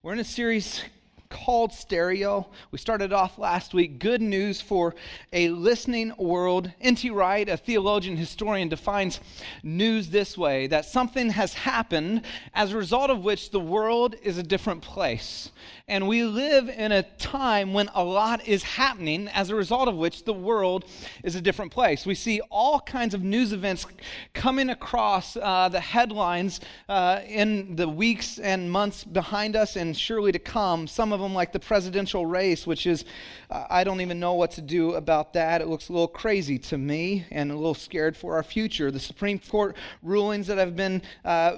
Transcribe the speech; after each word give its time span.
We're 0.00 0.12
in 0.12 0.20
a 0.20 0.24
series 0.24 0.80
called 1.28 1.72
Stereo. 1.72 2.48
We 2.70 2.78
started 2.78 3.12
off 3.12 3.38
last 3.38 3.74
week. 3.74 3.98
Good 3.98 4.22
news 4.22 4.60
for 4.60 4.94
a 5.32 5.48
listening 5.50 6.12
world. 6.18 6.72
N.T. 6.80 7.10
Wright, 7.10 7.48
a 7.48 7.56
theologian 7.56 8.16
historian, 8.16 8.68
defines 8.68 9.20
news 9.62 10.10
this 10.10 10.38
way 10.38 10.66
that 10.68 10.84
something 10.84 11.30
has 11.30 11.54
happened 11.54 12.22
as 12.54 12.72
a 12.72 12.76
result 12.76 13.10
of 13.10 13.24
which 13.24 13.50
the 13.50 13.60
world 13.60 14.14
is 14.22 14.38
a 14.38 14.42
different 14.42 14.82
place. 14.82 15.50
And 15.86 16.06
we 16.06 16.24
live 16.24 16.68
in 16.68 16.92
a 16.92 17.02
time 17.02 17.72
when 17.72 17.88
a 17.94 18.04
lot 18.04 18.46
is 18.46 18.62
happening, 18.62 19.28
as 19.28 19.50
a 19.50 19.54
result 19.54 19.88
of 19.88 19.96
which 19.96 20.24
the 20.24 20.34
world 20.34 20.84
is 21.24 21.34
a 21.34 21.40
different 21.40 21.72
place. 21.72 22.04
We 22.04 22.14
see 22.14 22.40
all 22.50 22.80
kinds 22.80 23.14
of 23.14 23.22
news 23.22 23.52
events 23.52 23.86
coming 24.34 24.68
across 24.70 25.36
uh, 25.36 25.68
the 25.70 25.80
headlines 25.80 26.60
uh, 26.88 27.20
in 27.26 27.76
the 27.76 27.88
weeks 27.88 28.38
and 28.38 28.70
months 28.70 29.04
behind 29.04 29.56
us 29.56 29.76
and 29.76 29.96
surely 29.96 30.32
to 30.32 30.38
come. 30.38 30.86
Some 30.86 31.12
of 31.12 31.17
them, 31.18 31.34
like 31.34 31.52
the 31.52 31.60
presidential 31.60 32.26
race, 32.26 32.66
which 32.66 32.86
is, 32.86 33.04
I 33.50 33.84
don't 33.84 34.00
even 34.00 34.20
know 34.20 34.34
what 34.34 34.52
to 34.52 34.60
do 34.60 34.94
about 34.94 35.32
that. 35.34 35.60
It 35.60 35.68
looks 35.68 35.88
a 35.88 35.92
little 35.92 36.08
crazy 36.08 36.58
to 36.58 36.78
me 36.78 37.26
and 37.30 37.50
a 37.50 37.54
little 37.54 37.74
scared 37.74 38.16
for 38.16 38.34
our 38.34 38.42
future. 38.42 38.90
The 38.90 39.00
Supreme 39.00 39.38
Court 39.38 39.76
rulings 40.02 40.46
that 40.46 40.58
have 40.58 40.76
been 40.76 41.02
uh, 41.24 41.56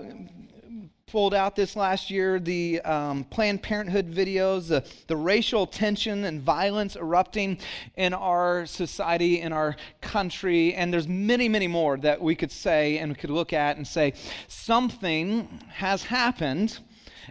pulled 1.11 1.35
out 1.35 1.57
this 1.57 1.75
last 1.75 2.11
year 2.11 2.39
the 2.39 2.81
um, 2.83 3.25
Planned 3.25 3.63
Parenthood 3.63 4.13
videos, 4.13 4.69
the, 4.69 4.85
the 5.09 5.17
racial 5.17 5.67
tension 5.67 6.25
and 6.25 6.41
violence 6.41 6.95
erupting 6.97 7.59
in 7.97 8.15
our 8.15 8.65
society, 8.67 9.41
in 9.41 9.53
our 9.53 9.77
country, 10.01 10.75
and 10.75 10.93
there's 10.93 11.09
many, 11.09 11.49
many 11.49 11.67
more 11.67 11.97
that 11.99 12.21
we 12.21 12.37
could 12.37 12.53
say 12.53 12.99
and 12.99 13.11
we 13.11 13.17
could 13.17 13.31
look 13.31 13.53
at 13.53 13.77
and 13.77 13.87
say 13.87 14.15
something 14.47 15.49
has 15.69 16.05
happened 16.05 16.79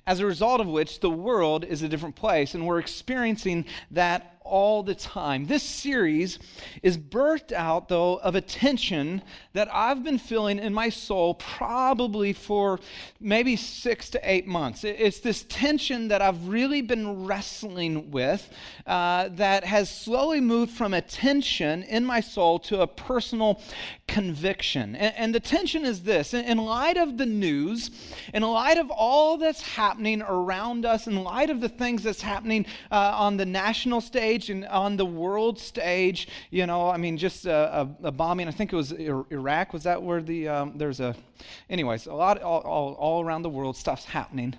as 0.06 0.20
a 0.20 0.26
result 0.26 0.62
of 0.62 0.68
which 0.68 1.00
the 1.00 1.10
world 1.10 1.64
is 1.64 1.82
a 1.82 1.90
different 1.90 2.16
place, 2.16 2.54
and 2.54 2.66
we're 2.66 2.80
experiencing 2.80 3.66
that 3.92 4.39
all 4.50 4.84
the 4.84 4.96
time. 4.96 5.46
This 5.46 5.64
series 5.64 6.40
is 6.84 6.98
birthed 6.98 7.52
out, 7.52 7.88
though, 7.88 8.18
of 8.18 8.36
a 8.36 8.42
tension 8.42 9.22
that 9.54 9.74
I've 9.74 10.04
been 10.04 10.18
feeling 10.18 10.60
in 10.60 10.74
my 10.74 10.90
soul 10.90 11.36
probably 11.36 12.34
for 12.34 12.80
maybe 13.20 13.56
six 13.56 14.10
to 14.12 14.20
eight 14.24 14.48
months. 14.48 14.84
It's 14.84 15.20
this 15.20 15.46
tension 15.50 16.08
that 16.10 16.22
I've 16.22 16.48
really 16.48 16.82
been 16.82 17.26
wrestling 17.26 18.12
with 18.12 18.50
uh, 18.88 19.30
that 19.34 19.64
has 19.64 19.90
slowly 19.90 20.42
moved 20.42 20.72
from 20.72 20.94
a 20.94 21.02
tension 21.02 21.84
in 21.84 22.06
my 22.06 22.22
soul 22.22 22.60
to 22.60 22.82
a 22.82 22.88
personal 22.88 23.62
conviction. 24.08 24.96
And, 24.96 25.14
and 25.18 25.36
the 25.36 25.40
tension 25.40 25.86
is 25.86 26.02
this 26.04 26.34
in, 26.34 26.46
in 26.46 26.58
light 26.58 26.98
of 26.98 27.18
the 27.18 27.26
news, 27.26 27.92
in 28.34 28.44
light 28.44 28.78
of 28.78 28.90
all 28.90 29.38
that's 29.38 29.62
happening 29.62 30.22
around 30.22 30.86
us, 30.86 31.08
in 31.08 31.24
light 31.24 31.50
of 31.50 31.62
the 31.62 31.70
things 31.70 32.04
that's 32.04 32.22
happening 32.22 32.66
uh, 32.92 33.14
on 33.16 33.38
the 33.38 33.46
national 33.46 34.02
stage, 34.02 34.39
stage 34.42 34.56
and 34.56 34.66
on 34.66 34.98
the 34.98 35.06
world 35.06 35.60
stage, 35.60 36.28
you 36.50 36.66
know, 36.66 36.90
I 36.90 36.98
mean, 36.98 37.18
just 37.18 37.46
a, 37.46 37.82
a, 37.82 38.08
a 38.08 38.12
bombing. 38.12 38.48
I 38.48 38.52
think 38.52 38.74
it 38.74 38.76
was 38.76 38.92
Iraq. 38.92 39.74
Was 39.74 39.84
that 39.84 40.02
where 40.02 40.22
the 40.22 40.48
um, 40.48 40.78
there's 40.78 41.00
a, 41.00 41.16
anyways, 41.70 42.08
a 42.08 42.14
lot 42.14 42.42
all, 42.42 42.62
all, 42.62 42.94
all 42.94 43.24
around 43.24 43.44
the 43.44 43.50
world 43.50 43.76
stuff's 43.78 44.06
happening. 44.06 44.56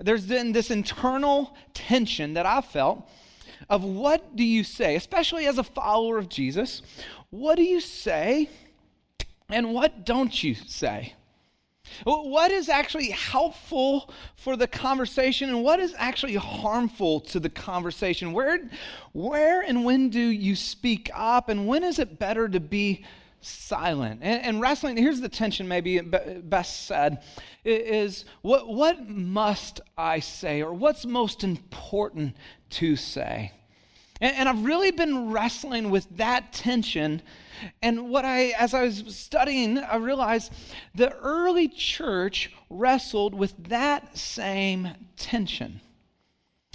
There's 0.00 0.26
been 0.26 0.52
this 0.52 0.70
internal 0.70 1.56
tension 1.74 2.34
that 2.34 2.46
I 2.46 2.60
felt 2.60 3.08
of 3.70 3.82
what 3.84 4.36
do 4.36 4.44
you 4.44 4.64
say, 4.64 4.96
especially 4.96 5.46
as 5.46 5.58
a 5.58 5.64
follower 5.64 6.18
of 6.18 6.28
Jesus. 6.28 6.82
What 7.30 7.56
do 7.56 7.62
you 7.62 7.80
say, 7.80 8.48
and 9.48 9.72
what 9.72 10.04
don't 10.04 10.42
you 10.42 10.54
say? 10.54 11.14
What 12.04 12.50
is 12.50 12.68
actually 12.68 13.10
helpful 13.10 14.10
for 14.36 14.56
the 14.56 14.66
conversation 14.66 15.48
and 15.48 15.62
what 15.62 15.80
is 15.80 15.94
actually 15.96 16.36
harmful 16.36 17.20
to 17.20 17.40
the 17.40 17.50
conversation? 17.50 18.32
Where, 18.32 18.68
where 19.12 19.62
and 19.62 19.84
when 19.84 20.10
do 20.10 20.20
you 20.20 20.56
speak 20.56 21.10
up 21.14 21.48
and 21.48 21.66
when 21.66 21.84
is 21.84 21.98
it 21.98 22.18
better 22.18 22.48
to 22.48 22.60
be 22.60 23.04
silent? 23.40 24.20
And, 24.22 24.42
and 24.42 24.60
wrestling, 24.60 24.96
here's 24.96 25.20
the 25.20 25.28
tension, 25.28 25.68
maybe 25.68 26.00
best 26.00 26.86
said, 26.86 27.22
is 27.64 28.24
what, 28.42 28.68
what 28.68 29.08
must 29.08 29.80
I 29.96 30.20
say 30.20 30.62
or 30.62 30.72
what's 30.74 31.06
most 31.06 31.44
important 31.44 32.36
to 32.70 32.96
say? 32.96 33.52
And, 34.20 34.36
and 34.36 34.48
I've 34.48 34.64
really 34.64 34.90
been 34.90 35.30
wrestling 35.30 35.90
with 35.90 36.08
that 36.16 36.52
tension 36.52 37.22
and 37.82 38.08
what 38.08 38.24
I, 38.24 38.54
as 38.58 38.74
I 38.74 38.82
was 38.82 39.04
studying, 39.16 39.78
I 39.78 39.96
realized 39.96 40.52
the 40.94 41.12
early 41.12 41.68
church 41.68 42.52
wrestled 42.68 43.34
with 43.34 43.54
that 43.68 44.16
same 44.16 44.88
tension. 45.16 45.80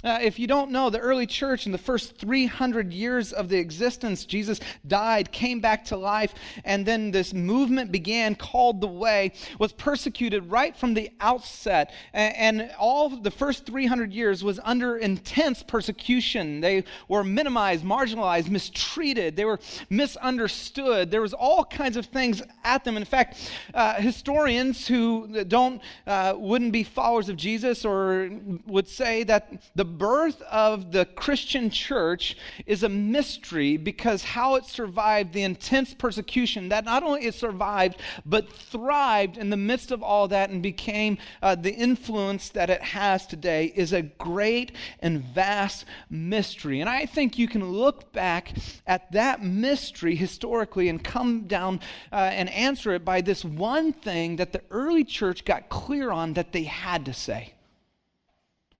Uh, 0.04 0.18
if 0.20 0.38
you 0.38 0.46
don't 0.46 0.70
know, 0.70 0.90
the 0.90 0.98
early 0.98 1.26
church 1.26 1.66
in 1.66 1.72
the 1.72 1.78
first 1.78 2.16
300 2.16 2.92
years 2.92 3.32
of 3.32 3.48
the 3.48 3.56
existence, 3.56 4.24
Jesus 4.24 4.58
died, 4.86 5.30
came 5.30 5.60
back 5.60 5.84
to 5.86 5.96
life, 5.96 6.34
and 6.64 6.84
then 6.84 7.12
this 7.12 7.32
movement 7.32 7.92
began 7.92 8.34
called 8.34 8.80
the 8.80 8.86
Way, 8.86 9.32
was 9.58 9.72
persecuted 9.72 10.50
right 10.50 10.76
from 10.76 10.94
the 10.94 11.10
outset. 11.20 11.92
And, 12.12 12.60
and 12.60 12.70
all 12.78 13.08
the 13.08 13.30
first 13.30 13.64
300 13.66 14.12
years 14.12 14.42
was 14.42 14.58
under 14.64 14.96
intense 14.96 15.62
persecution. 15.62 16.60
They 16.60 16.84
were 17.08 17.22
minimized, 17.22 17.84
marginalized, 17.84 18.50
mistreated, 18.50 19.36
they 19.36 19.44
were 19.44 19.60
misunderstood. 19.88 21.10
There 21.10 21.22
was 21.22 21.32
all 21.32 21.64
kinds 21.64 21.96
of 21.96 22.06
things 22.06 22.42
at 22.64 22.84
them. 22.84 22.96
In 22.96 23.04
fact, 23.04 23.52
uh, 23.72 23.94
historians 23.94 24.86
who 24.86 25.44
don't, 25.44 25.80
uh, 26.06 26.34
wouldn't 26.36 26.72
be 26.72 26.82
followers 26.82 27.28
of 27.28 27.36
Jesus 27.36 27.84
or 27.84 28.30
would 28.66 28.88
say 28.88 29.22
that 29.24 29.62
the 29.76 29.91
birth 29.98 30.40
of 30.42 30.92
the 30.92 31.04
Christian 31.04 31.70
church 31.70 32.36
is 32.66 32.82
a 32.82 32.88
mystery 32.88 33.76
because 33.76 34.24
how 34.24 34.54
it 34.56 34.64
survived 34.64 35.32
the 35.32 35.42
intense 35.42 35.94
persecution, 35.94 36.68
that 36.70 36.84
not 36.84 37.02
only 37.02 37.26
it 37.26 37.34
survived, 37.34 38.00
but 38.26 38.52
thrived 38.52 39.38
in 39.38 39.50
the 39.50 39.56
midst 39.56 39.90
of 39.90 40.02
all 40.02 40.28
that 40.28 40.50
and 40.50 40.62
became 40.62 41.18
uh, 41.42 41.54
the 41.54 41.74
influence 41.74 42.48
that 42.50 42.70
it 42.70 42.82
has 42.82 43.26
today, 43.26 43.72
is 43.76 43.92
a 43.92 44.02
great 44.02 44.72
and 45.00 45.22
vast 45.22 45.84
mystery. 46.10 46.80
And 46.80 46.88
I 46.88 47.06
think 47.06 47.38
you 47.38 47.48
can 47.48 47.64
look 47.64 48.12
back 48.12 48.52
at 48.86 49.10
that 49.12 49.42
mystery 49.42 50.14
historically 50.14 50.88
and 50.88 51.02
come 51.02 51.42
down 51.42 51.80
uh, 52.12 52.16
and 52.16 52.48
answer 52.50 52.92
it 52.94 53.04
by 53.04 53.20
this 53.20 53.44
one 53.44 53.92
thing 53.92 54.36
that 54.36 54.52
the 54.52 54.62
early 54.70 55.04
church 55.04 55.44
got 55.44 55.68
clear 55.68 56.10
on 56.10 56.32
that 56.34 56.52
they 56.52 56.64
had 56.64 57.04
to 57.06 57.12
say. 57.12 57.54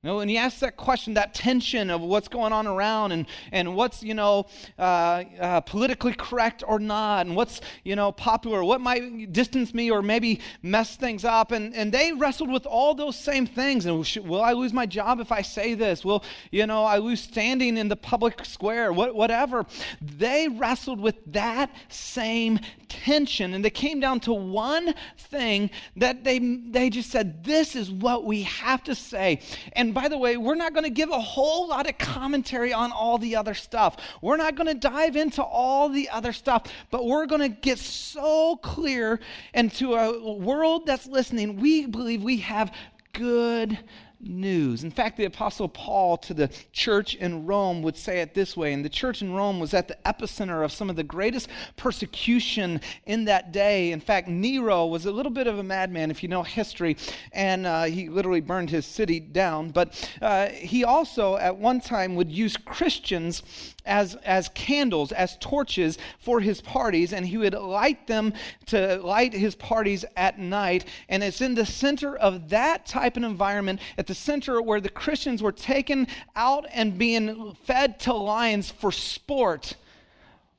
You 0.04 0.10
know, 0.10 0.16
when 0.16 0.28
you 0.28 0.38
ask 0.38 0.58
that 0.58 0.76
question, 0.76 1.14
that 1.14 1.32
tension 1.32 1.88
of 1.88 2.00
what's 2.00 2.26
going 2.26 2.52
on 2.52 2.66
around 2.66 3.12
and, 3.12 3.24
and 3.52 3.76
what's, 3.76 4.02
you 4.02 4.14
know, 4.14 4.46
uh, 4.76 5.22
uh, 5.38 5.60
politically 5.60 6.12
correct 6.12 6.64
or 6.66 6.80
not, 6.80 7.26
and 7.26 7.36
what's, 7.36 7.60
you 7.84 7.94
know, 7.94 8.10
popular, 8.10 8.64
what 8.64 8.80
might 8.80 9.32
distance 9.32 9.72
me 9.72 9.92
or 9.92 10.02
maybe 10.02 10.40
mess 10.60 10.96
things 10.96 11.24
up. 11.24 11.52
And, 11.52 11.72
and 11.76 11.92
they 11.92 12.12
wrestled 12.12 12.50
with 12.50 12.66
all 12.66 12.96
those 12.96 13.14
same 13.14 13.46
things. 13.46 13.86
And 13.86 14.04
will 14.26 14.42
I 14.42 14.54
lose 14.54 14.72
my 14.72 14.86
job 14.86 15.20
if 15.20 15.30
I 15.30 15.40
say 15.40 15.74
this? 15.74 16.04
Will, 16.04 16.24
you 16.50 16.66
know, 16.66 16.82
I 16.82 16.98
lose 16.98 17.20
standing 17.20 17.76
in 17.76 17.86
the 17.86 17.94
public 17.94 18.44
square? 18.44 18.92
What, 18.92 19.14
whatever. 19.14 19.64
They 20.00 20.48
wrestled 20.48 20.98
with 20.98 21.14
that 21.32 21.70
same 21.90 22.58
tension. 22.92 23.54
And 23.54 23.64
they 23.64 23.70
came 23.70 24.00
down 24.00 24.20
to 24.20 24.32
one 24.32 24.94
thing 25.16 25.70
that 25.96 26.24
they, 26.24 26.38
they 26.38 26.90
just 26.90 27.10
said, 27.10 27.42
this 27.42 27.74
is 27.74 27.90
what 27.90 28.24
we 28.24 28.42
have 28.42 28.84
to 28.84 28.94
say. 28.94 29.40
And 29.72 29.94
by 29.94 30.08
the 30.08 30.18
way, 30.18 30.36
we're 30.36 30.54
not 30.54 30.74
going 30.74 30.84
to 30.84 30.90
give 30.90 31.10
a 31.10 31.20
whole 31.20 31.68
lot 31.68 31.88
of 31.88 31.96
commentary 31.98 32.72
on 32.72 32.92
all 32.92 33.18
the 33.18 33.36
other 33.36 33.54
stuff. 33.54 33.96
We're 34.20 34.36
not 34.36 34.54
going 34.54 34.68
to 34.68 34.74
dive 34.74 35.16
into 35.16 35.42
all 35.42 35.88
the 35.88 36.08
other 36.10 36.32
stuff, 36.32 36.64
but 36.90 37.06
we're 37.06 37.26
going 37.26 37.40
to 37.40 37.48
get 37.48 37.78
so 37.78 38.56
clear 38.56 39.20
and 39.54 39.72
to 39.72 39.94
a 39.94 40.34
world 40.34 40.86
that's 40.86 41.06
listening, 41.06 41.56
we 41.56 41.86
believe 41.86 42.22
we 42.22 42.38
have 42.38 42.74
good 43.12 43.78
news. 44.22 44.84
In 44.84 44.90
fact, 44.90 45.16
the 45.16 45.24
Apostle 45.24 45.68
Paul 45.68 46.16
to 46.18 46.34
the 46.34 46.50
church 46.72 47.14
in 47.16 47.44
Rome 47.46 47.82
would 47.82 47.96
say 47.96 48.20
it 48.20 48.34
this 48.34 48.56
way, 48.56 48.72
and 48.72 48.84
the 48.84 48.88
church 48.88 49.22
in 49.22 49.32
Rome 49.34 49.60
was 49.60 49.74
at 49.74 49.88
the 49.88 49.96
epicenter 50.06 50.64
of 50.64 50.72
some 50.72 50.88
of 50.88 50.96
the 50.96 51.02
greatest 51.02 51.48
persecution 51.76 52.80
in 53.06 53.24
that 53.24 53.52
day. 53.52 53.92
In 53.92 54.00
fact, 54.00 54.28
Nero 54.28 54.86
was 54.86 55.06
a 55.06 55.12
little 55.12 55.32
bit 55.32 55.46
of 55.46 55.58
a 55.58 55.62
madman, 55.62 56.10
if 56.10 56.22
you 56.22 56.28
know 56.28 56.42
history, 56.42 56.96
and 57.32 57.66
uh, 57.66 57.84
he 57.84 58.08
literally 58.08 58.40
burned 58.40 58.70
his 58.70 58.86
city 58.86 59.20
down. 59.20 59.70
But 59.70 60.08
uh, 60.20 60.48
he 60.48 60.84
also, 60.84 61.36
at 61.36 61.56
one 61.56 61.80
time, 61.80 62.14
would 62.14 62.30
use 62.30 62.56
Christians 62.56 63.42
as, 63.84 64.14
as 64.24 64.48
candles, 64.54 65.12
as 65.12 65.36
torches 65.38 65.98
for 66.18 66.40
his 66.40 66.60
parties, 66.60 67.12
and 67.12 67.26
he 67.26 67.36
would 67.36 67.54
light 67.54 68.06
them 68.06 68.32
to 68.66 68.96
light 68.98 69.32
his 69.32 69.54
parties 69.56 70.04
at 70.16 70.38
night. 70.38 70.84
And 71.08 71.22
it's 71.22 71.40
in 71.40 71.54
the 71.54 71.66
center 71.66 72.16
of 72.16 72.48
that 72.50 72.86
type 72.86 73.16
of 73.16 73.24
environment, 73.24 73.80
at 73.98 74.06
the 74.06 74.11
center 74.14 74.60
where 74.60 74.80
the 74.80 74.88
Christians 74.88 75.42
were 75.42 75.52
taken 75.52 76.06
out 76.36 76.66
and 76.72 76.98
being 76.98 77.54
fed 77.64 78.00
to 78.00 78.12
lions 78.12 78.70
for 78.70 78.92
sport 78.92 79.76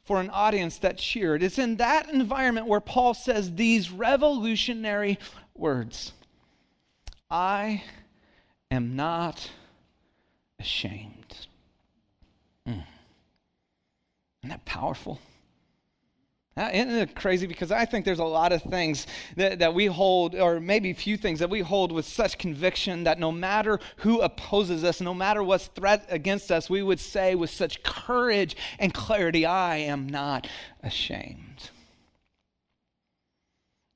for 0.04 0.20
an 0.20 0.30
audience 0.30 0.80
that 0.80 0.98
cheered. 0.98 1.44
It's 1.44 1.60
in 1.60 1.78
that 1.78 2.10
environment 2.10 2.68
where 2.68 2.82
Paul 2.82 3.14
says 3.14 3.56
these 3.56 3.92
revolutionary 3.92 5.20
words 5.56 6.12
I 7.30 7.84
am 8.70 8.96
not 8.96 9.50
ashamed. 10.60 11.48
Mm. 12.68 12.84
Isn't 14.44 14.50
that 14.50 14.66
powerful? 14.66 15.20
Uh, 16.56 16.70
isn't 16.72 16.92
it 16.92 17.16
crazy? 17.16 17.48
Because 17.48 17.72
I 17.72 17.86
think 17.86 18.06
there's 18.06 18.20
a 18.20 18.24
lot 18.24 18.52
of 18.52 18.62
things 18.62 19.08
that, 19.38 19.58
that 19.60 19.74
we 19.74 19.88
hold, 19.88 20.36
or 20.36 20.60
maybe 20.60 20.94
few 20.94 21.18
things 21.18 21.40
that 21.40 21.50
we 21.50 21.62
hold 21.62 21.92
with 21.92 22.06
such 22.06 22.38
conviction 22.38 23.06
that 23.06 23.18
no 23.18 23.32
matter 23.32 23.80
who 23.98 24.22
opposes 24.22 24.84
us, 24.84 25.02
no 25.02 25.16
matter 25.16 25.42
what's 25.42 25.68
threat 25.68 26.06
against 26.10 26.52
us, 26.52 26.70
we 26.70 26.84
would 26.84 27.00
say 27.00 27.34
with 27.34 27.50
such 27.50 27.82
courage 27.82 28.56
and 28.78 28.94
clarity, 28.94 29.48
I 29.48 29.78
am 29.78 30.08
not 30.08 30.48
ashamed. 30.84 31.72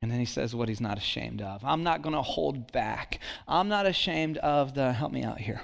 And 0.01 0.11
then 0.11 0.19
he 0.19 0.25
says 0.25 0.55
what 0.55 0.67
he's 0.67 0.81
not 0.81 0.97
ashamed 0.97 1.41
of. 1.43 1.63
I'm 1.63 1.83
not 1.83 2.01
going 2.01 2.15
to 2.15 2.21
hold 2.23 2.71
back. 2.71 3.19
I'm 3.47 3.67
not 3.67 3.85
ashamed 3.85 4.37
of 4.37 4.73
the, 4.73 4.93
help 4.93 5.11
me 5.11 5.23
out 5.23 5.39
here, 5.39 5.61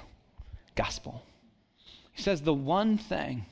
gospel. 0.76 1.24
He 2.12 2.22
says 2.22 2.42
the 2.42 2.54
one 2.54 2.98
thing 2.98 3.46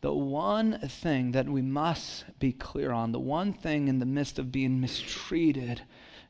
the 0.00 0.12
one 0.12 0.78
thing 0.80 1.32
that 1.32 1.48
we 1.48 1.62
must 1.62 2.24
be 2.38 2.52
clear 2.52 2.92
on, 2.92 3.12
the 3.12 3.20
one 3.20 3.52
thing 3.52 3.88
in 3.88 3.98
the 3.98 4.06
midst 4.06 4.38
of 4.38 4.50
being 4.50 4.80
mistreated 4.80 5.82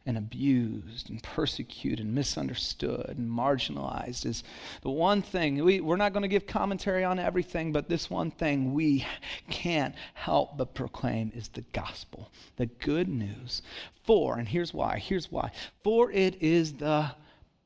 and 0.06 0.16
abused 0.16 1.10
and 1.10 1.22
persecuted 1.22 2.04
and 2.04 2.14
misunderstood 2.14 3.14
and 3.16 3.30
marginalized 3.30 4.24
is 4.24 4.42
the 4.82 4.90
one 4.90 5.20
thing. 5.20 5.62
We, 5.62 5.80
we're 5.80 5.96
not 5.96 6.12
going 6.12 6.22
to 6.22 6.28
give 6.28 6.46
commentary 6.46 7.04
on 7.04 7.18
everything 7.18 7.70
but 7.70 7.88
this 7.88 8.08
one 8.08 8.30
thing 8.30 8.72
we 8.72 9.06
can't 9.50 9.94
help 10.14 10.56
but 10.56 10.74
proclaim 10.74 11.30
is 11.34 11.48
the 11.48 11.64
gospel 11.72 12.30
the 12.56 12.66
good 12.66 13.08
news. 13.08 13.62
For 14.04 14.38
and 14.38 14.48
here's 14.48 14.72
why 14.72 14.98
here's 14.98 15.30
why. 15.30 15.52
For 15.84 16.10
it 16.10 16.42
is 16.42 16.72
the 16.74 17.12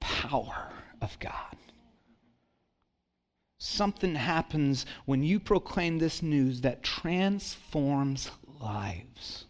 power 0.00 0.72
of 1.00 1.16
god 1.20 1.56
something 3.64 4.14
happens 4.14 4.84
when 5.06 5.22
you 5.22 5.40
proclaim 5.40 5.98
this 5.98 6.22
news 6.22 6.60
that 6.60 6.82
transforms 6.82 8.30
lives. 8.60 9.46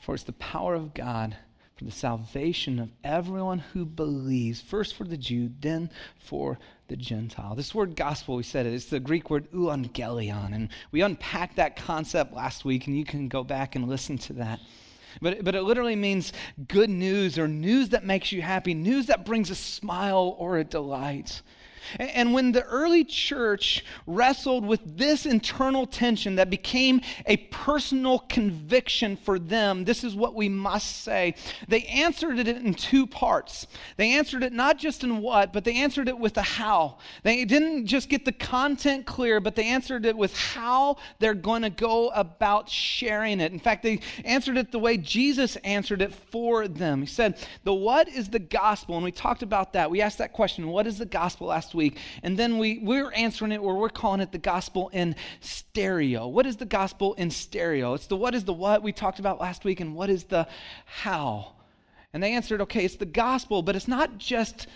For 0.00 0.14
it's 0.14 0.24
the 0.24 0.32
power 0.32 0.74
of 0.74 0.94
God 0.94 1.36
for 1.76 1.84
the 1.84 1.92
salvation 1.92 2.80
of 2.80 2.90
everyone 3.04 3.60
who 3.60 3.84
believes, 3.84 4.60
first 4.60 4.96
for 4.96 5.04
the 5.04 5.16
Jew, 5.16 5.50
then 5.60 5.90
for 6.18 6.58
the 6.88 6.96
Gentile. 6.96 7.54
This 7.54 7.74
word 7.74 7.94
gospel, 7.94 8.34
we 8.34 8.42
said 8.42 8.66
it, 8.66 8.74
it's 8.74 8.86
the 8.86 8.98
Greek 8.98 9.30
word 9.30 9.50
euangelion. 9.52 10.54
And 10.54 10.68
we 10.90 11.02
unpacked 11.02 11.56
that 11.56 11.76
concept 11.76 12.34
last 12.34 12.64
week, 12.64 12.88
and 12.88 12.98
you 12.98 13.04
can 13.04 13.28
go 13.28 13.44
back 13.44 13.76
and 13.76 13.88
listen 13.88 14.18
to 14.18 14.32
that. 14.34 14.58
But, 15.20 15.44
but 15.44 15.54
it 15.54 15.62
literally 15.62 15.96
means 15.96 16.32
good 16.68 16.90
news 16.90 17.38
or 17.38 17.48
news 17.48 17.90
that 17.90 18.04
makes 18.04 18.32
you 18.32 18.42
happy, 18.42 18.74
news 18.74 19.06
that 19.06 19.24
brings 19.24 19.50
a 19.50 19.54
smile 19.54 20.34
or 20.38 20.58
a 20.58 20.64
delight. 20.64 21.42
And 21.98 22.32
when 22.32 22.52
the 22.52 22.64
early 22.64 23.04
church 23.04 23.84
wrestled 24.06 24.64
with 24.66 24.96
this 24.96 25.26
internal 25.26 25.86
tension 25.86 26.36
that 26.36 26.50
became 26.50 27.00
a 27.26 27.36
personal 27.36 28.20
conviction 28.20 29.16
for 29.16 29.38
them, 29.38 29.84
this 29.84 30.04
is 30.04 30.14
what 30.14 30.34
we 30.34 30.48
must 30.48 31.02
say. 31.02 31.34
They 31.68 31.82
answered 31.84 32.38
it 32.38 32.48
in 32.48 32.74
two 32.74 33.06
parts. 33.06 33.66
They 33.96 34.12
answered 34.12 34.42
it 34.42 34.52
not 34.52 34.78
just 34.78 35.04
in 35.04 35.18
what, 35.18 35.52
but 35.52 35.64
they 35.64 35.76
answered 35.76 36.08
it 36.08 36.18
with 36.18 36.36
a 36.36 36.42
how. 36.42 36.98
They 37.22 37.44
didn't 37.44 37.86
just 37.86 38.08
get 38.08 38.24
the 38.24 38.32
content 38.32 39.06
clear, 39.06 39.40
but 39.40 39.56
they 39.56 39.66
answered 39.66 40.06
it 40.06 40.16
with 40.16 40.36
how 40.36 40.96
they're 41.18 41.34
going 41.34 41.62
to 41.62 41.70
go 41.70 42.08
about 42.10 42.68
sharing 42.68 43.40
it. 43.40 43.52
In 43.52 43.58
fact, 43.58 43.82
they 43.82 44.00
answered 44.24 44.56
it 44.56 44.72
the 44.72 44.78
way 44.78 44.96
Jesus 44.96 45.56
answered 45.56 46.02
it 46.02 46.12
for 46.12 46.68
them. 46.68 47.00
He 47.00 47.06
said, 47.06 47.38
The 47.64 47.74
what 47.74 48.08
is 48.08 48.28
the 48.28 48.38
gospel? 48.38 48.96
And 48.96 49.04
we 49.04 49.12
talked 49.12 49.42
about 49.42 49.72
that. 49.72 49.90
We 49.90 50.00
asked 50.00 50.18
that 50.18 50.32
question, 50.32 50.68
What 50.68 50.86
is 50.86 50.98
the 50.98 51.06
gospel 51.06 51.48
last 51.48 51.71
week? 51.74 51.82
week. 51.82 51.98
And 52.22 52.38
then 52.38 52.58
we, 52.58 52.78
we're 52.78 53.12
answering 53.12 53.52
it 53.52 53.58
or 53.58 53.76
we're 53.76 53.88
calling 53.88 54.20
it 54.20 54.32
the 54.32 54.38
gospel 54.38 54.88
in 54.92 55.16
stereo. 55.40 56.28
What 56.28 56.46
is 56.46 56.56
the 56.56 56.64
gospel 56.64 57.14
in 57.14 57.30
stereo? 57.30 57.94
It's 57.94 58.06
the 58.06 58.16
what 58.16 58.34
is 58.34 58.44
the 58.44 58.52
what 58.52 58.82
we 58.82 58.92
talked 58.92 59.18
about 59.18 59.40
last 59.40 59.64
week, 59.64 59.80
and 59.80 59.94
what 59.94 60.10
is 60.10 60.24
the 60.24 60.46
how? 60.84 61.52
And 62.12 62.22
they 62.22 62.34
answered, 62.34 62.60
okay, 62.62 62.84
it's 62.84 62.96
the 62.96 63.06
gospel, 63.06 63.62
but 63.62 63.76
it's 63.76 63.88
not 63.88 64.18
just 64.18 64.66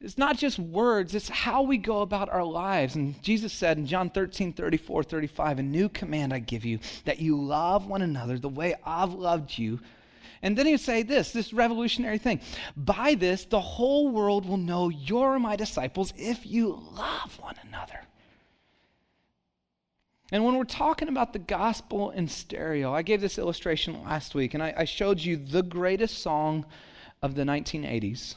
it's 0.00 0.18
not 0.18 0.36
just 0.36 0.58
words, 0.58 1.14
it's 1.14 1.28
how 1.28 1.62
we 1.62 1.78
go 1.78 2.02
about 2.02 2.28
our 2.28 2.42
lives. 2.42 2.96
And 2.96 3.20
Jesus 3.22 3.52
said 3.52 3.78
in 3.78 3.86
John 3.86 4.10
13, 4.10 4.52
34, 4.52 5.04
35, 5.04 5.60
a 5.60 5.62
new 5.62 5.88
command 5.88 6.34
I 6.34 6.40
give 6.40 6.64
you, 6.64 6.80
that 7.04 7.20
you 7.20 7.40
love 7.40 7.86
one 7.86 8.02
another 8.02 8.36
the 8.36 8.48
way 8.48 8.74
I've 8.84 9.12
loved 9.12 9.56
you. 9.56 9.78
And 10.42 10.58
then 10.58 10.66
he 10.66 10.72
would 10.72 10.80
say 10.80 11.02
this, 11.02 11.32
this 11.32 11.52
revolutionary 11.52 12.18
thing. 12.18 12.40
By 12.76 13.14
this, 13.14 13.44
the 13.44 13.60
whole 13.60 14.08
world 14.08 14.44
will 14.44 14.56
know 14.56 14.88
you're 14.88 15.38
my 15.38 15.54
disciples 15.54 16.12
if 16.16 16.44
you 16.44 16.82
love 16.92 17.38
one 17.40 17.54
another. 17.68 18.00
And 20.32 20.44
when 20.44 20.56
we're 20.56 20.64
talking 20.64 21.08
about 21.08 21.32
the 21.32 21.38
gospel 21.38 22.10
in 22.10 22.26
stereo, 22.26 22.92
I 22.92 23.02
gave 23.02 23.20
this 23.20 23.38
illustration 23.38 24.02
last 24.02 24.34
week, 24.34 24.54
and 24.54 24.62
I, 24.62 24.74
I 24.78 24.84
showed 24.84 25.20
you 25.20 25.36
the 25.36 25.62
greatest 25.62 26.18
song 26.22 26.64
of 27.20 27.34
the 27.34 27.42
1980s. 27.42 28.36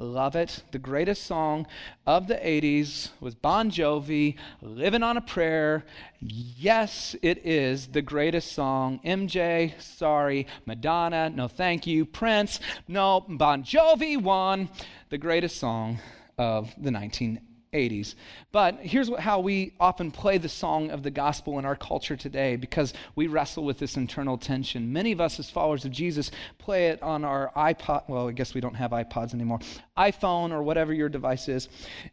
Love 0.00 0.34
it. 0.34 0.62
The 0.72 0.78
greatest 0.78 1.24
song 1.24 1.66
of 2.06 2.26
the 2.26 2.36
80s 2.36 3.10
was 3.20 3.34
Bon 3.34 3.70
Jovi, 3.70 4.36
Living 4.62 5.02
on 5.02 5.18
a 5.18 5.20
Prayer. 5.20 5.84
Yes, 6.20 7.14
it 7.20 7.44
is 7.44 7.88
the 7.88 8.00
greatest 8.00 8.52
song. 8.52 9.00
MJ, 9.04 9.78
sorry. 9.78 10.46
Madonna, 10.64 11.28
no 11.28 11.48
thank 11.48 11.86
you. 11.86 12.06
Prince, 12.06 12.60
no. 12.88 13.26
Bon 13.28 13.62
Jovi 13.62 14.16
won 14.16 14.70
the 15.10 15.18
greatest 15.18 15.58
song 15.58 15.98
of 16.38 16.72
the 16.78 16.88
1980s. 16.88 17.49
80s. 17.72 18.14
But 18.52 18.76
here's 18.80 19.14
how 19.18 19.40
we 19.40 19.72
often 19.78 20.10
play 20.10 20.38
the 20.38 20.48
song 20.48 20.90
of 20.90 21.02
the 21.02 21.10
gospel 21.10 21.58
in 21.58 21.64
our 21.64 21.76
culture 21.76 22.16
today 22.16 22.56
because 22.56 22.92
we 23.14 23.26
wrestle 23.26 23.64
with 23.64 23.78
this 23.78 23.96
internal 23.96 24.38
tension. 24.38 24.92
Many 24.92 25.12
of 25.12 25.20
us, 25.20 25.38
as 25.38 25.48
followers 25.48 25.84
of 25.84 25.92
Jesus, 25.92 26.30
play 26.58 26.88
it 26.88 27.02
on 27.02 27.24
our 27.24 27.52
iPod. 27.56 28.08
Well, 28.08 28.28
I 28.28 28.32
guess 28.32 28.54
we 28.54 28.60
don't 28.60 28.74
have 28.74 28.90
iPods 28.90 29.34
anymore. 29.34 29.60
iPhone 29.96 30.50
or 30.50 30.62
whatever 30.62 30.92
your 30.92 31.08
device 31.08 31.48
is. 31.48 31.68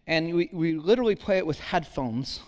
And 0.05 0.33
we, 0.33 0.49
we 0.53 0.73
literally 0.73 1.15
play 1.15 1.37
it 1.37 1.47
with 1.47 1.59
headphones. 1.59 2.39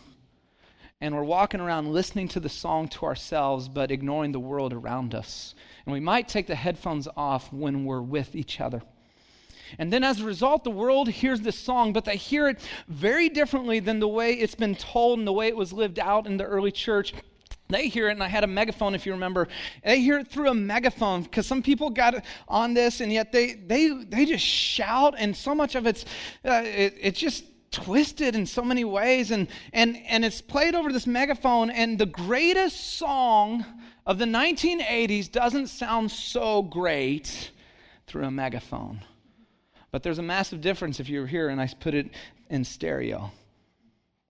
And 1.02 1.16
we're 1.16 1.24
walking 1.24 1.62
around 1.62 1.92
listening 1.94 2.28
to 2.30 2.42
the 2.42 2.50
song 2.50 2.90
to 2.90 3.06
ourselves, 3.06 3.70
but 3.70 3.90
ignoring 3.90 4.34
the 4.34 4.40
world 4.40 4.74
around 4.74 5.16
us. 5.16 5.56
And 5.86 5.94
we 5.94 6.02
might 6.02 6.28
take 6.28 6.46
the 6.46 6.56
headphones 6.56 7.08
off 7.16 7.52
when 7.54 7.86
we're 7.86 8.02
with 8.02 8.36
each 8.36 8.60
other. 8.60 8.82
And 9.78 9.92
then 9.92 10.04
as 10.04 10.22
a 10.22 10.26
result, 10.26 10.64
the 10.64 10.72
world 10.72 11.10
hears 11.10 11.42
this 11.42 11.58
song, 11.58 11.94
but 11.94 12.06
they 12.06 12.16
hear 12.16 12.48
it 12.48 12.60
very 12.88 13.30
differently 13.30 13.80
than 13.80 14.00
the 14.00 14.08
way 14.08 14.34
it's 14.34 14.56
been 14.56 14.76
told 14.76 15.20
and 15.20 15.28
the 15.28 15.34
way 15.34 15.48
it 15.48 15.56
was 15.56 15.72
lived 15.72 16.00
out 16.00 16.26
in 16.26 16.38
the 16.38 16.46
early 16.46 16.72
church. 16.72 17.14
They 17.70 17.88
hear 17.88 18.10
it, 18.10 18.14
and 18.14 18.24
I 18.24 18.28
had 18.28 18.44
a 18.44 18.48
megaphone, 18.48 18.96
if 18.96 19.06
you 19.06 19.12
remember. 19.12 19.48
They 19.84 20.02
hear 20.02 20.18
it 20.18 20.28
through 20.28 20.50
a 20.50 20.56
megaphone 20.56 21.22
because 21.22 21.46
some 21.46 21.62
people 21.62 21.92
got 21.92 22.26
on 22.48 22.74
this, 22.74 23.00
and 23.00 23.14
yet 23.14 23.32
they 23.32 23.54
they 23.54 23.90
they 23.90 24.26
just 24.26 24.44
shout, 24.44 25.14
and 25.20 25.38
so 25.38 25.54
much 25.54 25.76
of 25.76 25.86
it's 25.86 26.04
uh, 26.44 26.64
it, 26.66 26.96
it's 27.00 27.20
just 27.20 27.46
twisted 27.70 28.36
in 28.36 28.48
so 28.48 28.64
many 28.64 28.86
ways, 28.86 29.30
and 29.30 29.48
and 29.72 29.98
and 30.08 30.26
it's 30.26 30.42
played 30.42 30.74
over 30.74 30.92
this 30.92 31.06
megaphone. 31.06 31.70
And 31.70 32.00
the 32.00 32.08
greatest 32.08 32.98
song 32.98 33.64
of 34.08 34.18
the 34.18 34.26
1980s 34.26 35.32
doesn't 35.32 35.68
sound 35.68 36.10
so 36.10 36.64
great 36.64 37.52
through 38.08 38.26
a 38.26 38.32
megaphone. 38.32 39.02
But 39.92 40.04
there's 40.04 40.20
a 40.20 40.24
massive 40.24 40.62
difference 40.62 41.00
if 41.00 41.10
you 41.10 41.22
were 41.22 41.28
here 41.28 41.50
and 41.50 41.60
I 41.60 41.68
put 41.80 41.94
it 41.94 42.10
in 42.50 42.64
stereo. 42.64 43.32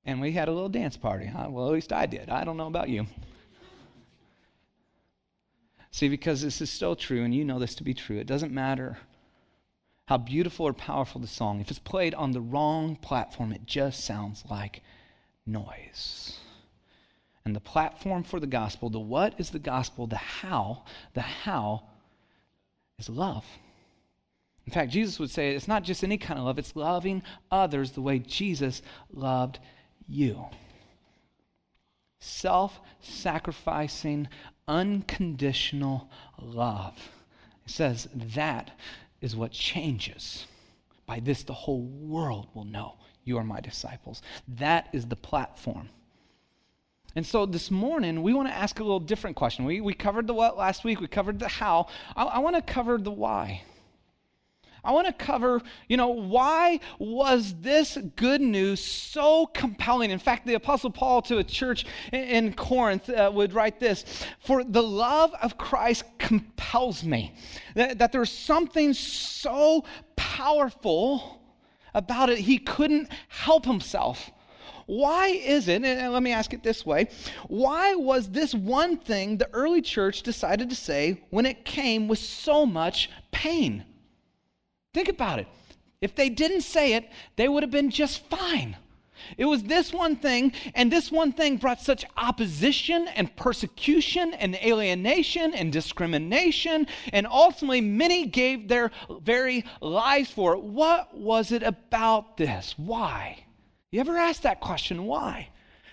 And 0.05 0.21
we 0.21 0.31
had 0.31 0.47
a 0.47 0.51
little 0.51 0.69
dance 0.69 0.97
party. 0.97 1.29
Well, 1.33 1.67
at 1.67 1.73
least 1.73 1.93
I 1.93 2.05
did. 2.05 2.29
I 2.29 2.43
don't 2.43 2.57
know 2.57 2.67
about 2.67 2.89
you. 2.89 3.07
See, 5.91 6.07
because 6.07 6.41
this 6.41 6.61
is 6.61 6.69
so 6.69 6.95
true, 6.95 7.23
and 7.23 7.33
you 7.33 7.43
know 7.43 7.59
this 7.59 7.75
to 7.75 7.83
be 7.83 7.93
true, 7.93 8.17
it 8.17 8.27
doesn't 8.27 8.53
matter 8.53 8.97
how 10.05 10.17
beautiful 10.17 10.67
or 10.67 10.73
powerful 10.73 11.19
the 11.19 11.27
song. 11.27 11.59
If 11.59 11.69
it's 11.69 11.79
played 11.79 12.13
on 12.13 12.31
the 12.31 12.41
wrong 12.41 12.95
platform, 12.95 13.51
it 13.51 13.65
just 13.65 14.03
sounds 14.03 14.43
like 14.49 14.81
noise. 15.45 16.39
And 17.43 17.55
the 17.55 17.59
platform 17.59 18.23
for 18.23 18.39
the 18.39 18.47
gospel, 18.47 18.89
the 18.89 18.99
what 18.99 19.39
is 19.39 19.49
the 19.49 19.59
gospel, 19.59 20.07
the 20.07 20.15
how, 20.15 20.83
the 21.13 21.21
how 21.21 21.83
is 22.97 23.09
love. 23.09 23.45
In 24.69 24.71
fact, 24.71 24.91
Jesus 24.91 25.17
would 25.17 25.31
say 25.31 25.55
it's 25.55 25.67
not 25.67 25.81
just 25.81 26.03
any 26.03 26.19
kind 26.19 26.39
of 26.39 26.45
love, 26.45 26.59
it's 26.59 26.75
loving 26.75 27.23
others 27.49 27.89
the 27.89 28.03
way 28.03 28.19
Jesus 28.19 28.83
loved 29.11 29.57
you. 30.07 30.45
Self 32.19 32.79
sacrificing, 33.01 34.27
unconditional 34.67 36.07
love. 36.39 36.93
It 37.65 37.71
says 37.71 38.09
that 38.13 38.69
is 39.21 39.35
what 39.35 39.51
changes. 39.51 40.45
By 41.07 41.19
this, 41.19 41.41
the 41.41 41.51
whole 41.51 41.81
world 41.81 42.49
will 42.53 42.65
know 42.65 42.93
you 43.23 43.39
are 43.39 43.43
my 43.43 43.61
disciples. 43.61 44.21
That 44.59 44.89
is 44.93 45.07
the 45.07 45.15
platform. 45.15 45.89
And 47.15 47.25
so 47.25 47.47
this 47.47 47.71
morning, 47.71 48.21
we 48.21 48.35
want 48.35 48.49
to 48.49 48.53
ask 48.53 48.79
a 48.79 48.83
little 48.83 48.99
different 48.99 49.35
question. 49.35 49.65
We, 49.65 49.81
we 49.81 49.95
covered 49.95 50.27
the 50.27 50.35
what 50.35 50.57
last 50.59 50.83
week, 50.83 51.01
we 51.01 51.07
covered 51.07 51.39
the 51.39 51.47
how. 51.47 51.88
I, 52.15 52.25
I 52.25 52.38
want 52.38 52.55
to 52.55 52.61
cover 52.61 52.99
the 52.99 53.09
why. 53.09 53.63
I 54.83 54.91
want 54.91 55.07
to 55.07 55.13
cover, 55.13 55.62
you 55.88 55.98
know, 55.98 56.09
why 56.09 56.79
was 57.00 57.55
this 57.59 57.98
good 58.15 58.41
news 58.41 58.83
so 58.83 59.48
compelling? 59.48 60.12
In 60.12 60.19
fact, 60.19 60.45
the 60.45 60.55
Apostle 60.55 60.91
Paul 60.91 61.21
to 61.24 61.38
a 61.38 61.43
church 61.43 61.86
in 62.12 62.53
Corinth 62.53 63.09
uh, 63.09 63.31
would 63.33 63.53
write 63.53 63.79
this 63.79 64.05
For 64.39 64.63
the 64.63 64.83
love 64.83 65.33
of 65.41 65.57
Christ 65.57 66.03
compels 66.17 67.03
me. 67.03 67.33
That, 67.75 68.00
that 68.00 68.12
there's 68.12 68.31
something 68.31 68.93
so 68.93 69.86
powerful 70.15 71.41
about 71.93 72.29
it, 72.29 72.38
he 72.39 72.57
couldn't 72.57 73.09
help 73.27 73.65
himself. 73.65 74.31
Why 74.86 75.27
is 75.27 75.67
it, 75.67 75.83
and 75.83 76.13
let 76.13 76.24
me 76.24 76.31
ask 76.31 76.51
it 76.51 76.63
this 76.63 76.83
way 76.83 77.09
why 77.48 77.93
was 77.93 78.29
this 78.29 78.55
one 78.55 78.98
thing 78.98 79.38
the 79.38 79.50
early 79.53 79.83
church 79.83 80.24
decided 80.24 80.69
to 80.71 80.75
say 80.75 81.21
when 81.29 81.45
it 81.45 81.63
came 81.63 82.07
with 82.07 82.17
so 82.17 82.65
much 82.65 83.09
pain? 83.31 83.86
Think 84.93 85.10
about 85.10 85.39
it. 85.39 85.48
If 86.01 86.15
they 86.15 86.29
didn't 86.29 86.62
say 86.62 86.93
it, 86.93 87.10
they 87.36 87.48
would 87.48 87.63
have 87.63 87.72
been 87.72 87.89
just 87.89 88.25
fine. 88.29 88.77
It 89.38 89.46
was 89.46 89.63
this 89.63 89.93
one 89.93 90.15
thing, 90.15 90.53
and 90.74 90.89
this 90.89 91.12
one 91.12 91.34
thing 91.34 91.58
brought 91.58 91.81
such 91.81 92.05
opposition 92.15 93.08
and 93.10 93.36
persecution 93.36 94.34
and 94.34 94.55
alienation 94.55 95.53
and 95.53 95.74
discrimination, 95.74 96.88
and 97.12 97.27
ultimately 97.27 97.81
many 97.81 98.25
gave 98.25 98.67
their 98.67 98.91
very 99.22 99.65
lives 99.81 100.31
for 100.31 100.53
it. 100.53 100.63
What 100.63 101.15
was 101.15 101.51
it 101.51 101.63
about 101.63 102.38
this? 102.38 102.75
Why? 102.77 103.43
You 103.91 104.00
ever 104.00 104.17
ask 104.17 104.43
that 104.43 104.62
question? 104.62 105.05
Why? 105.05 105.50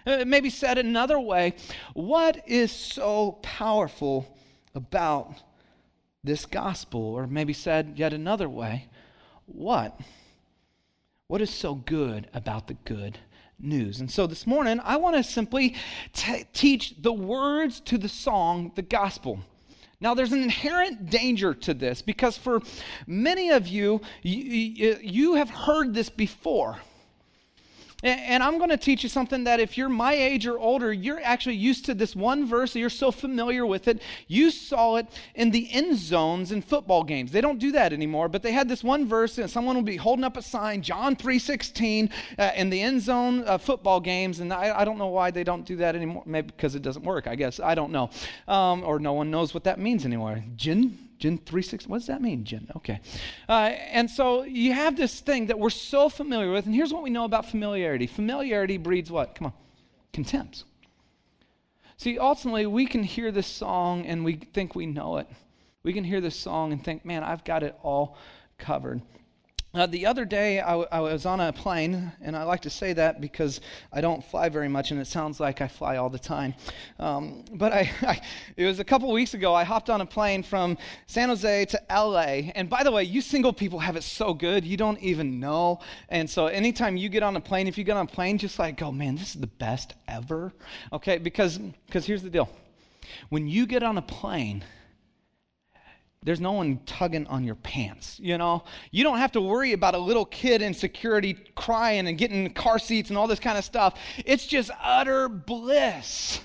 Uh, 0.06 0.24
maybe 0.24 0.48
said 0.50 0.78
another 0.78 1.18
way, 1.18 1.54
what 1.94 2.44
is 2.46 2.70
so 2.70 3.32
powerful 3.42 4.38
about 4.76 5.34
this 6.26 6.44
gospel? 6.44 7.00
Or 7.00 7.26
maybe 7.26 7.52
said 7.52 7.94
yet 7.96 8.12
another 8.12 8.48
way, 8.48 8.88
what? 9.46 9.98
What 11.28 11.40
is 11.40 11.50
so 11.50 11.74
good 11.74 12.28
about 12.34 12.68
the 12.68 12.74
good 12.74 13.18
news? 13.58 14.00
And 14.00 14.10
so 14.10 14.26
this 14.26 14.46
morning, 14.46 14.80
I 14.84 14.96
want 14.96 15.16
to 15.16 15.24
simply 15.24 15.74
t- 16.12 16.44
teach 16.52 16.94
the 17.00 17.12
words 17.12 17.80
to 17.80 17.98
the 17.98 18.08
song, 18.08 18.72
the 18.74 18.82
gospel. 18.82 19.40
Now, 20.00 20.14
there's 20.14 20.32
an 20.32 20.42
inherent 20.42 21.08
danger 21.08 21.54
to 21.54 21.72
this 21.72 22.02
because 22.02 22.36
for 22.36 22.60
many 23.06 23.50
of 23.50 23.66
you, 23.66 24.02
you, 24.22 24.98
you 25.00 25.34
have 25.34 25.48
heard 25.48 25.94
this 25.94 26.10
before. 26.10 26.78
And 28.02 28.42
I'm 28.42 28.58
going 28.58 28.68
to 28.68 28.76
teach 28.76 29.02
you 29.02 29.08
something 29.08 29.44
that 29.44 29.58
if 29.58 29.78
you're 29.78 29.88
my 29.88 30.12
age 30.12 30.46
or 30.46 30.58
older, 30.58 30.92
you're 30.92 31.20
actually 31.22 31.56
used 31.56 31.86
to 31.86 31.94
this 31.94 32.14
one 32.14 32.44
verse, 32.44 32.76
you're 32.76 32.90
so 32.90 33.10
familiar 33.10 33.64
with 33.64 33.88
it. 33.88 34.02
You 34.28 34.50
saw 34.50 34.96
it 34.96 35.06
in 35.34 35.50
the 35.50 35.72
end 35.72 35.96
zones 35.96 36.52
in 36.52 36.60
football 36.60 37.04
games. 37.04 37.32
They 37.32 37.40
don't 37.40 37.58
do 37.58 37.72
that 37.72 37.94
anymore, 37.94 38.28
but 38.28 38.42
they 38.42 38.52
had 38.52 38.68
this 38.68 38.84
one 38.84 39.08
verse, 39.08 39.38
and 39.38 39.50
someone 39.50 39.76
will 39.76 39.82
be 39.82 39.96
holding 39.96 40.24
up 40.24 40.36
a 40.36 40.42
sign, 40.42 40.82
John 40.82 41.16
3.16, 41.16 42.10
uh, 42.38 42.50
in 42.54 42.68
the 42.68 42.82
end 42.82 43.00
zone 43.00 43.44
uh, 43.46 43.56
football 43.56 43.98
games. 44.00 44.40
And 44.40 44.52
I, 44.52 44.80
I, 44.80 44.84
don't 44.84 44.98
know 44.98 45.06
why 45.06 45.30
they 45.30 45.42
don't 45.42 45.64
do 45.64 45.76
that 45.76 45.96
anymore. 45.96 46.22
Maybe 46.26 46.48
because 46.48 46.74
it 46.74 46.82
doesn't 46.82 47.02
work, 47.02 47.26
I 47.26 47.34
guess. 47.34 47.60
I 47.60 47.74
don't 47.74 47.92
know. 47.92 48.10
Um, 48.46 48.84
or 48.84 48.98
no 48.98 49.14
one 49.14 49.30
knows 49.30 49.54
what 49.54 49.64
that 49.64 49.78
means 49.78 50.04
anymore. 50.04 50.44
Jin 50.54 51.05
Gen 51.18 51.38
360, 51.38 51.88
what 51.88 51.98
does 51.98 52.06
that 52.08 52.20
mean, 52.20 52.44
Gen? 52.44 52.68
Okay. 52.76 53.00
Uh, 53.48 53.72
and 53.90 54.10
so 54.10 54.42
you 54.42 54.72
have 54.72 54.96
this 54.96 55.20
thing 55.20 55.46
that 55.46 55.58
we're 55.58 55.70
so 55.70 56.08
familiar 56.08 56.52
with, 56.52 56.66
and 56.66 56.74
here's 56.74 56.92
what 56.92 57.02
we 57.02 57.10
know 57.10 57.24
about 57.24 57.46
familiarity 57.46 58.06
familiarity 58.06 58.76
breeds 58.76 59.10
what? 59.10 59.34
Come 59.34 59.46
on, 59.46 59.52
contempt. 60.12 60.64
See, 61.96 62.18
ultimately, 62.18 62.66
we 62.66 62.86
can 62.86 63.02
hear 63.02 63.32
this 63.32 63.46
song 63.46 64.04
and 64.04 64.24
we 64.24 64.36
think 64.36 64.74
we 64.74 64.84
know 64.84 65.16
it. 65.16 65.26
We 65.82 65.92
can 65.94 66.04
hear 66.04 66.20
this 66.20 66.36
song 66.36 66.72
and 66.72 66.84
think, 66.84 67.04
man, 67.04 67.24
I've 67.24 67.44
got 67.44 67.62
it 67.62 67.74
all 67.82 68.18
covered. 68.58 69.00
Uh, 69.76 69.84
the 69.84 70.06
other 70.06 70.24
day, 70.24 70.58
I, 70.58 70.70
w- 70.70 70.88
I 70.90 71.00
was 71.00 71.26
on 71.26 71.38
a 71.38 71.52
plane, 71.52 72.10
and 72.22 72.34
I 72.34 72.44
like 72.44 72.62
to 72.62 72.70
say 72.70 72.94
that 72.94 73.20
because 73.20 73.60
I 73.92 74.00
don't 74.00 74.24
fly 74.24 74.48
very 74.48 74.70
much, 74.70 74.90
and 74.90 74.98
it 74.98 75.06
sounds 75.06 75.38
like 75.38 75.60
I 75.60 75.68
fly 75.68 75.98
all 75.98 76.08
the 76.08 76.18
time. 76.18 76.54
Um, 76.98 77.44
but 77.52 77.74
I, 77.74 77.90
I, 78.00 78.22
it 78.56 78.64
was 78.64 78.80
a 78.80 78.84
couple 78.84 79.12
weeks 79.12 79.34
ago, 79.34 79.54
I 79.54 79.64
hopped 79.64 79.90
on 79.90 80.00
a 80.00 80.06
plane 80.06 80.42
from 80.42 80.78
San 81.06 81.28
Jose 81.28 81.66
to 81.66 81.82
LA. 81.90 82.52
And 82.54 82.70
by 82.70 82.84
the 82.84 82.90
way, 82.90 83.04
you 83.04 83.20
single 83.20 83.52
people 83.52 83.78
have 83.78 83.96
it 83.96 84.02
so 84.02 84.32
good, 84.32 84.64
you 84.64 84.78
don't 84.78 84.98
even 85.00 85.40
know. 85.40 85.80
And 86.08 86.28
so 86.28 86.46
anytime 86.46 86.96
you 86.96 87.10
get 87.10 87.22
on 87.22 87.36
a 87.36 87.40
plane, 87.40 87.66
if 87.66 87.76
you 87.76 87.84
get 87.84 87.98
on 87.98 88.06
a 88.06 88.10
plane, 88.10 88.38
just 88.38 88.58
like, 88.58 88.80
oh 88.80 88.92
man, 88.92 89.16
this 89.16 89.34
is 89.34 89.40
the 89.42 89.46
best 89.46 89.92
ever. 90.08 90.54
Okay, 90.94 91.18
because 91.18 91.58
because 91.58 92.06
here's 92.06 92.22
the 92.22 92.30
deal 92.30 92.48
when 93.28 93.46
you 93.46 93.66
get 93.66 93.82
on 93.82 93.98
a 93.98 94.02
plane, 94.02 94.64
there's 96.26 96.40
no 96.40 96.50
one 96.50 96.80
tugging 96.86 97.24
on 97.28 97.44
your 97.44 97.54
pants, 97.54 98.18
you 98.20 98.36
know? 98.36 98.64
You 98.90 99.04
don't 99.04 99.18
have 99.18 99.30
to 99.32 99.40
worry 99.40 99.72
about 99.74 99.94
a 99.94 99.98
little 99.98 100.24
kid 100.24 100.60
in 100.60 100.74
security 100.74 101.38
crying 101.54 102.08
and 102.08 102.18
getting 102.18 102.52
car 102.52 102.80
seats 102.80 103.10
and 103.10 103.16
all 103.16 103.28
this 103.28 103.38
kind 103.38 103.56
of 103.56 103.64
stuff. 103.64 103.96
It's 104.24 104.44
just 104.44 104.72
utter 104.82 105.28
bliss. 105.28 106.40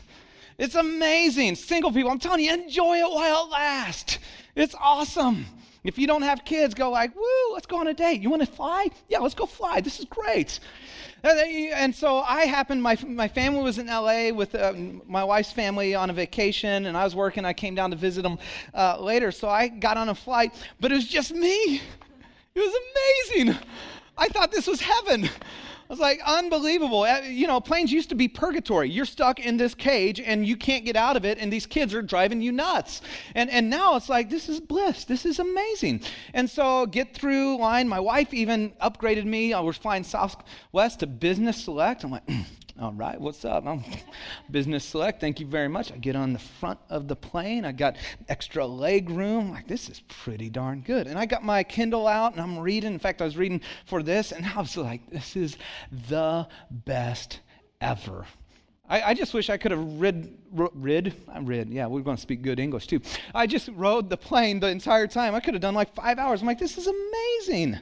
It's 0.60 0.76
amazing. 0.76 1.56
Single 1.56 1.92
people, 1.92 2.12
I'm 2.12 2.20
telling 2.20 2.46
you, 2.46 2.54
enjoy 2.54 2.98
it 2.98 3.12
while 3.12 3.48
it 3.48 3.50
lasts. 3.50 4.20
It's 4.56 4.76
awesome. 4.80 5.48
If 5.84 5.98
you 5.98 6.06
don't 6.06 6.22
have 6.22 6.46
kids, 6.46 6.76
go 6.76 6.92
like, 6.92 7.16
woo, 7.16 7.54
let's 7.54 7.66
go 7.66 7.80
on 7.80 7.88
a 7.88 7.94
date. 7.94 8.22
You 8.22 8.30
want 8.30 8.44
to 8.44 8.52
fly? 8.52 8.90
Yeah, 9.10 9.20
let's 9.20 9.34
go 9.34 9.48
fly. 9.48 9.82
This 9.82 10.00
is 10.00 10.06
great. 10.06 10.60
And 11.24 11.96
so 11.96 12.20
I 12.20 12.46
happened, 12.46 12.84
my, 12.84 12.98
my 13.08 13.28
family 13.28 13.64
was 13.64 13.80
in 13.80 13.88
LA 13.88 14.30
with 14.30 14.54
uh, 14.54 14.74
my 15.08 15.24
wife's 15.24 15.52
family 15.52 15.96
on 15.96 16.10
a 16.10 16.14
vacation, 16.14 16.86
and 16.86 16.96
I 16.96 17.04
was 17.04 17.16
working. 17.16 17.46
I 17.46 17.54
came 17.54 17.74
down 17.74 17.90
to 17.92 17.96
visit 17.96 18.22
them 18.22 18.38
uh, 18.76 19.02
later. 19.02 19.32
So 19.32 19.50
I 19.50 19.68
got 19.68 19.98
on 19.98 20.10
a 20.10 20.16
flight, 20.16 20.54
but 20.80 20.92
it 20.92 20.96
was 20.96 21.08
just 21.08 21.34
me. 21.34 21.82
It 22.54 22.60
was 22.60 22.74
amazing. 23.36 23.58
I 24.18 24.28
thought 24.28 24.52
this 24.52 24.68
was 24.68 24.82
heaven. 24.82 25.30
Was 25.92 26.00
like, 26.00 26.22
unbelievable. 26.26 27.04
Uh, 27.04 27.20
you 27.24 27.48
know, 27.48 27.60
planes 27.60 27.92
used 27.92 28.08
to 28.10 28.16
be 28.16 28.30
purgatory. 28.30 28.90
You're 28.90 29.04
stuck 29.04 29.42
in 29.42 29.58
this 29.58 29.76
cage 29.76 30.22
and 30.22 30.48
you 30.48 30.56
can't 30.56 30.86
get 30.86 30.96
out 30.96 31.18
of 31.18 31.26
it, 31.26 31.38
and 31.38 31.52
these 31.52 31.66
kids 31.66 31.94
are 31.94 32.02
driving 32.02 32.42
you 32.42 32.54
nuts. 32.54 33.02
And, 33.36 33.50
and 33.50 33.70
now 33.70 33.98
it's 33.98 34.08
like, 34.08 34.30
this 34.30 34.48
is 34.48 34.62
bliss. 34.62 35.04
This 35.04 35.26
is 35.26 35.40
amazing. 35.40 36.04
And 36.34 36.50
so, 36.50 36.86
get 36.86 37.14
through 37.14 37.58
line. 37.60 37.90
My 37.90 38.00
wife 38.00 38.34
even 38.34 38.72
upgraded 38.82 39.26
me. 39.26 39.52
I 39.52 39.60
was 39.60 39.76
flying 39.76 40.06
Southwest 40.06 41.02
to 41.02 41.08
Business 41.08 41.62
Select. 41.62 42.06
I'm 42.06 42.12
like, 42.12 42.30
All 42.80 42.94
right, 42.94 43.20
what's 43.20 43.44
up? 43.44 43.66
I'm 43.66 43.84
business 44.52 44.86
select. 44.86 45.20
Thank 45.20 45.40
you 45.40 45.46
very 45.46 45.68
much. 45.68 45.92
I 45.92 45.98
get 45.98 46.16
on 46.16 46.34
the 46.34 46.40
front 46.40 46.80
of 46.90 47.08
the 47.08 47.16
plane. 47.16 47.66
I 47.66 47.72
got 47.74 47.98
extra 48.30 48.66
leg 48.66 49.10
room. 49.10 49.52
Like, 49.52 49.68
this 49.68 49.90
is 49.90 50.02
pretty 50.08 50.50
darn 50.50 50.82
good. 50.82 51.08
And 51.08 51.20
I 51.20 51.26
got 51.26 51.44
my 51.44 51.64
Kindle 51.64 52.08
out 52.08 52.34
and 52.34 52.42
I'm 52.42 52.58
reading. 52.60 52.94
In 52.94 53.00
fact, 53.00 53.22
I 53.22 53.26
was 53.26 53.36
reading 53.36 53.62
for 53.86 54.02
this 54.02 54.32
and 54.32 54.46
I 54.46 54.60
was 54.60 54.78
like, 54.78 55.10
this 55.10 55.36
is 55.36 55.58
the 56.08 56.48
best 56.70 57.42
ever. 57.82 58.26
I, 58.88 59.02
I 59.02 59.14
just 59.14 59.34
wish 59.34 59.50
I 59.50 59.58
could 59.58 59.72
have 59.72 60.00
rid, 60.00 60.38
rid, 60.52 61.14
I'm 61.32 61.46
rid, 61.46 61.70
yeah, 61.70 61.88
we're 61.88 62.02
going 62.02 62.18
to 62.18 62.22
speak 62.22 62.42
good 62.42 62.60
English 62.60 62.88
too. 62.88 63.02
I 63.34 63.48
just 63.48 63.70
rode 63.74 64.10
the 64.10 64.18
plane 64.18 64.60
the 64.60 64.68
entire 64.68 65.08
time. 65.08 65.36
I 65.36 65.40
could 65.40 65.54
have 65.54 65.62
done 65.62 65.76
like 65.76 65.94
five 65.94 66.20
hours. 66.20 66.42
I'm 66.42 66.48
like, 66.48 66.60
this 66.60 66.78
is 66.78 66.88
amazing. 66.88 67.80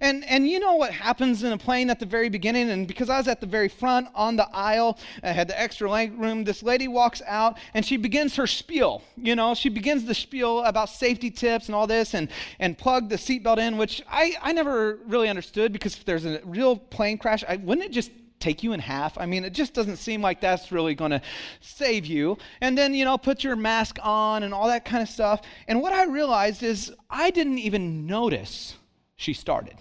And, 0.00 0.24
and 0.24 0.48
you 0.48 0.58
know 0.58 0.74
what 0.74 0.92
happens 0.92 1.42
in 1.42 1.52
a 1.52 1.58
plane 1.58 1.90
at 1.90 2.00
the 2.00 2.06
very 2.06 2.28
beginning? 2.28 2.70
And 2.70 2.86
because 2.86 3.08
I 3.08 3.18
was 3.18 3.28
at 3.28 3.40
the 3.40 3.46
very 3.46 3.68
front 3.68 4.08
on 4.14 4.36
the 4.36 4.48
aisle, 4.54 4.98
I 5.22 5.32
had 5.32 5.48
the 5.48 5.60
extra 5.60 5.90
leg 5.90 6.18
room, 6.18 6.44
this 6.44 6.62
lady 6.62 6.88
walks 6.88 7.22
out 7.26 7.58
and 7.74 7.84
she 7.84 7.96
begins 7.96 8.36
her 8.36 8.46
spiel. 8.46 9.02
You 9.16 9.36
know, 9.36 9.54
she 9.54 9.68
begins 9.68 10.04
the 10.04 10.14
spiel 10.14 10.64
about 10.64 10.88
safety 10.88 11.30
tips 11.30 11.66
and 11.66 11.74
all 11.74 11.86
this 11.86 12.14
and, 12.14 12.28
and 12.58 12.76
plug 12.76 13.08
the 13.08 13.16
seatbelt 13.16 13.58
in, 13.58 13.76
which 13.76 14.02
I, 14.10 14.34
I 14.42 14.52
never 14.52 14.98
really 15.06 15.28
understood 15.28 15.72
because 15.72 15.96
if 15.96 16.04
there's 16.04 16.24
a 16.24 16.40
real 16.44 16.76
plane 16.76 17.18
crash, 17.18 17.44
I, 17.48 17.56
wouldn't 17.56 17.86
it 17.86 17.92
just 17.92 18.10
take 18.44 18.62
you 18.62 18.74
in 18.74 18.80
half. 18.80 19.16
I 19.16 19.24
mean, 19.24 19.42
it 19.42 19.54
just 19.54 19.72
doesn't 19.72 19.96
seem 19.96 20.20
like 20.20 20.40
that's 20.40 20.70
really 20.70 20.94
going 20.94 21.12
to 21.12 21.22
save 21.60 22.04
you. 22.04 22.36
And 22.60 22.76
then, 22.76 22.92
you 22.92 23.06
know, 23.06 23.16
put 23.16 23.42
your 23.42 23.56
mask 23.56 23.98
on 24.02 24.42
and 24.42 24.52
all 24.52 24.66
that 24.68 24.84
kind 24.84 25.02
of 25.02 25.08
stuff. 25.08 25.40
And 25.66 25.80
what 25.80 25.94
I 25.94 26.04
realized 26.04 26.62
is 26.62 26.92
I 27.08 27.30
didn't 27.30 27.58
even 27.58 28.06
notice 28.06 28.74
she 29.16 29.32
started 29.32 29.76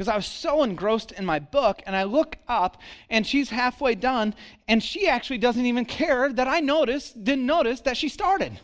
because 0.00 0.08
I 0.08 0.16
was 0.16 0.24
so 0.24 0.62
engrossed 0.62 1.12
in 1.12 1.26
my 1.26 1.38
book. 1.38 1.82
And 1.84 1.94
I 1.94 2.04
look 2.04 2.38
up 2.48 2.80
and 3.10 3.26
she's 3.26 3.50
halfway 3.50 3.94
done, 3.94 4.34
and 4.66 4.82
she 4.82 5.06
actually 5.06 5.36
doesn't 5.36 5.66
even 5.66 5.84
care 5.84 6.32
that 6.32 6.48
I 6.48 6.60
noticed, 6.60 7.22
didn't 7.22 7.44
notice 7.44 7.82
that 7.82 7.98
she 7.98 8.08
started. 8.08 8.58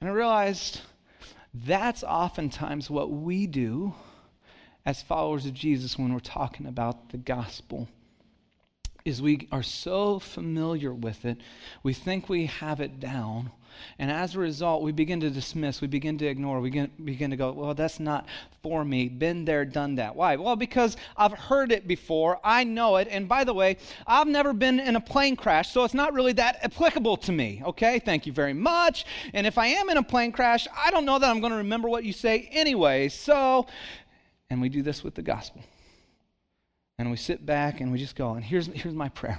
And 0.00 0.08
I 0.08 0.12
realized 0.12 0.80
that's 1.52 2.04
oftentimes 2.04 2.88
what 2.88 3.10
we 3.10 3.48
do 3.48 3.94
as 4.84 5.02
followers 5.02 5.44
of 5.44 5.54
Jesus 5.54 5.98
when 5.98 6.12
we're 6.12 6.20
talking 6.20 6.66
about 6.66 7.08
the 7.08 7.18
gospel. 7.18 7.88
is 9.04 9.20
we 9.20 9.48
are 9.50 9.64
so 9.64 10.20
familiar 10.20 10.94
with 10.94 11.24
it, 11.24 11.38
we 11.82 11.92
think 11.92 12.28
we 12.28 12.46
have 12.46 12.80
it 12.80 13.00
down. 13.00 13.50
And 13.98 14.10
as 14.10 14.34
a 14.34 14.38
result, 14.38 14.82
we 14.82 14.92
begin 14.92 15.20
to 15.20 15.30
dismiss, 15.30 15.80
we 15.80 15.88
begin 15.88 16.18
to 16.18 16.26
ignore, 16.26 16.60
we 16.60 16.70
begin, 16.70 16.90
begin 17.04 17.30
to 17.30 17.36
go, 17.36 17.52
well, 17.52 17.74
that's 17.74 18.00
not 18.00 18.26
for 18.62 18.84
me. 18.84 19.08
Been 19.08 19.44
there, 19.44 19.64
done 19.64 19.96
that. 19.96 20.14
Why? 20.14 20.36
Well, 20.36 20.56
because 20.56 20.96
I've 21.16 21.32
heard 21.32 21.72
it 21.72 21.86
before, 21.86 22.40
I 22.44 22.64
know 22.64 22.96
it. 22.96 23.08
And 23.10 23.28
by 23.28 23.44
the 23.44 23.54
way, 23.54 23.76
I've 24.06 24.26
never 24.26 24.52
been 24.52 24.80
in 24.80 24.96
a 24.96 25.00
plane 25.00 25.36
crash, 25.36 25.70
so 25.72 25.84
it's 25.84 25.94
not 25.94 26.12
really 26.12 26.32
that 26.34 26.58
applicable 26.62 27.16
to 27.18 27.32
me. 27.32 27.62
Okay, 27.64 27.98
thank 27.98 28.26
you 28.26 28.32
very 28.32 28.54
much. 28.54 29.06
And 29.34 29.46
if 29.46 29.58
I 29.58 29.66
am 29.68 29.90
in 29.90 29.96
a 29.96 30.02
plane 30.02 30.32
crash, 30.32 30.66
I 30.76 30.90
don't 30.90 31.04
know 31.04 31.18
that 31.18 31.28
I'm 31.30 31.40
going 31.40 31.52
to 31.52 31.58
remember 31.58 31.88
what 31.88 32.04
you 32.04 32.12
say 32.12 32.48
anyway. 32.52 33.08
So, 33.08 33.66
and 34.50 34.60
we 34.60 34.68
do 34.68 34.82
this 34.82 35.02
with 35.02 35.14
the 35.14 35.22
gospel. 35.22 35.62
And 36.98 37.10
we 37.10 37.16
sit 37.16 37.44
back 37.44 37.80
and 37.80 37.92
we 37.92 37.98
just 37.98 38.16
go, 38.16 38.34
and 38.34 38.44
here's, 38.44 38.66
here's 38.68 38.94
my 38.94 39.10
prayer 39.10 39.38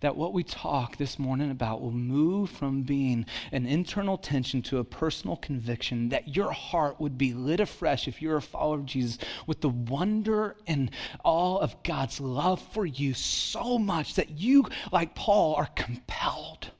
that 0.00 0.16
what 0.16 0.32
we 0.32 0.42
talk 0.42 0.96
this 0.96 1.18
morning 1.18 1.50
about 1.50 1.80
will 1.80 1.92
move 1.92 2.50
from 2.50 2.82
being 2.82 3.26
an 3.52 3.66
internal 3.66 4.18
tension 4.18 4.62
to 4.62 4.78
a 4.78 4.84
personal 4.84 5.36
conviction, 5.36 6.08
that 6.08 6.34
your 6.34 6.52
heart 6.52 7.00
would 7.00 7.18
be 7.18 7.34
lit 7.34 7.60
afresh 7.60 8.08
if 8.08 8.22
you're 8.22 8.36
a 8.36 8.42
follower 8.42 8.78
of 8.78 8.86
Jesus 8.86 9.18
with 9.46 9.60
the 9.60 9.68
wonder 9.68 10.56
and 10.66 10.90
awe 11.24 11.58
of 11.58 11.82
God's 11.82 12.20
love 12.20 12.60
for 12.72 12.86
you 12.86 13.14
so 13.14 13.78
much 13.78 14.14
that 14.14 14.30
you, 14.30 14.66
like 14.92 15.14
Paul, 15.14 15.54
are 15.54 15.68
compelled 15.74 16.70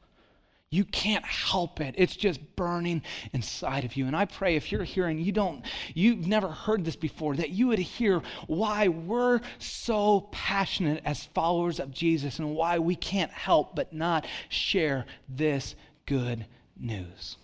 you 0.70 0.84
can't 0.84 1.24
help 1.24 1.80
it. 1.80 1.94
It's 1.96 2.14
just 2.14 2.40
burning 2.54 3.02
inside 3.32 3.84
of 3.84 3.96
you. 3.96 4.06
And 4.06 4.14
I 4.14 4.26
pray 4.26 4.56
if 4.56 4.70
you're 4.70 4.84
here 4.84 5.06
and 5.06 5.20
you 5.20 5.32
don't, 5.32 5.64
you've 5.94 6.26
never 6.26 6.48
heard 6.48 6.84
this 6.84 6.96
before, 6.96 7.36
that 7.36 7.50
you 7.50 7.68
would 7.68 7.78
hear 7.78 8.20
why 8.46 8.88
we're 8.88 9.40
so 9.58 10.28
passionate 10.30 11.02
as 11.06 11.24
followers 11.24 11.80
of 11.80 11.90
Jesus 11.90 12.38
and 12.38 12.54
why 12.54 12.78
we 12.78 12.94
can't 12.94 13.30
help 13.30 13.74
but 13.74 13.92
not 13.92 14.26
share 14.50 15.06
this 15.28 15.74
good 16.04 16.44
news. 16.78 17.38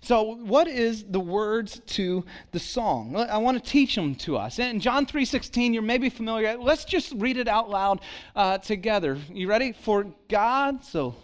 So, 0.00 0.34
what 0.34 0.66
is 0.66 1.04
the 1.04 1.20
words 1.20 1.80
to 1.86 2.24
the 2.50 2.58
song? 2.58 3.14
I 3.14 3.38
want 3.38 3.62
to 3.62 3.70
teach 3.70 3.94
them 3.94 4.16
to 4.16 4.36
us. 4.36 4.58
In 4.58 4.80
John 4.80 5.06
3:16, 5.06 5.72
you're 5.72 5.82
maybe 5.82 6.08
familiar. 6.08 6.56
Let's 6.56 6.84
just 6.84 7.12
read 7.12 7.36
it 7.36 7.46
out 7.46 7.70
loud 7.70 8.00
uh, 8.34 8.58
together. 8.58 9.16
You 9.32 9.46
ready? 9.46 9.70
For 9.70 10.06
God 10.28 10.82
so 10.82 11.14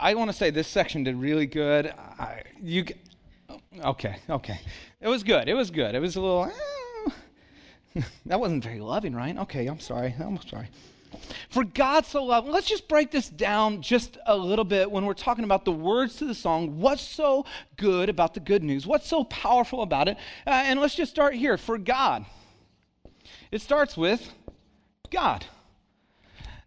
I 0.00 0.14
want 0.14 0.30
to 0.30 0.36
say 0.36 0.50
this 0.50 0.68
section 0.68 1.04
did 1.04 1.16
really 1.16 1.46
good. 1.46 1.86
I, 1.86 2.42
you, 2.62 2.84
okay, 3.84 4.16
okay. 4.28 4.60
It 5.00 5.08
was 5.08 5.22
good. 5.22 5.48
It 5.48 5.54
was 5.54 5.70
good. 5.70 5.94
It 5.94 6.00
was 6.00 6.16
a 6.16 6.20
little. 6.20 6.44
Eh, 6.44 8.02
that 8.26 8.40
wasn't 8.40 8.64
very 8.64 8.80
loving, 8.80 9.14
right? 9.14 9.36
Okay, 9.36 9.66
I'm 9.66 9.80
sorry. 9.80 10.14
I'm 10.18 10.40
sorry. 10.42 10.68
For 11.48 11.64
God 11.64 12.04
so 12.04 12.24
loved, 12.24 12.48
let's 12.48 12.66
just 12.66 12.88
break 12.88 13.10
this 13.10 13.28
down 13.28 13.80
just 13.80 14.18
a 14.26 14.36
little 14.36 14.64
bit 14.64 14.90
when 14.90 15.06
we're 15.06 15.14
talking 15.14 15.44
about 15.44 15.64
the 15.64 15.72
words 15.72 16.16
to 16.16 16.26
the 16.26 16.34
song. 16.34 16.78
What's 16.78 17.02
so 17.02 17.46
good 17.76 18.08
about 18.08 18.34
the 18.34 18.40
good 18.40 18.62
news? 18.62 18.86
What's 18.86 19.08
so 19.08 19.24
powerful 19.24 19.82
about 19.82 20.08
it? 20.08 20.16
Uh, 20.46 20.50
and 20.50 20.80
let's 20.80 20.94
just 20.94 21.10
start 21.10 21.34
here. 21.34 21.56
For 21.56 21.78
God, 21.78 22.26
it 23.50 23.60
starts 23.62 23.96
with 23.96 24.32
God. 25.10 25.46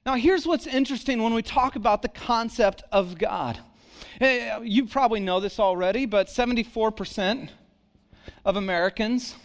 Now, 0.09 0.15
here's 0.15 0.47
what's 0.47 0.65
interesting 0.65 1.21
when 1.21 1.35
we 1.35 1.43
talk 1.43 1.75
about 1.75 2.01
the 2.01 2.07
concept 2.07 2.81
of 2.91 3.19
God. 3.19 3.59
Eh, 4.19 4.57
you 4.63 4.87
probably 4.87 5.19
know 5.19 5.39
this 5.39 5.59
already, 5.59 6.07
but 6.07 6.29
74% 6.29 7.49
of 8.43 8.55
Americans 8.55 9.35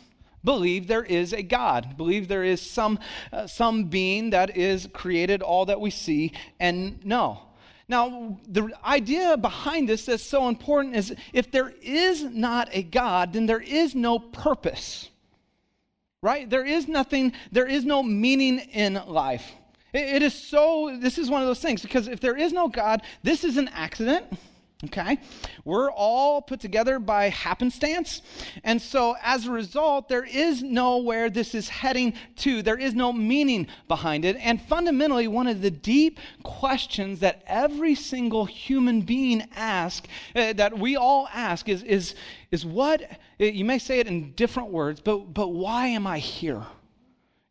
believe 0.43 0.87
there 0.87 1.05
is 1.05 1.35
a 1.35 1.43
God, 1.43 1.99
believe 1.99 2.29
there 2.29 2.45
is 2.45 2.63
some, 2.63 2.99
uh, 3.31 3.47
some 3.47 3.91
being 3.91 4.31
that 4.31 4.57
is 4.57 4.89
created 4.95 5.43
all 5.43 5.67
that 5.67 5.83
we 5.83 5.91
see 5.91 6.33
and 6.59 7.05
know. 7.05 7.43
Now, 7.87 8.39
the 8.49 8.71
idea 8.87 9.37
behind 9.37 9.87
this 9.87 10.07
that's 10.07 10.23
so 10.23 10.49
important 10.49 10.97
is 10.97 11.15
if 11.35 11.51
there 11.51 11.75
is 11.83 12.23
not 12.23 12.71
a 12.73 12.83
God, 12.83 13.35
then 13.35 13.45
there 13.45 13.61
is 13.61 13.95
no 13.95 14.19
purpose, 14.19 15.11
right? 16.23 16.49
There 16.49 16.65
is 16.65 16.89
nothing, 16.89 17.35
there 17.53 17.67
is 17.67 17.85
no 17.85 18.03
meaning 18.03 18.61
in 18.61 18.95
life. 19.07 19.53
It 19.95 20.23
is 20.23 20.35
so, 20.35 20.99
this 21.01 21.19
is 21.19 21.31
one 21.31 21.41
of 21.41 21.47
those 21.47 21.61
things 21.61 21.81
because 21.81 22.09
if 22.09 22.19
there 22.19 22.37
is 22.37 22.53
no 22.53 22.69
God, 22.69 23.03
this 23.23 23.45
is 23.45 23.57
an 23.57 23.69
accident. 23.69 24.27
Okay? 24.83 25.19
We're 25.65 25.91
all 25.91 26.43
put 26.43 26.61
together 26.61 26.99
by 26.99 27.29
happenstance. 27.31 28.21
And 28.65 28.83
so, 28.83 29.17
as 29.23 29.47
a 29.47 29.51
result, 29.51 30.09
there 30.09 30.25
is 30.25 30.63
nowhere 30.63 31.31
this 31.31 31.55
is 31.55 31.69
heading 31.69 32.15
to. 32.39 32.61
There 32.61 32.77
is 32.77 32.93
no 32.93 33.13
meaning 33.13 33.69
behind 33.89 34.25
it. 34.25 34.37
And 34.41 34.61
fundamentally, 34.61 35.29
one 35.29 35.47
of 35.47 35.63
the 35.63 35.71
deep 35.71 36.19
questions 36.43 37.21
that 37.21 37.43
every 37.47 37.95
single 37.95 38.45
human 38.45 39.03
being 39.03 39.49
asks, 39.55 40.09
uh, 40.35 40.53
that 40.55 40.77
we 40.79 40.97
all 40.97 41.29
ask, 41.33 41.69
is, 41.69 41.83
is, 41.85 42.15
is 42.51 42.67
what, 42.67 43.03
you 43.39 43.65
may 43.65 43.79
say 43.79 44.01
it 44.01 44.07
in 44.07 44.33
different 44.33 44.71
words, 44.71 45.01
but, 45.01 45.33
but 45.33 45.49
why 45.49 45.87
am 45.87 46.07
I 46.07 46.19
here? 46.19 46.63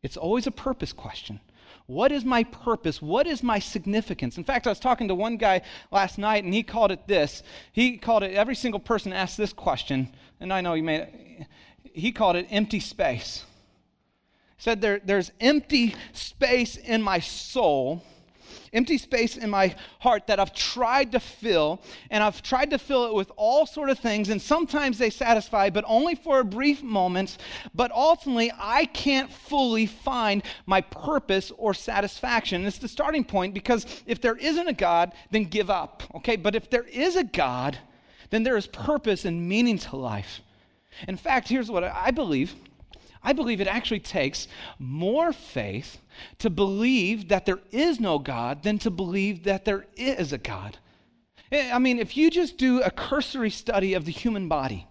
It's 0.03 0.17
always 0.17 0.45
a 0.45 0.51
purpose 0.51 0.93
question. 0.93 1.39
What 1.85 2.11
is 2.11 2.23
my 2.23 2.43
purpose? 2.43 3.01
What 3.01 3.27
is 3.27 3.43
my 3.43 3.59
significance? 3.59 4.37
In 4.37 4.43
fact, 4.43 4.67
I 4.67 4.69
was 4.71 4.79
talking 4.79 5.07
to 5.09 5.15
one 5.15 5.37
guy 5.37 5.61
last 5.91 6.17
night 6.17 6.43
and 6.43 6.53
he 6.53 6.63
called 6.63 6.91
it 6.91 7.07
this. 7.07 7.43
He 7.73 7.97
called 7.97 8.23
it, 8.23 8.33
every 8.33 8.55
single 8.55 8.79
person 8.79 9.11
asks 9.11 9.35
this 9.35 9.51
question, 9.51 10.09
and 10.39 10.53
I 10.53 10.61
know 10.61 10.73
you 10.73 10.83
may, 10.83 11.45
he 11.83 12.11
called 12.11 12.37
it 12.37 12.47
empty 12.49 12.79
space. 12.79 13.45
He 14.57 14.63
said, 14.63 14.81
there, 14.81 15.01
There's 15.03 15.31
empty 15.41 15.95
space 16.13 16.77
in 16.77 17.01
my 17.01 17.19
soul 17.19 18.03
empty 18.73 18.97
space 18.97 19.37
in 19.37 19.49
my 19.49 19.75
heart 19.99 20.27
that 20.27 20.39
I've 20.39 20.53
tried 20.53 21.11
to 21.13 21.19
fill, 21.19 21.81
and 22.09 22.23
I've 22.23 22.41
tried 22.41 22.71
to 22.71 22.77
fill 22.77 23.05
it 23.05 23.13
with 23.13 23.31
all 23.35 23.65
sort 23.65 23.89
of 23.89 23.99
things, 23.99 24.29
and 24.29 24.41
sometimes 24.41 24.97
they 24.97 25.09
satisfy, 25.09 25.69
but 25.69 25.85
only 25.87 26.15
for 26.15 26.39
a 26.39 26.43
brief 26.43 26.83
moment. 26.83 27.37
But 27.73 27.91
ultimately, 27.91 28.51
I 28.57 28.85
can't 28.85 29.31
fully 29.31 29.85
find 29.85 30.43
my 30.65 30.81
purpose 30.81 31.51
or 31.57 31.73
satisfaction. 31.73 32.61
And 32.61 32.67
it's 32.67 32.77
the 32.77 32.87
starting 32.87 33.23
point 33.23 33.53
because 33.53 33.85
if 34.05 34.21
there 34.21 34.35
isn't 34.35 34.67
a 34.67 34.73
God, 34.73 35.13
then 35.31 35.45
give 35.45 35.69
up. 35.69 36.03
Okay, 36.15 36.35
but 36.35 36.55
if 36.55 36.69
there 36.69 36.83
is 36.83 37.15
a 37.15 37.23
God, 37.23 37.77
then 38.29 38.43
there 38.43 38.57
is 38.57 38.67
purpose 38.67 39.25
and 39.25 39.47
meaning 39.47 39.77
to 39.77 39.95
life. 39.95 40.41
In 41.07 41.17
fact, 41.17 41.47
here's 41.47 41.69
what 41.69 41.83
I 41.83 42.11
believe 42.11 42.55
I 43.23 43.33
believe 43.33 43.61
it 43.61 43.67
actually 43.67 44.01
takes 44.01 44.47
more 44.79 45.31
faith 45.31 45.99
to 46.39 46.49
believe 46.49 47.29
that 47.29 47.45
there 47.45 47.59
is 47.71 47.99
no 47.99 48.19
God 48.19 48.63
than 48.63 48.77
to 48.79 48.91
believe 48.91 49.43
that 49.43 49.65
there 49.65 49.85
is 49.95 50.33
a 50.33 50.37
God. 50.37 50.77
Eh, 51.51 51.71
I 51.71 51.79
mean, 51.79 51.99
if 51.99 52.17
you 52.17 52.29
just 52.29 52.57
do 52.57 52.81
a 52.81 52.91
cursory 52.91 53.49
study 53.49 53.93
of 53.93 54.05
the 54.05 54.11
human 54.11 54.49
body 54.49 54.87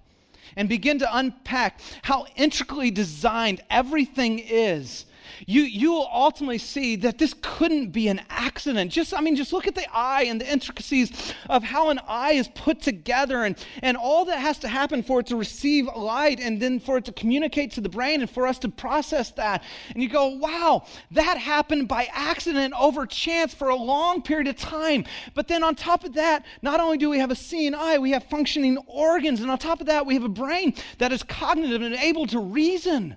and 0.56 0.68
begin 0.68 0.98
to 1.00 1.16
unpack 1.16 1.80
how 2.02 2.26
intricately 2.36 2.90
designed 2.90 3.62
everything 3.68 4.38
is, 4.38 5.06
you, 5.46 5.62
you 5.62 5.92
will 5.92 6.08
ultimately 6.12 6.58
see 6.58 6.96
that 6.96 7.18
this 7.18 7.34
couldn't 7.40 7.90
be 7.90 8.08
an 8.08 8.20
accident. 8.30 8.90
Just, 8.90 9.14
I 9.14 9.20
mean, 9.20 9.36
just 9.36 9.52
look 9.52 9.66
at 9.66 9.74
the 9.74 9.86
eye 9.92 10.24
and 10.24 10.40
the 10.40 10.50
intricacies 10.50 11.32
of 11.48 11.62
how 11.62 11.90
an 11.90 12.00
eye 12.06 12.32
is 12.32 12.48
put 12.48 12.80
together 12.80 13.44
and, 13.44 13.56
and 13.82 13.96
all 13.96 14.24
that 14.26 14.38
has 14.38 14.58
to 14.58 14.68
happen 14.68 15.02
for 15.02 15.20
it 15.20 15.26
to 15.26 15.36
receive 15.36 15.86
light 15.96 16.40
and 16.40 16.60
then 16.60 16.80
for 16.80 16.98
it 16.98 17.04
to 17.06 17.12
communicate 17.12 17.72
to 17.72 17.80
the 17.80 17.88
brain 17.88 18.20
and 18.20 18.30
for 18.30 18.46
us 18.46 18.58
to 18.60 18.68
process 18.68 19.30
that. 19.32 19.62
And 19.94 20.02
you 20.02 20.08
go, 20.08 20.28
wow, 20.28 20.84
that 21.12 21.38
happened 21.38 21.88
by 21.88 22.08
accident 22.12 22.74
over 22.78 23.06
chance 23.06 23.54
for 23.54 23.68
a 23.68 23.76
long 23.76 24.22
period 24.22 24.48
of 24.48 24.56
time. 24.56 25.04
But 25.34 25.48
then 25.48 25.62
on 25.62 25.74
top 25.74 26.04
of 26.04 26.14
that, 26.14 26.44
not 26.62 26.80
only 26.80 26.98
do 26.98 27.10
we 27.10 27.18
have 27.18 27.30
a 27.30 27.36
seeing 27.36 27.74
eye, 27.74 27.98
we 27.98 28.10
have 28.12 28.24
functioning 28.24 28.78
organs. 28.86 29.40
And 29.40 29.50
on 29.50 29.58
top 29.58 29.80
of 29.80 29.86
that, 29.86 30.06
we 30.06 30.14
have 30.14 30.24
a 30.24 30.28
brain 30.28 30.74
that 30.98 31.12
is 31.12 31.22
cognitive 31.22 31.82
and 31.82 31.94
able 31.94 32.26
to 32.26 32.38
reason. 32.38 33.16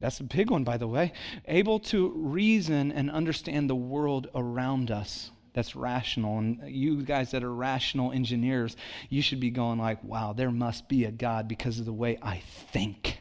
That's 0.00 0.20
a 0.20 0.24
big 0.24 0.50
one, 0.50 0.64
by 0.64 0.76
the 0.76 0.86
way. 0.86 1.12
Able 1.46 1.78
to 1.80 2.10
reason 2.10 2.92
and 2.92 3.10
understand 3.10 3.70
the 3.70 3.74
world 3.74 4.28
around 4.34 4.90
us. 4.90 5.30
That's 5.54 5.74
rational. 5.74 6.38
And 6.38 6.60
you 6.66 7.02
guys 7.02 7.30
that 7.30 7.42
are 7.42 7.52
rational 7.52 8.12
engineers, 8.12 8.76
you 9.08 9.22
should 9.22 9.40
be 9.40 9.50
going 9.50 9.78
like, 9.78 10.04
wow, 10.04 10.34
there 10.34 10.50
must 10.50 10.86
be 10.86 11.04
a 11.04 11.10
God 11.10 11.48
because 11.48 11.78
of 11.78 11.86
the 11.86 11.94
way 11.94 12.18
I 12.20 12.42
think. 12.72 13.20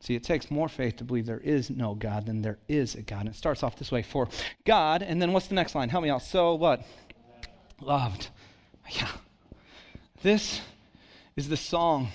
See, 0.00 0.14
it 0.14 0.22
takes 0.22 0.50
more 0.50 0.68
faith 0.68 0.96
to 0.96 1.04
believe 1.04 1.26
there 1.26 1.40
is 1.40 1.70
no 1.70 1.94
God 1.94 2.26
than 2.26 2.42
there 2.42 2.58
is 2.68 2.94
a 2.94 3.02
God. 3.02 3.20
And 3.20 3.30
it 3.30 3.34
starts 3.34 3.62
off 3.62 3.76
this 3.76 3.90
way 3.90 4.02
for 4.02 4.28
God, 4.64 5.02
and 5.02 5.20
then 5.20 5.32
what's 5.32 5.48
the 5.48 5.54
next 5.54 5.74
line? 5.74 5.88
Help 5.88 6.04
me 6.04 6.10
out. 6.10 6.22
So 6.22 6.54
what? 6.54 6.84
Loved. 7.80 8.28
Yeah. 8.90 9.08
This 10.22 10.60
is 11.36 11.48
the 11.48 11.56
song 11.56 12.08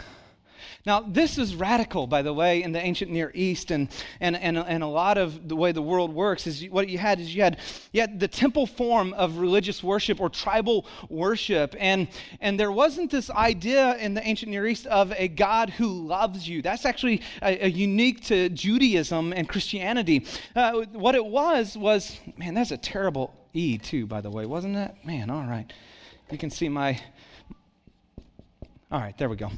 Now, 0.85 0.99
this 0.99 1.37
is 1.37 1.55
radical, 1.55 2.07
by 2.07 2.21
the 2.23 2.33
way, 2.33 2.61
in 2.61 2.73
the 2.73 2.79
ancient 2.79 3.09
Near 3.09 3.31
East, 3.33 3.71
and, 3.71 3.87
and, 4.19 4.35
and, 4.35 4.57
and 4.57 4.83
a 4.83 4.87
lot 4.87 5.17
of 5.17 5.47
the 5.47 5.55
way 5.55 5.71
the 5.71 5.81
world 5.81 6.13
works 6.13 6.45
is 6.45 6.65
what 6.69 6.89
you 6.89 6.97
had 6.97 7.21
is 7.21 7.33
you 7.33 7.41
had, 7.41 7.59
you 7.93 8.01
had 8.01 8.19
the 8.19 8.27
temple 8.27 8.67
form 8.67 9.13
of 9.13 9.37
religious 9.37 9.81
worship 9.81 10.19
or 10.19 10.29
tribal 10.29 10.85
worship, 11.09 11.73
and, 11.79 12.09
and 12.41 12.59
there 12.59 12.71
wasn't 12.71 13.09
this 13.09 13.29
idea 13.29 13.95
in 13.95 14.13
the 14.13 14.27
ancient 14.27 14.51
Near 14.51 14.67
East 14.67 14.85
of 14.87 15.13
a 15.13 15.29
God 15.29 15.69
who 15.69 15.87
loves 15.87 16.49
you. 16.49 16.61
That's 16.61 16.85
actually 16.85 17.21
a, 17.41 17.65
a 17.65 17.69
unique 17.69 18.25
to 18.25 18.49
Judaism 18.49 19.31
and 19.31 19.47
Christianity. 19.47 20.25
Uh, 20.53 20.81
what 20.91 21.15
it 21.15 21.25
was 21.25 21.77
was, 21.77 22.19
man, 22.35 22.55
that's 22.55 22.71
a 22.71 22.77
terrible 22.77 23.33
E 23.53 23.77
too, 23.77 24.05
by 24.05 24.19
the 24.19 24.29
way, 24.29 24.45
wasn't 24.45 24.75
it? 24.75 24.93
Man, 25.05 25.29
all 25.29 25.45
right. 25.45 25.71
You 26.29 26.37
can 26.37 26.49
see 26.49 26.67
my, 26.67 26.99
all 28.91 28.99
right, 28.99 29.17
there 29.17 29.29
we 29.29 29.37
go. 29.37 29.49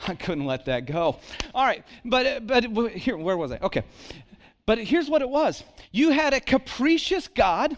I 0.08 0.14
couldn't 0.14 0.46
let 0.46 0.64
that 0.66 0.86
go. 0.86 1.18
All 1.54 1.64
right, 1.64 1.84
but 2.04 2.26
uh, 2.26 2.40
but 2.68 2.92
here, 2.92 3.16
where 3.16 3.36
was 3.36 3.52
I? 3.52 3.58
Okay, 3.58 3.82
but 4.66 4.78
here's 4.78 5.08
what 5.08 5.22
it 5.22 5.28
was: 5.28 5.64
you 5.92 6.10
had 6.10 6.34
a 6.34 6.40
capricious 6.40 7.28
God 7.28 7.76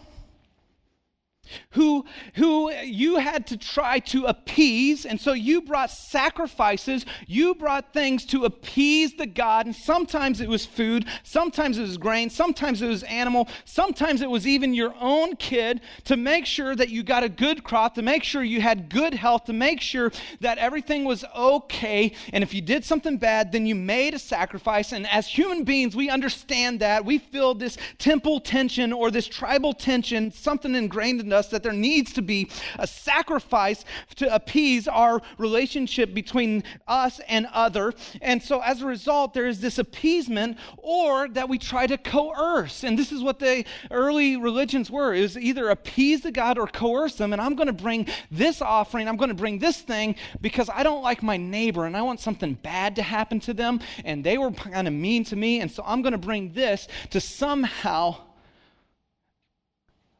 who, 1.71 2.05
who 2.35 2.71
you 2.71 3.17
had 3.17 3.47
to 3.47 3.57
try 3.57 3.99
to 3.99 4.25
appease. 4.25 5.05
And 5.05 5.19
so 5.19 5.33
you 5.33 5.61
brought 5.61 5.91
sacrifices, 5.91 7.05
you 7.27 7.55
brought 7.55 7.93
things 7.93 8.25
to 8.27 8.45
appease 8.45 9.13
the 9.15 9.27
God. 9.27 9.65
And 9.65 9.75
sometimes 9.75 10.41
it 10.41 10.49
was 10.49 10.65
food, 10.65 11.05
sometimes 11.23 11.77
it 11.77 11.83
was 11.83 11.97
grain, 11.97 12.29
sometimes 12.29 12.81
it 12.81 12.87
was 12.87 13.03
animal, 13.03 13.47
sometimes 13.65 14.21
it 14.21 14.29
was 14.29 14.47
even 14.47 14.73
your 14.73 14.93
own 14.99 15.35
kid 15.35 15.81
to 16.05 16.17
make 16.17 16.45
sure 16.45 16.75
that 16.75 16.89
you 16.89 17.03
got 17.03 17.23
a 17.23 17.29
good 17.29 17.63
crop, 17.63 17.95
to 17.95 18.01
make 18.01 18.23
sure 18.23 18.43
you 18.43 18.61
had 18.61 18.89
good 18.89 19.13
health, 19.13 19.45
to 19.45 19.53
make 19.53 19.81
sure 19.81 20.11
that 20.41 20.57
everything 20.57 21.03
was 21.03 21.23
okay. 21.35 22.11
And 22.33 22.43
if 22.43 22.53
you 22.53 22.61
did 22.61 22.83
something 22.83 23.17
bad, 23.17 23.51
then 23.51 23.65
you 23.65 23.75
made 23.75 24.13
a 24.13 24.19
sacrifice. 24.19 24.91
And 24.91 25.07
as 25.07 25.27
human 25.27 25.63
beings, 25.63 25.95
we 25.95 26.09
understand 26.09 26.79
that. 26.79 27.05
We 27.05 27.19
feel 27.19 27.53
this 27.53 27.77
temple 27.97 28.39
tension 28.39 28.91
or 28.91 29.11
this 29.11 29.27
tribal 29.27 29.73
tension, 29.73 30.31
something 30.31 30.75
ingrained 30.75 31.21
in 31.21 31.31
us 31.31 31.36
us 31.37 31.47
that 31.49 31.63
there 31.63 31.71
needs 31.71 32.11
to 32.13 32.21
be 32.21 32.49
a 32.77 32.87
sacrifice 32.87 33.85
to 34.15 34.33
appease 34.33 34.87
our 34.87 35.21
relationship 35.37 36.13
between 36.13 36.63
us 36.87 37.21
and 37.27 37.47
other. 37.53 37.93
And 38.21 38.41
so 38.41 38.59
as 38.61 38.81
a 38.81 38.85
result, 38.85 39.33
there 39.33 39.47
is 39.47 39.61
this 39.61 39.77
appeasement 39.77 40.57
or 40.77 41.29
that 41.29 41.47
we 41.47 41.57
try 41.57 41.87
to 41.87 41.97
coerce. 41.97 42.83
And 42.83 42.97
this 42.97 43.11
is 43.11 43.21
what 43.21 43.39
the 43.39 43.63
early 43.91 44.37
religions 44.37 44.89
were 44.89 45.13
is 45.13 45.37
either 45.37 45.69
appease 45.69 46.21
the 46.21 46.31
God 46.31 46.57
or 46.57 46.67
coerce 46.67 47.15
them. 47.15 47.33
And 47.33 47.41
I'm 47.41 47.55
going 47.55 47.67
to 47.67 47.73
bring 47.73 48.07
this 48.31 48.61
offering, 48.61 49.07
I'm 49.07 49.17
going 49.17 49.29
to 49.29 49.35
bring 49.35 49.59
this 49.59 49.77
thing 49.77 50.15
because 50.41 50.69
I 50.73 50.83
don't 50.83 51.03
like 51.03 51.23
my 51.23 51.37
neighbor 51.37 51.85
and 51.85 51.95
I 51.95 52.01
want 52.01 52.19
something 52.19 52.55
bad 52.55 52.95
to 52.95 53.03
happen 53.03 53.39
to 53.41 53.53
them. 53.53 53.79
And 54.03 54.23
they 54.23 54.37
were 54.37 54.51
kind 54.51 54.87
of 54.87 54.93
mean 54.93 55.23
to 55.25 55.35
me. 55.35 55.61
And 55.61 55.71
so 55.71 55.83
I'm 55.85 56.01
going 56.01 56.13
to 56.13 56.17
bring 56.17 56.51
this 56.53 56.87
to 57.11 57.21
somehow 57.21 58.26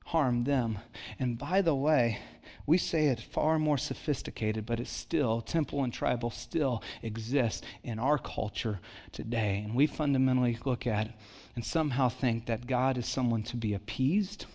harm 0.08 0.46
them. 0.46 0.80
And 1.20 1.38
by 1.38 1.62
the 1.62 1.76
way, 1.76 2.20
we 2.66 2.78
say 2.78 3.08
it 3.08 3.20
far 3.20 3.60
more 3.60 3.78
sophisticated, 3.78 4.66
but 4.66 4.80
it's 4.80 4.92
still, 4.92 5.42
temple 5.42 5.84
and 5.84 5.92
tribal 5.92 6.32
still 6.32 6.82
exists 7.04 7.62
in 7.84 8.00
our 8.00 8.18
culture 8.18 8.80
today. 9.12 9.62
And 9.66 9.76
we 9.76 9.86
fundamentally 9.86 10.58
look 10.64 10.88
at 10.88 11.14
and 11.56 11.66
somehow 11.66 12.08
think 12.08 12.46
that 12.46 12.68
God 12.68 12.98
is 12.98 13.06
someone 13.06 13.44
to 13.44 13.58
be 13.58 13.74
appeased, 13.74 14.46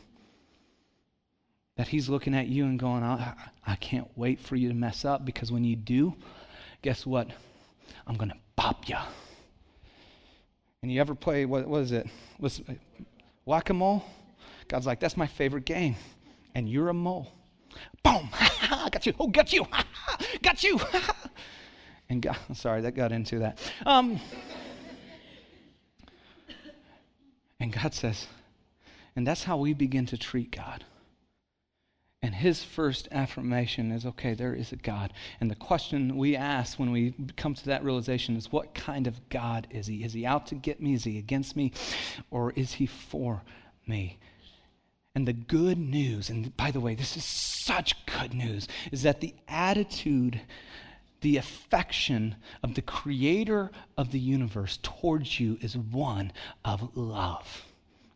that 1.77 1.89
He's 1.89 2.09
looking 2.09 2.35
at 2.35 2.49
you 2.49 2.65
and 2.65 2.79
going, 2.79 3.03
I, 3.03 3.35
I 3.67 3.77
can't 3.77 4.09
wait 4.17 4.41
for 4.41 4.57
you 4.57 4.69
to 4.69 4.75
mess 4.75 5.05
up 5.05 5.27
because 5.27 5.53
when 5.53 5.65
you 5.65 5.77
do, 5.77 6.15
guess 6.81 7.05
what? 7.05 7.29
I'm 8.07 8.17
going 8.17 8.31
to 8.31 8.39
pop 8.57 8.89
you. 8.89 8.97
And 10.83 10.91
you 10.91 10.99
ever 10.99 11.15
play, 11.15 11.45
what 11.45 11.69
was 11.69 11.93
it? 11.93 12.07
Was 12.41 12.63
whack 13.45 13.69
a 13.69 13.75
mole? 13.75 14.03
God's 14.73 14.87
like, 14.87 15.01
that's 15.01 15.19
my 15.19 15.27
favorite 15.27 15.67
game. 15.67 15.97
And 16.55 16.67
you're 16.67 16.89
a 16.89 16.95
mole. 16.95 17.31
Boom! 18.03 18.31
Got 18.91 19.05
you. 19.05 19.13
Oh, 19.21 19.29
got 19.29 19.53
you. 19.53 19.67
got 20.43 20.65
you. 20.65 20.81
and 22.09 22.23
God, 22.23 22.39
sorry, 22.55 22.81
that 22.81 22.93
got 22.93 23.13
into 23.13 23.41
that. 23.41 23.59
Um, 23.85 24.19
and 27.61 27.71
God 27.71 27.93
says, 27.93 28.27
and 29.15 29.27
that's 29.27 29.45
how 29.45 29.59
we 29.59 29.75
begin 29.75 30.07
to 30.07 30.17
treat 30.17 30.51
God. 30.51 30.85
And 32.23 32.35
his 32.35 32.65
first 32.65 33.09
affirmation 33.13 33.93
is 33.93 34.07
okay, 34.07 34.33
there 34.33 34.55
is 34.55 34.73
a 34.73 34.77
God. 34.77 35.13
And 35.39 35.51
the 35.51 35.55
question 35.55 36.17
we 36.17 36.35
ask 36.35 36.79
when 36.79 36.93
we 36.93 37.15
come 37.37 37.53
to 37.53 37.67
that 37.67 37.85
realization 37.85 38.37
is 38.37 38.51
what 38.51 38.75
kind 38.75 39.07
of 39.07 39.29
God 39.29 39.67
is 39.71 39.87
he? 39.87 40.03
Is 40.03 40.15
he 40.15 40.25
out 40.25 40.47
to 40.47 40.55
get 40.55 40.81
me? 40.81 40.95
Is 40.95 41.05
he 41.05 41.19
against 41.19 41.57
me? 41.57 41.73
Or 42.31 42.53
is 42.53 42.73
he 42.73 42.87
for 42.87 43.43
me? 43.87 44.19
And 45.15 45.29
the 45.29 45.33
good 45.33 45.79
news, 45.79 46.31
and 46.31 46.57
by 46.57 46.71
the 46.71 46.81
way, 46.81 46.95
this 46.95 47.17
is 47.17 47.25
such 47.25 48.07
good 48.07 48.33
news, 48.33 48.67
is 48.91 49.03
that 49.03 49.21
the 49.21 49.35
attitude, 49.47 50.41
the 51.21 51.37
affection 51.37 52.37
of 52.63 52.75
the 52.75 52.83
creator 52.83 53.71
of 53.99 54.11
the 54.11 54.19
universe 54.19 54.79
towards 54.83 55.39
you 55.39 55.59
is 55.61 55.77
one 55.77 56.33
of 56.65 56.97
love. 56.97 57.67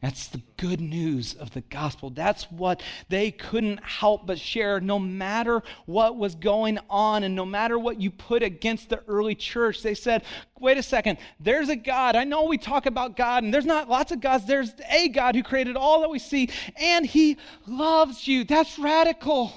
That's 0.02 0.28
the 0.28 0.42
good 0.58 0.80
news 0.80 1.34
of 1.34 1.52
the 1.52 1.62
gospel. 1.62 2.10
That's 2.10 2.44
what 2.50 2.82
they 3.08 3.30
couldn't 3.30 3.82
help 3.82 4.26
but 4.26 4.38
share 4.38 4.78
no 4.78 4.98
matter 4.98 5.62
what 5.86 6.16
was 6.16 6.34
going 6.34 6.78
on 6.90 7.24
and 7.24 7.34
no 7.34 7.46
matter 7.46 7.78
what 7.78 8.00
you 8.00 8.10
put 8.10 8.42
against 8.42 8.90
the 8.90 9.02
early 9.08 9.34
church. 9.34 9.82
They 9.82 9.94
said, 9.94 10.22
wait 10.60 10.76
a 10.76 10.82
second, 10.82 11.18
there's 11.40 11.70
a 11.70 11.76
God. 11.76 12.14
I 12.14 12.24
know 12.24 12.44
we 12.44 12.58
talk 12.58 12.84
about 12.84 13.16
God 13.16 13.42
and 13.42 13.52
there's 13.52 13.64
not 13.64 13.88
lots 13.88 14.12
of 14.12 14.20
gods. 14.20 14.46
There's 14.46 14.74
a 14.90 15.08
God 15.08 15.34
who 15.34 15.42
created 15.42 15.76
all 15.76 16.00
that 16.00 16.10
we 16.10 16.18
see 16.18 16.50
and 16.76 17.06
he 17.06 17.38
loves 17.66 18.28
you. 18.28 18.44
That's 18.44 18.78
radical. 18.78 19.50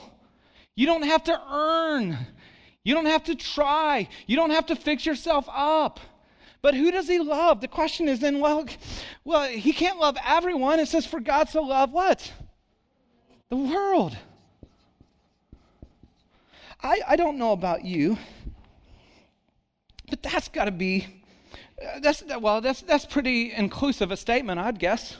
You 0.75 0.86
don't 0.86 1.04
have 1.04 1.25
to 1.25 1.38
earn, 1.52 2.17
you 2.86 2.95
don't 2.95 3.08
have 3.08 3.25
to 3.25 3.36
try, 3.36 4.08
you 4.25 4.38
don't 4.38 4.52
have 4.52 4.67
to 4.67 4.78
fix 4.78 5.06
yourself 5.06 5.49
up. 5.52 5.99
But 6.62 6.74
who 6.74 6.91
does 6.91 7.08
he 7.08 7.19
love? 7.19 7.62
The 7.62 7.67
question 7.67 8.08
is 8.08 8.19
then, 8.19 8.39
well, 8.39 8.65
well, 9.24 9.48
he 9.48 9.72
can't 9.72 9.98
love 9.98 10.17
everyone. 10.26 10.80
It 10.80 10.88
says, 10.88 11.06
for 11.06 11.19
God 11.19 11.50
so 11.50 11.63
loved 11.63 11.93
what? 11.93 12.34
The 13.50 13.56
world. 13.56 14.17
I, 16.82 17.02
I 17.08 17.15
don't 17.15 17.38
know 17.38 17.52
about 17.52 17.84
you, 17.84 18.17
but 20.10 20.22
that's 20.24 20.48
got 20.48 20.65
to 20.65 20.72
be, 20.72 21.08
uh, 21.82 22.00
that's, 22.00 22.24
well, 22.39 22.62
that's, 22.62 22.82
that's 22.82 23.06
pretty 23.06 23.52
inclusive 23.52 24.12
a 24.12 24.17
statement, 24.17 24.60
I'd 24.60 24.80
guess. 24.80 25.17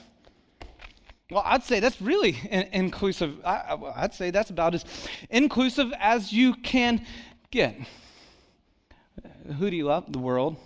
Well, 1.30 1.42
I'd 1.44 1.62
say 1.62 1.80
that's 1.80 2.00
really 2.00 2.36
in- 2.50 2.68
inclusive. 2.72 3.44
I, 3.44 3.76
I'd 3.96 4.14
say 4.14 4.30
that's 4.30 4.50
about 4.50 4.74
as 4.74 4.84
inclusive 5.28 5.92
as 5.98 6.32
you 6.32 6.54
can 6.54 7.06
get. 7.50 7.76
Who 9.58 9.70
do 9.70 9.76
you 9.76 9.84
love? 9.84 10.10
The 10.12 10.18
world. 10.18 10.56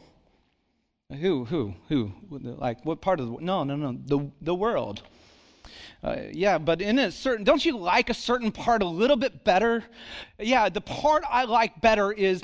Who, 1.21 1.45
who, 1.45 1.75
who? 1.89 2.13
Like, 2.31 2.85
what 2.85 3.01
part 3.01 3.21
of 3.21 3.27
the 3.27 3.37
No, 3.41 3.65
no, 3.65 3.77
no, 3.77 3.99
the, 4.05 4.31
the 4.41 4.55
world. 4.55 5.03
Uh, 6.03 6.17
yeah, 6.33 6.59
but 6.59 6.83
in 6.83 6.99
a 6.99 7.11
certain, 7.11 7.45
don't 7.45 7.65
you 7.65 7.79
like 7.79 8.11
a 8.11 8.15
certain 8.15 8.53
part 8.53 8.83
a 8.83 8.87
little 8.87 9.17
bit 9.17 9.43
better? 9.43 9.83
Yeah, 10.39 10.69
the 10.69 10.83
part 10.83 11.25
I 11.31 11.45
like 11.45 11.81
better 11.81 12.13
is 12.13 12.43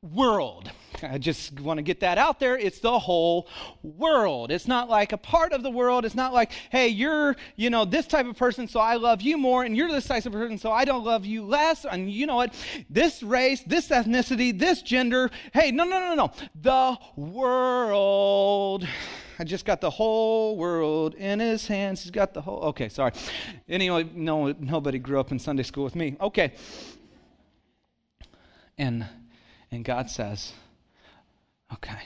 world. 0.00 0.70
I 1.02 1.18
just 1.18 1.60
want 1.60 1.78
to 1.78 1.82
get 1.82 2.00
that 2.00 2.18
out 2.18 2.40
there. 2.40 2.56
It's 2.56 2.80
the 2.80 2.98
whole 2.98 3.48
world. 3.82 4.50
It's 4.50 4.68
not 4.68 4.88
like 4.88 5.12
a 5.12 5.16
part 5.16 5.52
of 5.52 5.62
the 5.62 5.70
world. 5.70 6.04
It's 6.04 6.14
not 6.14 6.32
like, 6.32 6.52
hey, 6.70 6.88
you're, 6.88 7.36
you 7.56 7.70
know, 7.70 7.84
this 7.84 8.06
type 8.06 8.26
of 8.26 8.36
person, 8.36 8.68
so 8.68 8.80
I 8.80 8.96
love 8.96 9.22
you 9.22 9.36
more, 9.36 9.64
and 9.64 9.76
you're 9.76 9.90
this 9.90 10.06
type 10.06 10.26
of 10.26 10.32
person, 10.32 10.58
so 10.58 10.70
I 10.72 10.84
don't 10.84 11.04
love 11.04 11.24
you 11.24 11.44
less. 11.44 11.84
And 11.84 12.10
you 12.10 12.26
know 12.26 12.36
what? 12.36 12.54
This 12.88 13.22
race, 13.22 13.62
this 13.66 13.88
ethnicity, 13.88 14.56
this 14.58 14.82
gender. 14.82 15.30
Hey, 15.52 15.70
no, 15.70 15.84
no, 15.84 16.00
no, 16.00 16.14
no. 16.14 16.32
The 16.60 16.98
world. 17.16 18.86
I 19.38 19.44
just 19.44 19.64
got 19.64 19.80
the 19.80 19.90
whole 19.90 20.56
world 20.56 21.14
in 21.14 21.40
his 21.40 21.66
hands. 21.66 22.02
He's 22.02 22.12
got 22.12 22.34
the 22.34 22.40
whole. 22.40 22.60
Okay, 22.66 22.88
sorry. 22.88 23.12
Anyway, 23.68 24.08
no, 24.14 24.52
nobody 24.52 24.98
grew 24.98 25.18
up 25.18 25.32
in 25.32 25.38
Sunday 25.38 25.64
school 25.64 25.84
with 25.84 25.96
me. 25.96 26.16
Okay. 26.20 26.52
And 28.78 29.06
and 29.70 29.84
God 29.84 30.08
says, 30.08 30.52
okay, 31.74 32.02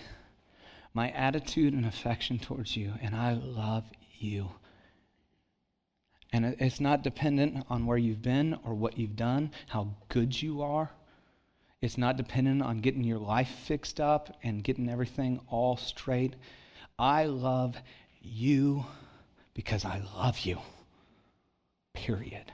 my 0.94 1.10
attitude 1.10 1.74
and 1.74 1.86
affection 1.86 2.38
towards 2.38 2.76
you, 2.76 2.94
and 3.00 3.14
I 3.14 3.34
love 3.34 3.84
you. 4.18 4.50
And 6.32 6.56
it's 6.58 6.80
not 6.80 7.02
dependent 7.02 7.64
on 7.70 7.86
where 7.86 7.96
you've 7.96 8.22
been 8.22 8.58
or 8.64 8.74
what 8.74 8.98
you've 8.98 9.16
done, 9.16 9.50
how 9.68 9.94
good 10.08 10.40
you 10.42 10.62
are. 10.62 10.90
It's 11.80 11.96
not 11.96 12.16
dependent 12.16 12.62
on 12.62 12.80
getting 12.80 13.04
your 13.04 13.18
life 13.18 13.48
fixed 13.48 14.00
up 14.00 14.36
and 14.42 14.64
getting 14.64 14.88
everything 14.88 15.40
all 15.48 15.76
straight. 15.76 16.34
I 16.98 17.26
love 17.26 17.76
you 18.20 18.84
because 19.54 19.84
I 19.84 20.02
love 20.16 20.40
you. 20.40 20.58
Period. 21.94 22.52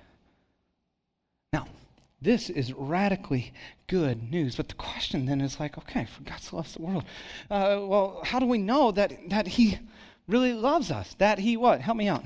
This 2.25 2.49
is 2.49 2.73
radically 2.73 3.53
good 3.87 4.31
news. 4.31 4.57
But 4.57 4.69
the 4.69 4.75
question 4.75 5.27
then 5.27 5.43
is 5.43 5.61
like, 5.61 5.77
okay, 5.77 6.07
for 6.07 6.23
God 6.23 6.41
so 6.41 6.57
loves 6.57 6.73
the 6.73 6.81
world. 6.81 7.05
Uh, 7.51 7.81
well, 7.83 8.23
how 8.25 8.39
do 8.39 8.47
we 8.47 8.57
know 8.57 8.93
that, 8.93 9.13
that 9.29 9.47
He 9.47 9.79
really 10.27 10.55
loves 10.55 10.91
us? 10.91 11.15
That 11.19 11.39
He 11.39 11.59
what? 11.59 11.83
Help 11.83 11.99
me 11.99 12.09
out. 12.09 12.25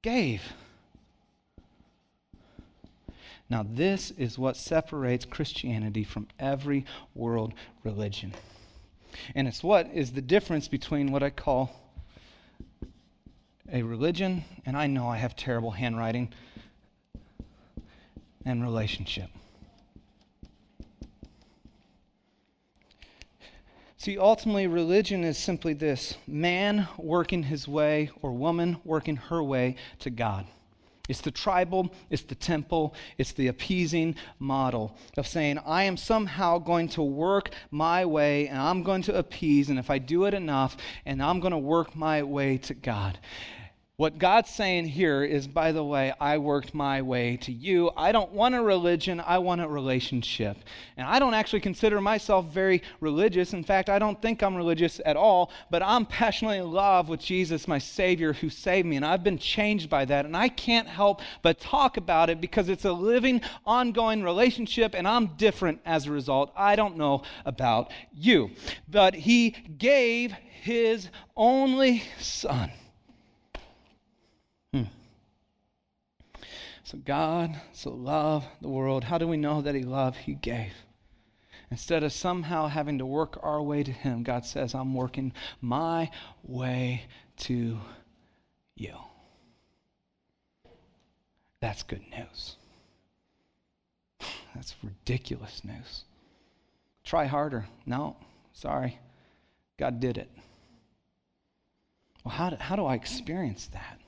Gave. 0.00 0.42
Now, 3.50 3.62
this 3.68 4.10
is 4.12 4.38
what 4.38 4.56
separates 4.56 5.26
Christianity 5.26 6.02
from 6.02 6.26
every 6.40 6.86
world 7.14 7.52
religion. 7.84 8.32
And 9.34 9.46
it's 9.46 9.62
what 9.62 9.90
is 9.92 10.12
the 10.12 10.22
difference 10.22 10.66
between 10.66 11.12
what 11.12 11.22
I 11.22 11.28
call 11.28 11.70
a 13.70 13.82
religion, 13.82 14.44
and 14.64 14.78
I 14.78 14.86
know 14.86 15.08
I 15.08 15.18
have 15.18 15.36
terrible 15.36 15.72
handwriting, 15.72 16.32
and 18.46 18.62
relationship. 18.62 19.28
See, 23.98 24.18
ultimately, 24.18 24.68
religion 24.68 25.24
is 25.24 25.36
simply 25.36 25.74
this 25.74 26.16
man 26.28 26.86
working 26.96 27.42
his 27.42 27.66
way 27.66 28.10
or 28.22 28.32
woman 28.32 28.76
working 28.84 29.16
her 29.16 29.42
way 29.42 29.76
to 29.98 30.10
God. 30.10 30.46
It's 31.08 31.20
the 31.20 31.30
tribal, 31.30 31.92
it's 32.10 32.22
the 32.22 32.34
temple, 32.34 32.94
it's 33.18 33.32
the 33.32 33.48
appeasing 33.48 34.16
model 34.38 34.96
of 35.16 35.26
saying, 35.26 35.58
I 35.64 35.84
am 35.84 35.96
somehow 35.96 36.58
going 36.58 36.88
to 36.90 37.02
work 37.02 37.50
my 37.70 38.04
way 38.04 38.48
and 38.48 38.58
I'm 38.58 38.82
going 38.82 39.02
to 39.02 39.16
appease, 39.16 39.70
and 39.70 39.78
if 39.78 39.90
I 39.90 39.98
do 39.98 40.24
it 40.24 40.34
enough, 40.34 40.76
and 41.04 41.22
I'm 41.22 41.40
going 41.40 41.52
to 41.52 41.58
work 41.58 41.94
my 41.94 42.22
way 42.22 42.58
to 42.58 42.74
God. 42.74 43.18
What 43.98 44.18
God's 44.18 44.50
saying 44.50 44.88
here 44.88 45.24
is, 45.24 45.48
by 45.48 45.72
the 45.72 45.82
way, 45.82 46.12
I 46.20 46.36
worked 46.36 46.74
my 46.74 47.00
way 47.00 47.38
to 47.38 47.50
you. 47.50 47.90
I 47.96 48.12
don't 48.12 48.30
want 48.32 48.54
a 48.54 48.60
religion, 48.60 49.22
I 49.26 49.38
want 49.38 49.62
a 49.62 49.68
relationship. 49.68 50.58
And 50.98 51.08
I 51.08 51.18
don't 51.18 51.32
actually 51.32 51.60
consider 51.60 51.98
myself 52.02 52.52
very 52.52 52.82
religious. 53.00 53.54
In 53.54 53.64
fact, 53.64 53.88
I 53.88 53.98
don't 53.98 54.20
think 54.20 54.42
I'm 54.42 54.54
religious 54.54 55.00
at 55.06 55.16
all, 55.16 55.50
but 55.70 55.82
I'm 55.82 56.04
passionately 56.04 56.58
in 56.58 56.70
love 56.70 57.08
with 57.08 57.20
Jesus, 57.20 57.66
my 57.66 57.78
Savior, 57.78 58.34
who 58.34 58.50
saved 58.50 58.86
me. 58.86 58.96
And 58.96 59.04
I've 59.06 59.24
been 59.24 59.38
changed 59.38 59.88
by 59.88 60.04
that. 60.04 60.26
And 60.26 60.36
I 60.36 60.50
can't 60.50 60.88
help 60.88 61.22
but 61.40 61.58
talk 61.58 61.96
about 61.96 62.28
it 62.28 62.38
because 62.38 62.68
it's 62.68 62.84
a 62.84 62.92
living, 62.92 63.40
ongoing 63.64 64.22
relationship, 64.22 64.94
and 64.94 65.08
I'm 65.08 65.28
different 65.38 65.80
as 65.86 66.04
a 66.04 66.12
result. 66.12 66.52
I 66.54 66.76
don't 66.76 66.98
know 66.98 67.22
about 67.46 67.90
you. 68.12 68.50
But 68.90 69.14
He 69.14 69.52
gave 69.78 70.32
His 70.32 71.08
only 71.34 72.02
Son 72.18 72.70
So 76.86 76.98
God 76.98 77.60
so 77.72 77.90
loved 77.90 78.46
the 78.60 78.68
world. 78.68 79.02
How 79.02 79.18
do 79.18 79.26
we 79.26 79.36
know 79.36 79.60
that 79.60 79.74
He 79.74 79.82
loved? 79.82 80.18
He 80.18 80.34
gave. 80.34 80.72
Instead 81.68 82.04
of 82.04 82.12
somehow 82.12 82.68
having 82.68 82.98
to 82.98 83.04
work 83.04 83.40
our 83.42 83.60
way 83.60 83.82
to 83.82 83.90
Him, 83.90 84.22
God 84.22 84.46
says, 84.46 84.72
I'm 84.72 84.94
working 84.94 85.32
my 85.60 86.12
way 86.44 87.02
to 87.38 87.80
you. 88.76 88.94
That's 91.58 91.82
good 91.82 92.04
news. 92.16 92.54
That's 94.54 94.76
ridiculous 94.80 95.64
news. 95.64 96.04
Try 97.02 97.24
harder. 97.24 97.66
No, 97.84 98.14
sorry. 98.52 99.00
God 99.76 99.98
did 99.98 100.18
it. 100.18 100.30
Well, 102.24 102.32
how 102.32 102.50
do, 102.50 102.56
how 102.60 102.76
do 102.76 102.84
I 102.84 102.94
experience 102.94 103.66
that? 103.72 103.98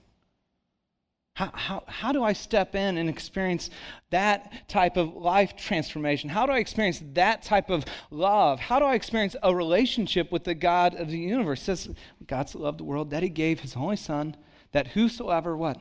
How, 1.39 1.53
how, 1.55 1.85
how 1.87 2.11
do 2.11 2.25
I 2.25 2.33
step 2.33 2.75
in 2.75 2.99
and 2.99 3.09
experience 3.09 3.71
that 4.11 4.69
type 4.69 4.97
of 4.97 5.15
life 5.15 5.55
transformation? 5.55 6.29
How 6.29 6.47
do 6.47 6.53
I 6.53 6.59
experience 6.59 7.01
that 7.13 7.45
type 7.45 7.71
of 7.71 7.85
love? 8.11 8.59
How 8.59 8.81
do 8.81 8.85
I 8.85 8.97
experience 8.97 9.37
a 9.41 9.55
relationship 9.55 10.33
with 10.33 10.43
the 10.43 10.57
God 10.57 10.97
of 10.97 11.13
the 11.13 11.17
universe? 11.17 11.61
It 11.61 11.65
says 11.67 11.91
God 12.27 12.49
so 12.49 12.59
loved 12.59 12.81
the 12.81 12.85
world 12.85 13.11
that 13.11 13.23
he 13.23 13.29
gave 13.29 13.61
his 13.61 13.77
only 13.77 13.95
son 13.95 14.35
that 14.73 14.89
whosoever 14.89 15.57
what? 15.57 15.79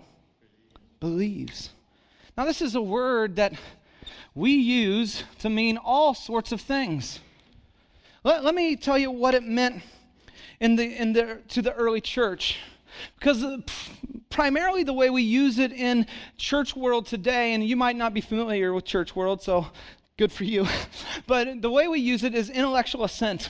Believes. 1.00 1.72
Now 2.38 2.46
this 2.46 2.62
is 2.62 2.76
a 2.76 2.82
word 2.82 3.38
that 3.38 3.54
we 4.36 4.52
use 4.52 5.24
to 5.40 5.50
mean 5.50 5.78
all 5.78 6.14
sorts 6.14 6.52
of 6.52 6.62
things. 6.62 7.20
Let, 8.24 8.44
let 8.44 8.54
me 8.54 8.76
tell 8.76 9.00
you 9.00 9.10
what 9.10 9.34
it 9.34 9.42
meant 9.42 9.82
in 10.60 10.76
the, 10.76 10.84
in 10.84 11.14
the, 11.14 11.42
to 11.48 11.64
the 11.64 11.74
early 11.74 12.00
church. 12.00 12.60
Because 13.18 13.44
primarily 14.30 14.84
the 14.84 14.94
way 14.94 15.10
we 15.10 15.22
use 15.22 15.60
it 15.60 15.72
in 15.72 16.06
church 16.38 16.76
world 16.76 17.06
today, 17.06 17.54
and 17.54 17.64
you 17.68 17.76
might 17.76 17.96
not 17.96 18.14
be 18.14 18.22
familiar 18.22 18.74
with 18.74 18.86
church 18.86 19.16
world, 19.16 19.42
so 19.42 19.68
good 20.18 20.32
for 20.32 20.44
you, 20.44 20.68
but 21.28 21.62
the 21.62 21.70
way 21.70 21.88
we 21.88 22.00
use 22.00 22.24
it 22.24 22.36
is 22.36 22.50
intellectual 22.50 23.04
assent. 23.04 23.50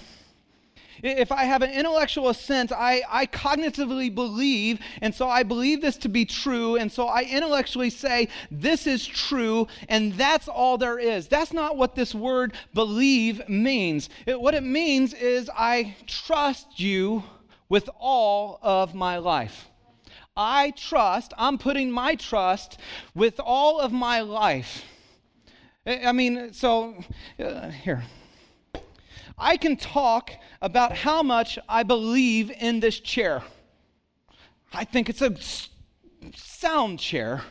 If 1.03 1.31
I 1.31 1.43
have 1.43 1.61
an 1.61 1.69
intellectual 1.69 2.29
assent, 2.29 2.71
I, 2.71 3.03
I 3.07 3.27
cognitively 3.27 4.13
believe, 4.13 4.79
and 5.01 5.13
so 5.13 5.29
I 5.29 5.43
believe 5.43 5.81
this 5.81 5.97
to 5.97 6.09
be 6.09 6.25
true, 6.25 6.75
and 6.75 6.91
so 6.91 7.07
I 7.07 7.21
intellectually 7.23 7.91
say, 7.91 8.29
this 8.49 8.87
is 8.87 9.05
true, 9.05 9.67
and 9.89 10.13
that's 10.13 10.47
all 10.47 10.77
there 10.77 10.97
is. 10.97 11.27
That's 11.27 11.53
not 11.53 11.77
what 11.77 11.95
this 11.95 12.15
word 12.15 12.53
believe 12.73 13.47
means. 13.47 14.09
It, 14.25 14.39
what 14.39 14.55
it 14.55 14.63
means 14.63 15.13
is, 15.13 15.49
I 15.55 15.95
trust 16.07 16.79
you 16.79 17.23
with 17.69 17.89
all 17.99 18.59
of 18.63 18.95
my 18.95 19.17
life. 19.17 19.67
I 20.37 20.71
trust, 20.77 21.33
I'm 21.35 21.57
putting 21.57 21.89
my 21.89 22.13
trust 22.15 22.79
with 23.15 23.39
all 23.43 23.79
of 23.79 23.91
my 23.91 24.21
life. 24.21 24.85
I 25.85 26.11
mean, 26.11 26.53
so 26.53 27.03
uh, 27.43 27.69
here. 27.69 28.03
I 29.37 29.57
can 29.57 29.77
talk 29.77 30.31
about 30.61 30.95
how 30.95 31.23
much 31.23 31.57
I 31.67 31.83
believe 31.83 32.51
in 32.51 32.79
this 32.79 32.99
chair. 32.99 33.43
I 34.73 34.83
think 34.83 35.09
it's 35.09 35.21
a 35.21 35.35
sound 36.35 36.99
chair, 36.99 37.41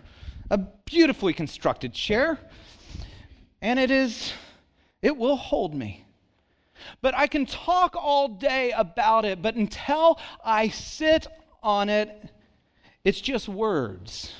a 0.50 0.58
beautifully 0.58 1.32
constructed 1.32 1.92
chair, 1.92 2.38
and 3.62 3.78
it 3.78 3.90
is, 3.90 4.32
it 5.02 5.16
will 5.16 5.36
hold 5.36 5.74
me. 5.74 6.04
But 7.00 7.14
I 7.14 7.26
can 7.26 7.46
talk 7.46 7.96
all 7.96 8.28
day 8.28 8.72
about 8.72 9.24
it, 9.24 9.42
but 9.42 9.54
until 9.54 10.20
I 10.44 10.68
sit 10.68 11.26
on 11.62 11.88
it, 11.88 12.30
it's 13.06 13.20
just 13.20 13.48
words. 13.48 14.32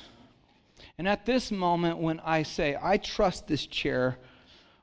And 0.97 1.07
at 1.07 1.25
this 1.25 1.51
moment, 1.51 1.99
when 1.99 2.19
I 2.19 2.43
say, 2.43 2.77
I 2.79 2.97
trust 2.97 3.47
this 3.47 3.65
chair 3.65 4.17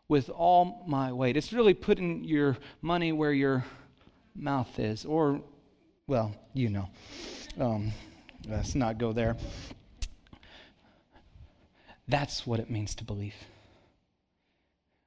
with 0.08 0.30
all 0.30 0.82
my 0.86 1.12
weight, 1.12 1.36
it's 1.36 1.52
really 1.52 1.74
putting 1.74 2.24
your 2.24 2.56
money 2.80 3.12
where 3.12 3.32
your 3.32 3.62
mouth 4.34 4.78
is. 4.78 5.04
Or, 5.04 5.42
well, 6.06 6.34
you 6.54 6.70
know. 6.70 6.88
Um, 7.60 7.92
let's 8.48 8.74
not 8.74 8.96
go 8.96 9.12
there. 9.12 9.36
That's 12.08 12.46
what 12.46 12.60
it 12.60 12.70
means 12.70 12.94
to 12.94 13.04
believe. 13.04 13.34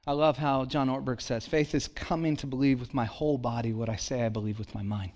I 0.06 0.12
love 0.12 0.38
how 0.38 0.66
John 0.66 0.88
Ortberg 0.88 1.22
says 1.22 1.48
faith 1.48 1.74
is 1.74 1.88
coming 1.88 2.38
to 2.38 2.48
believe 2.48 2.80
with 2.80 2.94
my 2.94 3.06
whole 3.06 3.40
body 3.40 3.74
what 3.74 3.90
I 3.90 3.96
say 3.96 4.24
I 4.24 4.30
believe 4.30 4.60
with 4.60 4.76
my 4.76 4.84
mind. 4.84 5.14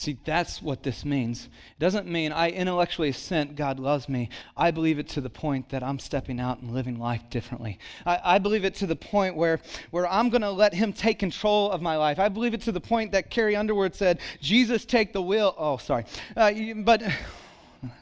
See, 0.00 0.16
that's 0.24 0.62
what 0.62 0.84
this 0.84 1.04
means. 1.04 1.46
It 1.46 1.80
doesn't 1.80 2.06
mean 2.06 2.30
I 2.30 2.50
intellectually 2.50 3.08
assent 3.08 3.56
God 3.56 3.80
loves 3.80 4.08
me. 4.08 4.28
I 4.56 4.70
believe 4.70 5.00
it 5.00 5.08
to 5.08 5.20
the 5.20 5.28
point 5.28 5.68
that 5.70 5.82
I'm 5.82 5.98
stepping 5.98 6.38
out 6.38 6.60
and 6.60 6.70
living 6.70 7.00
life 7.00 7.22
differently. 7.30 7.80
I, 8.06 8.20
I 8.22 8.38
believe 8.38 8.64
it 8.64 8.76
to 8.76 8.86
the 8.86 8.94
point 8.94 9.34
where, 9.34 9.58
where 9.90 10.06
I'm 10.06 10.28
going 10.28 10.42
to 10.42 10.52
let 10.52 10.72
Him 10.72 10.92
take 10.92 11.18
control 11.18 11.72
of 11.72 11.82
my 11.82 11.96
life. 11.96 12.20
I 12.20 12.28
believe 12.28 12.54
it 12.54 12.60
to 12.62 12.72
the 12.72 12.80
point 12.80 13.10
that 13.10 13.28
Carrie 13.28 13.56
Underwood 13.56 13.92
said, 13.92 14.20
Jesus, 14.40 14.84
take 14.84 15.12
the 15.12 15.22
wheel. 15.22 15.52
Oh, 15.58 15.78
sorry. 15.78 16.04
Uh, 16.36 16.52
but, 16.76 17.02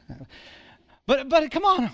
but, 1.06 1.30
but 1.30 1.50
come 1.50 1.64
on. 1.64 1.90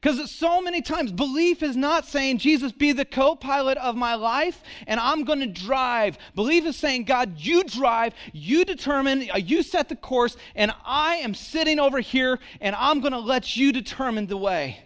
Because 0.00 0.30
so 0.30 0.60
many 0.60 0.80
times, 0.80 1.10
belief 1.10 1.60
is 1.60 1.76
not 1.76 2.06
saying, 2.06 2.38
Jesus, 2.38 2.70
be 2.70 2.92
the 2.92 3.04
co 3.04 3.34
pilot 3.34 3.76
of 3.78 3.96
my 3.96 4.14
life 4.14 4.62
and 4.86 5.00
I'm 5.00 5.24
going 5.24 5.40
to 5.40 5.46
drive. 5.46 6.18
Belief 6.36 6.66
is 6.66 6.76
saying, 6.76 7.04
God, 7.04 7.34
you 7.38 7.64
drive, 7.64 8.14
you 8.32 8.64
determine, 8.64 9.28
uh, 9.32 9.38
you 9.38 9.64
set 9.64 9.88
the 9.88 9.96
course, 9.96 10.36
and 10.54 10.72
I 10.84 11.16
am 11.16 11.34
sitting 11.34 11.80
over 11.80 11.98
here 11.98 12.38
and 12.60 12.76
I'm 12.76 13.00
going 13.00 13.12
to 13.12 13.18
let 13.18 13.56
you 13.56 13.72
determine 13.72 14.28
the 14.28 14.36
way. 14.36 14.78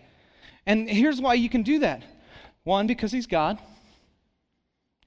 And 0.64 0.88
here's 0.88 1.20
why 1.20 1.34
you 1.34 1.50
can 1.50 1.62
do 1.62 1.80
that 1.80 2.02
one, 2.64 2.86
because 2.86 3.12
He's 3.12 3.26
God, 3.26 3.58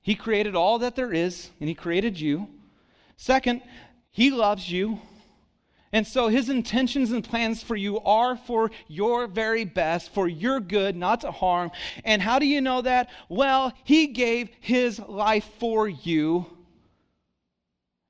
He 0.01 0.13
created 0.13 0.55
all 0.55 0.79
that 0.79 0.95
there 0.95 1.13
is, 1.13 1.49
and 1.59 1.67
He 1.67 1.73
created 1.73 2.19
you. 2.19 2.47
Second, 3.17 3.61
He 4.11 4.29
loves 4.29 4.69
you. 4.69 4.99
And 5.95 6.05
so 6.05 6.27
his 6.27 6.49
intentions 6.49 7.13
and 7.13 7.23
plans 7.23 7.63
for 7.63 7.77
you 7.77 8.01
are 8.01 8.35
for 8.35 8.69
your 8.89 9.27
very 9.27 9.63
best, 9.63 10.13
for 10.13 10.27
your 10.27 10.59
good, 10.59 10.93
not 10.93 11.21
to 11.21 11.31
harm. 11.31 11.71
And 12.03 12.21
how 12.21 12.37
do 12.37 12.45
you 12.45 12.59
know 12.59 12.81
that? 12.81 13.09
Well, 13.29 13.71
he 13.85 14.07
gave 14.07 14.49
his 14.59 14.99
life 14.99 15.47
for 15.57 15.87
you. 15.87 16.47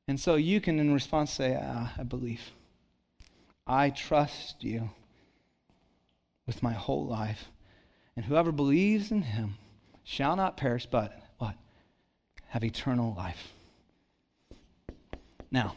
And 0.07 0.19
so 0.19 0.33
you 0.33 0.61
can, 0.61 0.79
in 0.79 0.95
response, 0.95 1.31
say, 1.31 1.59
ah, 1.61 1.93
I 1.95 2.01
believe. 2.01 2.41
I 3.67 3.91
trust 3.91 4.63
you. 4.63 4.89
with 6.45 6.61
my 6.61 6.73
whole 6.73 7.05
life. 7.05 7.45
And 8.15 8.25
whoever 8.25 8.51
believes 8.51 9.11
in 9.11 9.21
him 9.21 9.55
shall 10.03 10.35
not 10.35 10.57
perish, 10.57 10.85
but 10.85 11.13
what? 11.37 11.55
Have 12.47 12.63
eternal 12.63 13.13
life. 13.15 13.53
Now, 15.51 15.75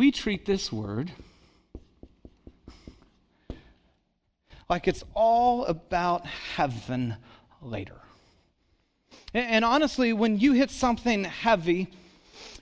we 0.00 0.10
treat 0.10 0.46
this 0.46 0.72
word 0.72 1.12
like 4.66 4.88
it's 4.88 5.04
all 5.12 5.66
about 5.66 6.24
heaven 6.24 7.16
later. 7.60 8.00
And 9.34 9.62
honestly, 9.62 10.14
when 10.14 10.38
you 10.38 10.54
hit 10.54 10.70
something 10.70 11.24
heavy, 11.24 11.90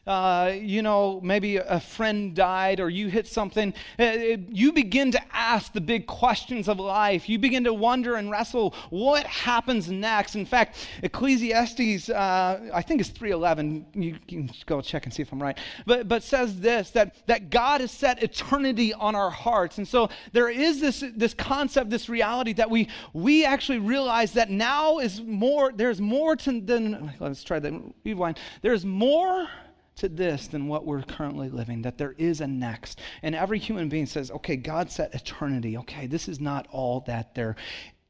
uh, 0.09 0.55
you 0.59 0.81
know, 0.81 1.21
maybe 1.23 1.59
a 1.59 1.79
friend 1.79 2.35
died 2.35 2.81
or 2.81 2.89
you 2.89 3.09
hit 3.09 3.27
something, 3.27 3.75
uh, 3.99 4.05
you 4.49 4.73
begin 4.73 5.13
to 5.13 5.21
ask 5.31 5.75
the 5.75 5.83
big 5.83 6.07
questions 6.07 6.67
of 6.67 6.81
life. 6.81 7.29
You 7.29 7.39
begin 7.39 7.63
to 7.65 7.75
wonder 7.75 8.17
and 8.17 8.31
wrestle 8.31 8.75
what 8.89 9.27
happens 9.27 9.91
next. 9.91 10.35
In 10.35 10.47
fact, 10.47 10.89
Ecclesiastes, 11.03 12.09
uh, 12.09 12.71
I 12.73 12.81
think 12.81 13.03
it's 13.03 13.11
311, 13.11 13.85
you 13.93 14.19
can 14.27 14.51
go 14.65 14.81
check 14.81 15.05
and 15.05 15.13
see 15.13 15.21
if 15.21 15.31
I'm 15.31 15.43
right, 15.43 15.59
but, 15.85 16.09
but 16.09 16.23
says 16.23 16.59
this 16.59 16.91
that, 16.93 17.17
that 17.27 17.51
God 17.51 17.83
has 17.83 17.91
set 17.91 18.23
eternity 18.23 18.95
on 18.95 19.15
our 19.15 19.31
hearts. 19.31 19.77
And 19.77 19.87
so 19.87 20.09
there 20.33 20.49
is 20.49 20.81
this, 20.81 21.05
this 21.17 21.35
concept, 21.35 21.91
this 21.91 22.09
reality 22.09 22.55
that 22.55 22.71
we, 22.71 22.89
we 23.13 23.45
actually 23.45 23.81
realize 23.81 24.33
that 24.33 24.49
now 24.49 25.01
is 25.01 25.21
more, 25.21 25.71
there's 25.71 26.01
more 26.01 26.35
to, 26.37 26.63
than, 26.63 27.13
let's 27.21 27.45
try 27.45 27.59
that 27.59 27.75
rewind. 28.05 28.39
There's 28.63 28.87
more 28.87 29.49
to 29.99 30.09
this 30.09 30.47
than 30.47 30.69
what 30.69 30.87
we're 30.87 31.03
currently 31.03 31.49
living, 31.49 31.83
that 31.83 31.99
there 31.99 32.15
is 32.19 32.41
a 32.41 32.47
next. 32.47 33.01
And 33.23 33.35
every 33.35 33.59
human 33.59 33.89
being 33.89 34.07
says, 34.07 34.31
okay, 34.31 34.57
God 34.57 34.91
set 34.91 35.15
eternity. 35.15 35.77
Okay, 35.79 36.07
this 36.07 36.29
is 36.29 36.41
not 36.41 36.67
all 36.71 37.01
that 37.07 37.35
there 37.35 37.57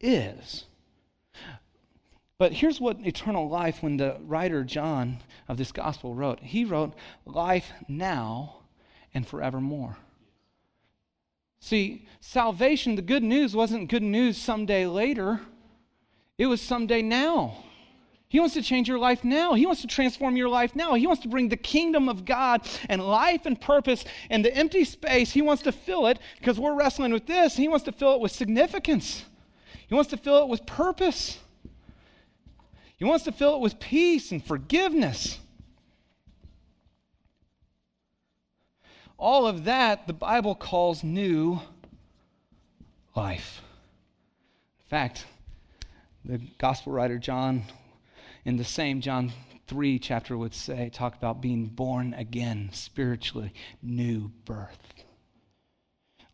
is. 0.01 0.65
But 2.39 2.53
here's 2.53 2.81
what 2.81 3.05
eternal 3.05 3.49
life, 3.49 3.83
when 3.83 3.97
the 3.97 4.17
writer 4.21 4.63
John 4.63 5.19
of 5.49 5.57
this 5.57 5.73
gospel 5.73 6.15
wrote, 6.15 6.41
he 6.41 6.65
wrote, 6.65 6.95
life 7.27 7.73
now 7.89 8.59
and 9.13 9.27
forevermore. 9.27 9.97
See, 11.61 12.07
salvation, 12.21 12.95
the 12.95 13.03
good 13.03 13.25
news 13.25 13.57
wasn't 13.57 13.91
good 13.91 14.05
news 14.05 14.37
someday 14.37 14.87
later, 14.87 15.41
it 16.37 16.47
was 16.47 16.61
someday 16.61 17.03
now. 17.03 17.65
He 18.31 18.41
wants 18.41 18.55
to 18.55 18.63
change 18.63 18.89
your 18.89 18.99
life 18.99 19.25
now. 19.25 19.55
He 19.55 19.65
wants 19.65 19.81
to 19.81 19.87
transform 19.87 20.37
your 20.37 20.51
life 20.51 20.77
now. 20.77 20.95
He 20.95 21.07
wants 21.07 21.23
to 21.23 21.29
bring 21.29 21.49
the 21.49 21.57
kingdom 21.57 22.11
of 22.11 22.27
God 22.27 22.69
and 22.89 23.03
life 23.03 23.47
and 23.47 23.59
purpose 23.59 24.05
and 24.29 24.45
the 24.45 24.55
empty 24.55 24.85
space. 24.85 25.33
He 25.33 25.41
wants 25.41 25.63
to 25.63 25.73
fill 25.73 26.07
it 26.09 26.19
because 26.39 26.61
we're 26.61 26.75
wrestling 26.75 27.13
with 27.13 27.27
this. 27.27 27.57
He 27.57 27.69
wants 27.69 27.87
to 27.87 27.93
fill 27.93 28.15
it 28.15 28.21
with 28.21 28.33
significance. 28.33 29.25
He 29.87 29.95
wants 29.95 30.11
to 30.11 30.19
fill 30.19 30.43
it 30.43 30.49
with 30.49 30.67
purpose. 30.67 31.39
He 32.99 33.05
wants 33.07 33.25
to 33.25 33.33
fill 33.33 33.55
it 33.55 33.61
with 33.61 33.81
peace 33.81 34.31
and 34.31 34.45
forgiveness. 34.45 35.39
All 39.17 39.47
of 39.47 39.65
that 39.65 40.07
the 40.07 40.13
Bible 40.13 40.55
calls 40.55 41.03
new 41.03 41.61
life. 43.17 43.63
In 44.85 44.91
fact, 44.91 45.25
the 46.27 46.39
gospel 46.59 46.93
writer 46.93 47.19
John 47.19 47.65
in 48.49 48.57
the 48.57 48.65
same 48.65 49.03
John 49.03 49.31
3 49.67 49.99
chapter 49.99 50.35
would 50.39 50.55
say, 50.55 50.89
talk 50.89 51.15
about 51.15 51.43
being 51.43 51.67
born 51.67 52.15
again, 52.15 52.71
spiritually, 52.73 53.53
new 53.83 54.31
birth 54.47 54.98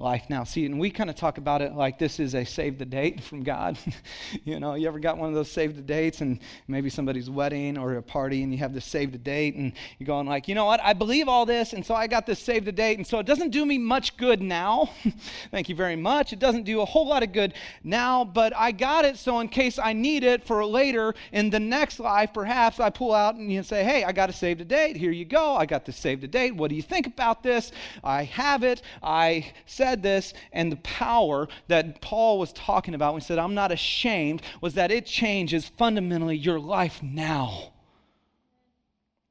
life 0.05 0.27
now. 0.29 0.45
See, 0.45 0.67
and 0.67 0.79
we 0.79 0.91
kind 0.91 1.09
of 1.09 1.17
talk 1.17 1.39
about 1.39 1.63
it 1.63 1.73
like 1.73 1.99
this 1.99 2.21
is 2.21 2.35
a 2.35 2.45
save 2.45 2.79
the 2.79 2.85
date 2.85 3.23
from 3.29 3.43
God. 3.43 3.79
you 4.45 4.61
know, 4.61 4.75
you 4.75 4.87
ever 4.87 5.01
got 5.01 5.17
one 5.17 5.31
of 5.31 5.35
those 5.35 5.51
save 5.51 5.75
the 5.75 5.83
dates 5.83 6.21
and 6.21 6.39
maybe 6.69 6.91
somebody's 6.91 7.31
wedding 7.31 7.79
or 7.79 7.97
a 7.97 8.03
party 8.03 8.43
and 8.43 8.53
you 8.53 8.59
have 8.59 8.75
this 8.75 8.85
save 8.85 9.13
the 9.13 9.19
date 9.19 9.55
and 9.55 9.73
you're 9.99 10.07
going 10.07 10.27
like, 10.27 10.47
you 10.47 10.55
know 10.55 10.67
what, 10.67 10.81
I 10.81 10.93
believe 10.93 11.27
all 11.27 11.47
this 11.47 11.73
and 11.73 11.85
so 11.85 11.95
I 11.95 12.07
got 12.07 12.27
this 12.27 12.39
save 12.39 12.67
the 12.67 12.73
date 12.73 12.99
and 12.99 13.07
so 13.07 13.19
it 13.19 13.25
doesn't 13.25 13.49
do 13.49 13.65
me 13.65 13.79
much 13.79 14.17
good 14.19 14.43
now. 14.43 14.91
Thank 15.51 15.71
you 15.71 15.75
very 15.75 15.97
much. 15.97 16.35
It 16.35 16.39
doesn't 16.39 16.65
do 16.65 16.83
a 16.83 16.85
whole 16.85 17.09
lot 17.09 17.23
of 17.23 17.33
good 17.33 17.55
now, 17.83 18.25
but 18.25 18.55
I 18.55 18.73
got 18.73 19.07
it 19.07 19.17
so 19.17 19.41
in 19.41 19.49
case 19.49 19.79
I 19.79 19.95
need 19.95 20.23
it 20.23 20.45
for 20.45 20.65
later 20.67 21.15
in 21.33 21.49
the 21.49 21.61
next 21.61 21.99
life, 21.99 22.35
perhaps 22.35 22.79
I 22.79 22.91
pull 22.91 23.15
out 23.15 23.37
and 23.37 23.51
you 23.51 23.63
say, 23.63 23.83
hey, 23.83 24.05
I 24.05 24.13
got 24.13 24.29
a 24.29 24.35
save 24.35 24.59
the 24.59 24.67
date. 24.67 24.99
Here 24.99 25.13
you 25.13 25.25
go. 25.25 25.57
I 25.57 25.65
got 25.65 25.87
this 25.87 25.97
save 25.97 26.21
the 26.21 26.29
date. 26.29 26.55
What 26.55 26.69
do 26.69 26.77
you 26.77 26.83
think 26.83 27.07
about 27.07 27.43
this? 27.43 27.73
I 28.03 28.25
have 28.25 28.65
it. 28.65 28.83
I 29.03 29.51
said 29.65 29.94
this, 30.03 30.35
and 30.53 30.71
the 30.71 30.77
power 30.77 31.49
that 31.69 32.01
Paul 32.01 32.39
was 32.39 32.53
talking 32.53 32.95
about 32.95 33.13
when 33.13 33.21
he 33.23 33.27
said, 33.27 33.39
I'm 33.39 33.55
not 33.55 33.73
ashamed, 33.73 34.43
was 34.61 34.75
that 34.75 34.91
it 34.91 35.07
changes 35.07 35.69
fundamentally 35.69 36.37
your 36.37 36.61
life 36.61 37.03
now 37.03 37.73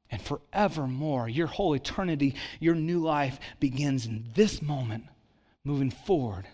and 0.10 0.21
forevermore. 0.21 1.28
Your 1.28 1.47
whole 1.47 1.73
eternity, 1.73 2.36
your 2.60 2.76
new 2.76 2.99
life 2.99 3.39
begins 3.60 4.06
in 4.06 4.26
this 4.36 4.62
moment, 4.62 5.06
moving 5.63 5.89
forward 5.89 6.47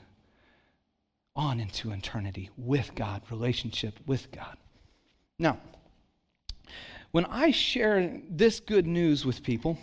on 1.36 1.60
into 1.60 1.92
eternity 1.92 2.50
with 2.58 2.94
God, 2.96 3.22
relationship 3.30 4.00
with 4.06 4.32
God. 4.32 4.58
Now, 5.38 5.58
when 7.12 7.26
I 7.26 7.52
share 7.52 8.22
this 8.30 8.60
good 8.60 8.86
news 8.86 9.26
with 9.26 9.42
people, 9.44 9.78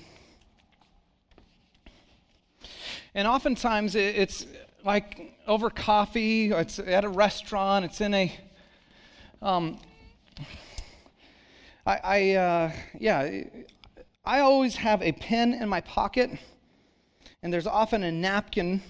And 3.17 3.27
oftentimes 3.27 3.95
it's 3.95 4.45
like 4.85 5.33
over 5.47 5.71
coffee, 5.71 6.51
it's 6.51 6.79
at 6.79 7.03
a 7.03 7.09
restaurant, 7.09 7.87
it's 7.87 8.03
in 8.03 8.13
a. 8.13 8.33
Um, 9.41 9.79
I, 11.87 12.01
I 12.05 12.31
uh, 12.33 12.73
yeah, 13.01 13.41
I 14.23 14.41
always 14.41 14.77
have 14.77 15.01
a 15.01 15.13
pen 15.13 15.55
in 15.55 15.67
my 15.67 15.81
pocket, 15.81 16.31
and 17.43 17.51
there's 17.51 17.67
often 17.67 18.03
a 18.03 18.13
napkin 18.13 18.83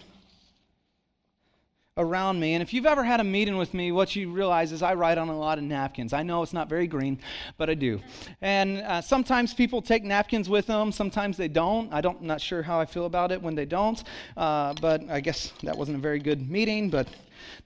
around 1.98 2.38
me. 2.38 2.52
And 2.52 2.62
if 2.62 2.74
you've 2.74 2.84
ever 2.84 3.02
had 3.02 3.20
a 3.20 3.24
meeting 3.24 3.56
with 3.56 3.72
me, 3.72 3.90
what 3.90 4.14
you 4.14 4.30
realize 4.30 4.70
is 4.70 4.82
I 4.82 4.92
write 4.94 5.16
on 5.16 5.30
a 5.30 5.38
lot 5.38 5.56
of 5.56 5.64
napkins. 5.64 6.12
I 6.12 6.22
know 6.22 6.42
it's 6.42 6.52
not 6.52 6.68
very 6.68 6.86
green, 6.86 7.18
but 7.56 7.70
I 7.70 7.74
do. 7.74 8.00
And 8.42 8.78
uh, 8.82 9.00
sometimes 9.00 9.54
people 9.54 9.80
take 9.80 10.04
napkins 10.04 10.48
with 10.50 10.66
them, 10.66 10.92
sometimes 10.92 11.38
they 11.38 11.48
don't. 11.48 11.90
I 11.92 12.02
don't, 12.02 12.20
I'm 12.20 12.26
not 12.26 12.40
sure 12.40 12.62
how 12.62 12.78
I 12.78 12.84
feel 12.84 13.06
about 13.06 13.32
it 13.32 13.40
when 13.40 13.54
they 13.54 13.64
don't, 13.64 14.02
uh, 14.36 14.74
but 14.80 15.08
I 15.08 15.20
guess 15.20 15.54
that 15.62 15.76
wasn't 15.76 15.96
a 15.96 16.00
very 16.00 16.18
good 16.18 16.50
meeting, 16.50 16.90
but 16.90 17.08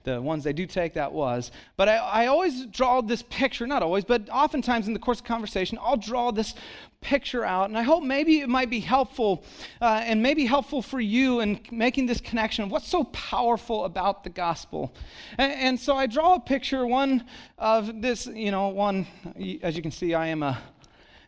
the 0.03 0.21
ones 0.21 0.43
they 0.43 0.53
do 0.53 0.65
take, 0.65 0.93
that 0.93 1.11
was. 1.11 1.51
But 1.77 1.89
I, 1.89 1.97
I 1.97 2.25
always 2.27 2.65
draw 2.65 3.01
this 3.01 3.23
picture, 3.23 3.67
not 3.67 3.83
always, 3.83 4.05
but 4.05 4.29
oftentimes 4.29 4.87
in 4.87 4.93
the 4.93 4.99
course 4.99 5.19
of 5.19 5.25
conversation, 5.25 5.77
I'll 5.81 5.97
draw 5.97 6.31
this 6.31 6.55
picture 7.01 7.43
out. 7.43 7.69
And 7.69 7.77
I 7.77 7.81
hope 7.81 8.03
maybe 8.03 8.39
it 8.39 8.49
might 8.49 8.69
be 8.69 8.79
helpful 8.79 9.43
uh, 9.81 10.03
and 10.05 10.21
maybe 10.21 10.45
helpful 10.45 10.81
for 10.81 10.99
you 10.99 11.39
in 11.39 11.59
making 11.71 12.05
this 12.05 12.21
connection 12.21 12.63
of 12.63 12.71
what's 12.71 12.87
so 12.87 13.05
powerful 13.05 13.85
about 13.85 14.23
the 14.23 14.29
gospel. 14.29 14.93
And, 15.37 15.51
and 15.53 15.79
so 15.79 15.95
I 15.95 16.05
draw 16.05 16.35
a 16.35 16.39
picture, 16.39 16.85
one 16.85 17.25
of 17.57 18.01
this, 18.01 18.27
you 18.27 18.51
know, 18.51 18.69
one, 18.69 19.07
as 19.63 19.75
you 19.75 19.81
can 19.81 19.91
see, 19.91 20.13
I 20.13 20.27
am 20.27 20.43
a 20.43 20.61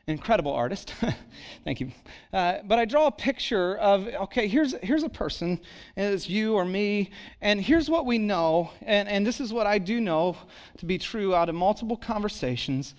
incredible 0.07 0.51
artist. 0.51 0.93
Thank 1.63 1.79
you. 1.79 1.91
Uh, 2.31 2.57
but 2.65 2.79
I 2.79 2.85
draw 2.85 3.07
a 3.07 3.11
picture 3.11 3.77
of 3.77 4.07
okay, 4.07 4.47
here's 4.47 4.73
here's 4.83 5.03
a 5.03 5.09
person, 5.09 5.59
it's 5.95 6.27
you 6.27 6.55
or 6.55 6.65
me, 6.65 7.11
and 7.41 7.61
here's 7.61 7.89
what 7.89 8.05
we 8.05 8.17
know, 8.17 8.71
and, 8.81 9.07
and 9.07 9.25
this 9.25 9.39
is 9.39 9.53
what 9.53 9.67
I 9.67 9.77
do 9.79 9.99
know 10.01 10.37
to 10.77 10.85
be 10.85 10.97
true 10.97 11.33
out 11.33 11.49
of 11.49 11.55
multiple 11.55 11.97
conversations, 11.97 12.95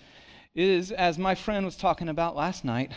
is 0.55 0.91
as 0.91 1.17
my 1.17 1.35
friend 1.35 1.65
was 1.65 1.75
talking 1.75 2.09
about 2.09 2.35
last 2.35 2.65
night, 2.65 2.91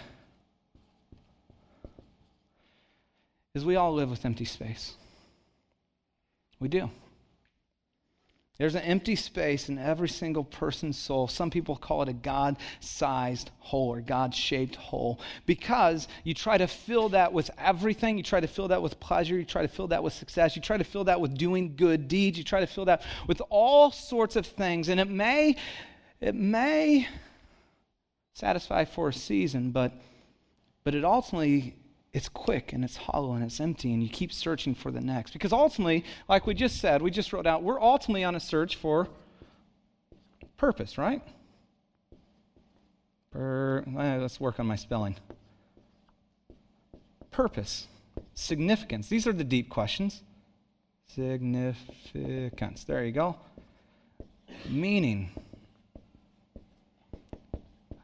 is 3.55 3.65
we 3.65 3.77
all 3.77 3.93
live 3.93 4.11
with 4.11 4.25
empty 4.25 4.45
space. 4.45 4.95
We 6.61 6.69
do. 6.69 6.91
There's 8.59 8.75
an 8.75 8.83
empty 8.83 9.15
space 9.15 9.69
in 9.69 9.79
every 9.79 10.09
single 10.09 10.43
person's 10.43 10.99
soul. 10.99 11.29
Some 11.29 11.49
people 11.49 11.77
call 11.77 12.03
it 12.03 12.09
a 12.09 12.13
God 12.13 12.57
sized 12.81 13.53
hole 13.61 13.95
or 13.95 14.01
God 14.01 14.35
shaped 14.35 14.75
hole 14.75 15.21
because 15.47 16.09
you 16.25 16.35
try 16.35 16.59
to 16.59 16.67
fill 16.67 17.11
that 17.11 17.33
with 17.33 17.53
everything. 17.57 18.17
You 18.17 18.25
try 18.25 18.41
to 18.41 18.49
fill 18.49 18.67
that 18.69 18.83
with 18.83 18.99
pleasure. 18.99 19.39
You 19.39 19.45
try 19.45 19.63
to 19.63 19.69
fill 19.69 19.87
that 19.89 20.03
with 20.03 20.13
success. 20.13 20.57
You 20.57 20.63
try 20.63 20.77
to 20.77 20.83
fill 20.83 21.05
that 21.05 21.21
with 21.21 21.39
doing 21.39 21.77
good 21.77 22.09
deeds. 22.09 22.37
You 22.37 22.43
try 22.43 22.59
to 22.59 22.67
fill 22.67 22.87
that 22.87 23.03
with 23.29 23.41
all 23.49 23.93
sorts 23.93 24.35
of 24.35 24.45
things. 24.45 24.89
And 24.89 24.99
it 24.99 25.09
may, 25.09 25.55
it 26.21 26.35
may 26.35 27.07
satisfy 28.35 28.87
for 28.87 29.11
a 29.11 29.15
season, 29.15 29.71
but, 29.71 29.93
but 30.83 30.97
it 30.97 31.05
ultimately 31.05 31.77
it's 32.19 32.29
quick 32.29 32.73
and 32.73 32.85
it's 32.85 32.97
hollow 32.97 33.35
and 33.35 33.45
it's 33.45 33.61
empty, 33.61 33.93
and 33.95 34.03
you 34.03 34.09
keep 34.09 34.33
searching 34.33 34.75
for 34.75 34.91
the 34.91 35.01
next. 35.01 35.31
Because 35.31 35.53
ultimately, 35.53 36.05
like 36.29 36.49
we 36.49 36.53
just 36.53 36.81
said, 36.81 37.01
we 37.01 37.13
just 37.13 37.33
wrote 37.33 37.47
out, 37.47 37.63
we're 37.63 37.81
ultimately 37.81 38.25
on 38.25 38.35
a 38.35 38.41
search 38.41 38.75
for 38.75 39.07
purpose, 40.57 40.99
right? 40.99 41.23
Per, 43.31 43.85
eh, 43.87 44.17
let's 44.17 44.41
work 44.41 44.59
on 44.59 44.67
my 44.67 44.75
spelling. 44.75 45.15
Purpose, 47.31 47.87
significance. 48.35 49.09
These 49.09 49.29
are 49.29 49.33
the 49.33 49.45
deep 49.45 49.71
questions. 49.71 50.23
Significance. 51.15 52.83
There 52.83 53.05
you 53.05 53.13
go. 53.13 53.37
Meaning, 54.69 55.31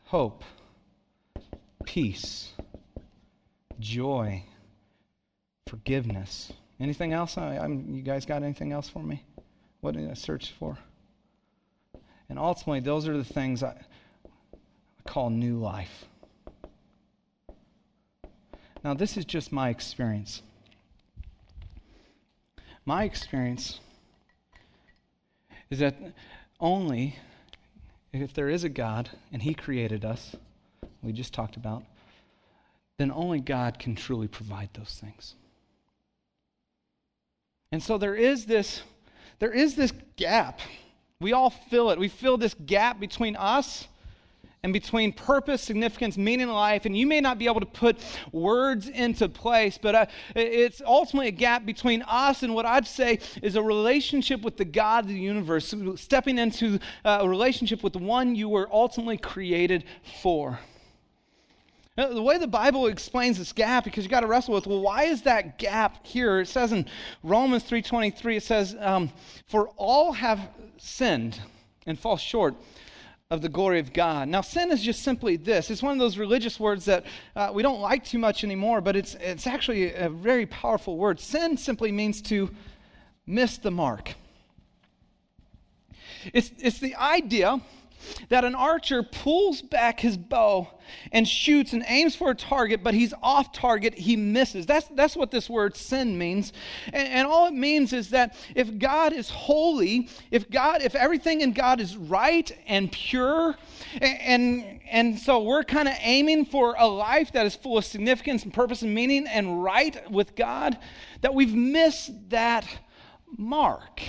hope, 0.05 0.45
peace, 1.85 2.53
joy, 3.81 4.45
forgiveness. 5.69 6.53
Anything 6.81 7.13
else? 7.13 7.39
I, 7.39 7.59
I'm, 7.59 7.95
you 7.95 8.03
guys 8.03 8.27
got 8.27 8.43
anything 8.43 8.73
else 8.73 8.89
for 8.89 9.03
me? 9.03 9.23
What 9.81 9.95
did 9.95 10.11
I 10.11 10.15
search 10.15 10.53
for? 10.59 10.79
And 12.29 12.39
ultimately, 12.39 12.81
those 12.81 13.07
are 13.07 13.17
the 13.17 13.25
things 13.25 13.63
I, 13.63 13.69
I 13.69 15.03
call 15.07 15.31
new 15.31 15.59
life. 15.59 16.05
Now, 18.83 18.95
this 18.95 19.17
is 19.17 19.25
just 19.25 19.53
my 19.53 19.71
experience. 19.71 20.43
My 22.85 23.05
experience 23.05 23.81
is 25.71 25.79
that 25.79 25.97
only 26.61 27.17
if 28.13 28.35
there 28.35 28.49
is 28.49 28.63
a 28.65 28.69
God 28.69 29.11
and 29.33 29.43
He 29.43 29.55
created 29.55 30.05
us, 30.05 30.37
we 31.03 31.13
just 31.13 31.33
talked 31.33 31.57
about, 31.57 31.83
then 32.99 33.11
only 33.11 33.41
God 33.41 33.79
can 33.79 33.95
truly 33.95 34.29
provide 34.29 34.71
those 34.75 34.99
things. 35.01 35.35
And 37.73 37.83
so 37.83 37.99
there 37.99 38.15
is 38.15 38.47
this 38.47 38.83
there 39.41 39.53
is 39.53 39.75
this 39.75 39.93
gap. 40.17 40.61
We 41.21 41.33
all 41.33 41.51
feel 41.51 41.91
it. 41.91 41.99
We 41.99 42.09
feel 42.09 42.37
this 42.37 42.55
gap 42.67 43.01
between 43.01 43.35
us 43.37 43.89
and 44.63 44.73
between 44.73 45.13
purpose, 45.13 45.61
significance, 45.61 46.17
meaning 46.17 46.49
in 46.49 46.55
life. 46.55 46.87
And 46.87 46.97
you 46.97 47.07
may 47.07 47.21
not 47.21 47.39
be 47.39 47.47
able 47.47 47.61
to 47.61 47.67
put 47.67 47.99
words 48.33 48.89
into 48.89 49.29
place, 49.29 49.79
but 49.81 49.95
uh, 49.95 50.07
it's 50.35 50.81
ultimately 50.87 51.29
a 51.29 51.33
gap 51.33 51.67
between 51.67 52.03
us 52.03 52.43
and 52.43 52.55
what 52.55 52.65
I'd 52.65 52.87
say 52.87 53.19
is 53.43 53.57
a 53.57 53.63
relationship 53.63 54.41
with 54.41 54.57
the 54.57 54.65
God 54.65 55.05
of 55.05 55.09
the 55.09 55.21
universe, 55.21 55.75
stepping 55.97 56.39
into 56.39 56.79
uh, 57.05 57.19
a 57.21 57.29
relationship 57.29 57.83
with 57.83 57.93
the 57.93 57.99
one 57.99 58.35
you 58.35 58.49
were 58.49 58.69
ultimately 58.73 59.19
created 59.19 59.85
for. 60.23 60.59
The 61.97 62.23
way 62.23 62.39
the 62.39 62.49
Bible 62.49 62.89
explains 62.89 63.39
this 63.39 63.53
gap, 63.53 63.85
because 63.85 64.03
you 64.03 64.11
got 64.11 64.21
to 64.21 64.27
wrestle 64.27 64.55
with, 64.55 64.67
well, 64.67 64.81
why 64.81 65.05
is 65.05 65.23
that 65.23 65.59
gap 65.59 66.05
here? 66.05 66.41
It 66.41 66.49
says 66.49 66.73
in 66.73 66.87
Romans 67.23 67.63
3.23, 67.63 68.37
it 68.37 68.43
says, 68.43 68.77
um, 68.81 69.13
for 69.47 69.69
all 69.77 70.13
have 70.13 70.41
sinned 70.77 71.41
and 71.87 71.97
fall 71.97 72.17
short 72.17 72.57
of 73.31 73.43
the 73.43 73.49
glory 73.49 73.79
of 73.79 73.93
God. 73.93 74.27
Now, 74.27 74.41
sin 74.41 74.73
is 74.73 74.83
just 74.83 75.03
simply 75.03 75.37
this. 75.37 75.71
It's 75.71 75.85
one 75.85 75.93
of 75.93 76.01
those 76.01 76.19
religious 76.19 76.59
words 76.59 76.85
that 76.87 77.07
uh, 77.37 77.53
we 77.55 77.63
don't 77.63 77.81
like 77.81 78.05
too 78.05 78.19
much 78.19 78.43
anymore, 78.43 78.81
but 78.81 78.97
it's, 78.97 79.15
it's 79.15 79.47
actually 79.47 79.95
a 79.95 80.09
very 80.09 80.47
powerful 80.47 80.97
word. 80.97 81.21
Sin 81.21 81.57
simply 81.57 81.93
means 81.93 82.21
to 82.23 82.51
miss 83.25 83.57
the 83.57 83.71
mark. 83.71 84.15
It's, 86.33 86.51
it's 86.59 86.81
the 86.81 86.97
idea 86.97 87.61
that 88.29 88.45
an 88.45 88.55
archer 88.55 89.03
pulls 89.03 89.63
back 89.63 90.01
his 90.01 90.17
bow 90.17 90.69
and 91.13 91.27
shoots 91.27 91.73
and 91.73 91.85
aims 91.87 92.15
for 92.15 92.31
a 92.31 92.35
target, 92.35 92.83
but 92.83 92.95
he's 92.95 93.15
off 93.23 93.53
target, 93.53 93.95
he 93.95 94.17
misses. 94.17 94.67
That's, 94.67 94.87
that's 94.89 95.17
what 95.17 95.31
this 95.31 95.49
word 95.49 95.77
sin 95.77 96.19
means. 96.19 96.53
And, 96.93 97.09
and 97.09 97.27
all 97.27 97.47
it 97.47 97.55
means 97.55 97.93
is 97.93 98.11
that 98.11 98.37
if 98.55 98.79
God 98.79 99.13
is 99.13 99.31
holy, 99.31 100.09
if 100.31 100.51
God, 100.51 100.83
if 100.83 100.95
everything 100.95 101.41
in 101.41 101.53
God 101.53 101.81
is 101.81 101.97
right 101.97 102.51
and 102.67 102.91
pure, 102.91 103.57
and, 104.01 104.21
and, 104.21 104.81
and 104.91 105.19
so 105.19 105.43
we're 105.43 105.65
kind 105.65 105.89
of 105.89 105.95
aiming 106.01 106.47
for 106.47 106.75
a 106.79 106.87
life 106.87 107.33
that 107.33 107.47
is 107.47 107.55
full 107.55 107.79
of 107.79 107.85
significance 107.85 108.45
and 108.45 108.53
purpose 108.53 108.83
and 108.83 108.95
meaning 108.95 109.27
and 109.27 109.63
right 109.63 110.11
with 110.11 110.37
God, 110.37 110.79
that 111.23 111.35
we've 111.35 111.55
missed 111.55 112.13
that 112.31 112.67
mark. 113.37 114.01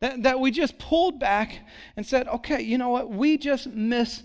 That, 0.00 0.22
that 0.22 0.40
we 0.40 0.50
just 0.52 0.78
pulled 0.78 1.18
back 1.18 1.58
and 1.96 2.06
said, 2.06 2.28
okay, 2.28 2.62
you 2.62 2.78
know 2.78 2.90
what? 2.90 3.10
We 3.10 3.36
just 3.36 3.66
miss 3.66 4.22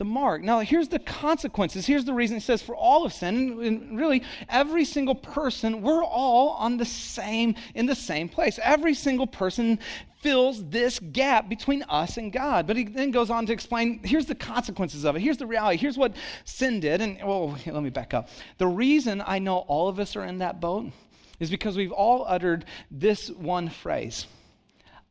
the 0.00 0.04
mark. 0.04 0.42
Now, 0.42 0.60
here's 0.60 0.88
the 0.88 0.98
consequences. 0.98 1.86
Here's 1.86 2.06
the 2.06 2.14
reason 2.14 2.38
it 2.38 2.42
says 2.42 2.62
for 2.62 2.74
all 2.74 3.04
of 3.04 3.12
sin, 3.12 3.62
and 3.62 3.98
really 3.98 4.22
every 4.48 4.86
single 4.86 5.14
person, 5.14 5.82
we're 5.82 6.02
all 6.02 6.50
on 6.50 6.78
the 6.78 6.86
same, 6.86 7.54
in 7.74 7.84
the 7.84 7.94
same 7.94 8.28
place. 8.28 8.58
Every 8.62 8.94
single 8.94 9.26
person 9.26 9.78
fills 10.22 10.66
this 10.68 10.98
gap 10.98 11.48
between 11.48 11.82
us 11.84 12.16
and 12.16 12.32
God. 12.32 12.66
But 12.66 12.76
he 12.76 12.84
then 12.84 13.10
goes 13.10 13.28
on 13.28 13.44
to 13.46 13.52
explain 13.52 14.00
here's 14.02 14.26
the 14.26 14.34
consequences 14.34 15.04
of 15.04 15.16
it. 15.16 15.20
Here's 15.20 15.36
the 15.36 15.46
reality. 15.46 15.76
Here's 15.76 15.98
what 15.98 16.14
sin 16.44 16.80
did. 16.80 17.02
And, 17.02 17.18
well, 17.22 17.58
let 17.66 17.82
me 17.82 17.90
back 17.90 18.14
up. 18.14 18.28
The 18.56 18.66
reason 18.66 19.22
I 19.26 19.38
know 19.38 19.58
all 19.58 19.88
of 19.88 19.98
us 19.98 20.16
are 20.16 20.24
in 20.24 20.38
that 20.38 20.60
boat 20.60 20.92
is 21.40 21.50
because 21.50 21.76
we've 21.76 21.92
all 21.92 22.24
uttered 22.26 22.64
this 22.90 23.30
one 23.30 23.68
phrase. 23.68 24.26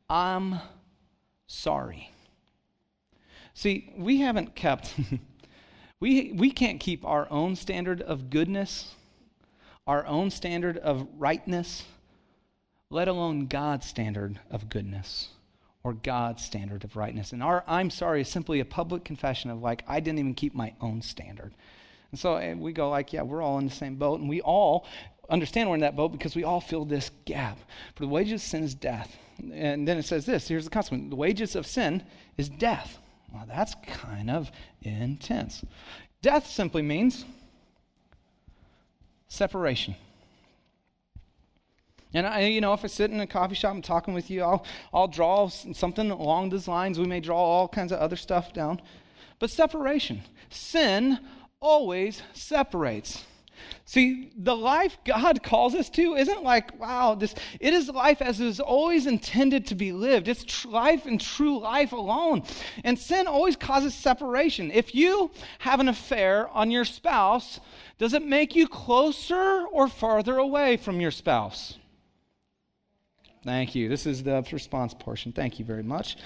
I'm 0.09 0.59
sorry. 1.47 2.11
See, 3.53 3.93
we 3.97 4.19
haven't 4.21 4.55
kept, 4.55 4.95
we, 5.99 6.31
we 6.31 6.51
can't 6.51 6.79
keep 6.79 7.05
our 7.05 7.29
own 7.29 7.55
standard 7.55 8.01
of 8.01 8.29
goodness, 8.29 8.95
our 9.85 10.05
own 10.05 10.31
standard 10.31 10.77
of 10.77 11.07
rightness, 11.17 11.83
let 12.89 13.07
alone 13.07 13.47
God's 13.47 13.85
standard 13.85 14.39
of 14.49 14.69
goodness 14.69 15.29
or 15.83 15.93
God's 15.93 16.43
standard 16.43 16.83
of 16.83 16.95
rightness. 16.95 17.33
And 17.33 17.43
our 17.43 17.63
I'm 17.67 17.89
sorry 17.89 18.21
is 18.21 18.29
simply 18.29 18.59
a 18.59 18.65
public 18.65 19.03
confession 19.03 19.49
of 19.49 19.61
like, 19.61 19.83
I 19.87 19.99
didn't 19.99 20.19
even 20.19 20.33
keep 20.33 20.55
my 20.55 20.73
own 20.81 21.01
standard. 21.01 21.53
And 22.11 22.19
so 22.19 22.35
eh, 22.37 22.53
we 22.53 22.73
go 22.73 22.89
like, 22.89 23.13
yeah, 23.13 23.21
we're 23.21 23.41
all 23.41 23.59
in 23.59 23.65
the 23.65 23.71
same 23.71 23.95
boat, 23.95 24.19
and 24.19 24.27
we 24.27 24.41
all 24.41 24.85
understand 25.29 25.69
we're 25.69 25.75
in 25.75 25.81
that 25.81 25.95
boat 25.95 26.11
because 26.11 26.35
we 26.35 26.43
all 26.43 26.61
feel 26.61 26.85
this 26.85 27.11
gap. 27.25 27.59
For 27.95 28.03
the 28.03 28.09
wages 28.09 28.41
of 28.41 28.47
sin 28.47 28.63
is 28.63 28.73
death. 28.73 29.15
And 29.53 29.87
then 29.87 29.97
it 29.97 30.05
says 30.05 30.25
this 30.25 30.47
here's 30.47 30.65
the 30.65 30.71
consequence 30.71 31.09
the 31.09 31.15
wages 31.15 31.55
of 31.55 31.65
sin 31.65 32.03
is 32.37 32.49
death. 32.49 32.97
Well, 33.33 33.45
that's 33.47 33.75
kind 33.85 34.29
of 34.29 34.51
intense. 34.81 35.63
Death 36.21 36.47
simply 36.47 36.81
means 36.81 37.25
separation. 39.27 39.95
And 42.13 42.25
I, 42.25 42.41
you 42.45 42.59
know, 42.59 42.73
if 42.73 42.83
I 42.83 42.87
sit 42.87 43.11
in 43.11 43.19
a 43.19 43.27
coffee 43.27 43.55
shop 43.55 43.75
and 43.75 43.83
talking 43.83 44.13
with 44.13 44.31
you, 44.31 44.41
I'll, 44.41 44.65
I'll 44.91 45.07
draw 45.07 45.47
something 45.47 46.09
along 46.09 46.49
those 46.49 46.67
lines. 46.67 46.97
We 46.97 47.05
may 47.05 47.19
draw 47.19 47.37
all 47.37 47.67
kinds 47.67 47.91
of 47.91 47.99
other 47.99 48.15
stuff 48.15 48.51
down. 48.51 48.81
But 49.37 49.51
separation. 49.51 50.23
Sin 50.49 51.19
always 51.61 52.21
separates. 52.33 53.23
See, 53.85 54.31
the 54.37 54.55
life 54.55 54.97
God 55.05 55.41
calls 55.41 55.73
us 55.73 55.89
to 55.91 56.15
isn't 56.15 56.43
like, 56.43 56.79
wow, 56.79 57.15
this 57.15 57.33
it 57.59 57.73
is 57.73 57.89
life 57.89 58.21
as 58.21 58.39
is 58.39 58.59
always 58.59 59.07
intended 59.07 59.65
to 59.67 59.75
be 59.75 59.91
lived. 59.91 60.27
It's 60.27 60.43
tr- 60.43 60.67
life 60.67 61.05
and 61.05 61.19
true 61.19 61.59
life 61.59 61.91
alone. 61.91 62.43
And 62.83 62.97
sin 62.97 63.27
always 63.27 63.55
causes 63.55 63.93
separation. 63.93 64.71
If 64.71 64.93
you 64.93 65.31
have 65.59 65.79
an 65.79 65.89
affair 65.89 66.49
on 66.49 66.71
your 66.71 66.85
spouse, 66.85 67.59
does 67.97 68.13
it 68.13 68.23
make 68.23 68.55
you 68.55 68.67
closer 68.67 69.65
or 69.71 69.87
farther 69.87 70.37
away 70.37 70.77
from 70.77 71.01
your 71.01 71.11
spouse? 71.11 71.77
Thank 73.43 73.73
you. 73.75 73.89
This 73.89 74.05
is 74.05 74.23
the 74.23 74.45
response 74.51 74.93
portion. 74.93 75.31
Thank 75.31 75.59
you 75.59 75.65
very 75.65 75.83
much. 75.83 76.17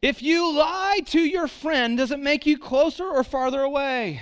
If 0.00 0.22
you 0.22 0.52
lie 0.52 1.00
to 1.06 1.20
your 1.20 1.46
friend, 1.46 1.96
does 1.98 2.10
it 2.10 2.18
make 2.18 2.44
you 2.46 2.58
closer 2.58 3.04
or 3.04 3.22
farther 3.22 3.60
away? 3.60 4.20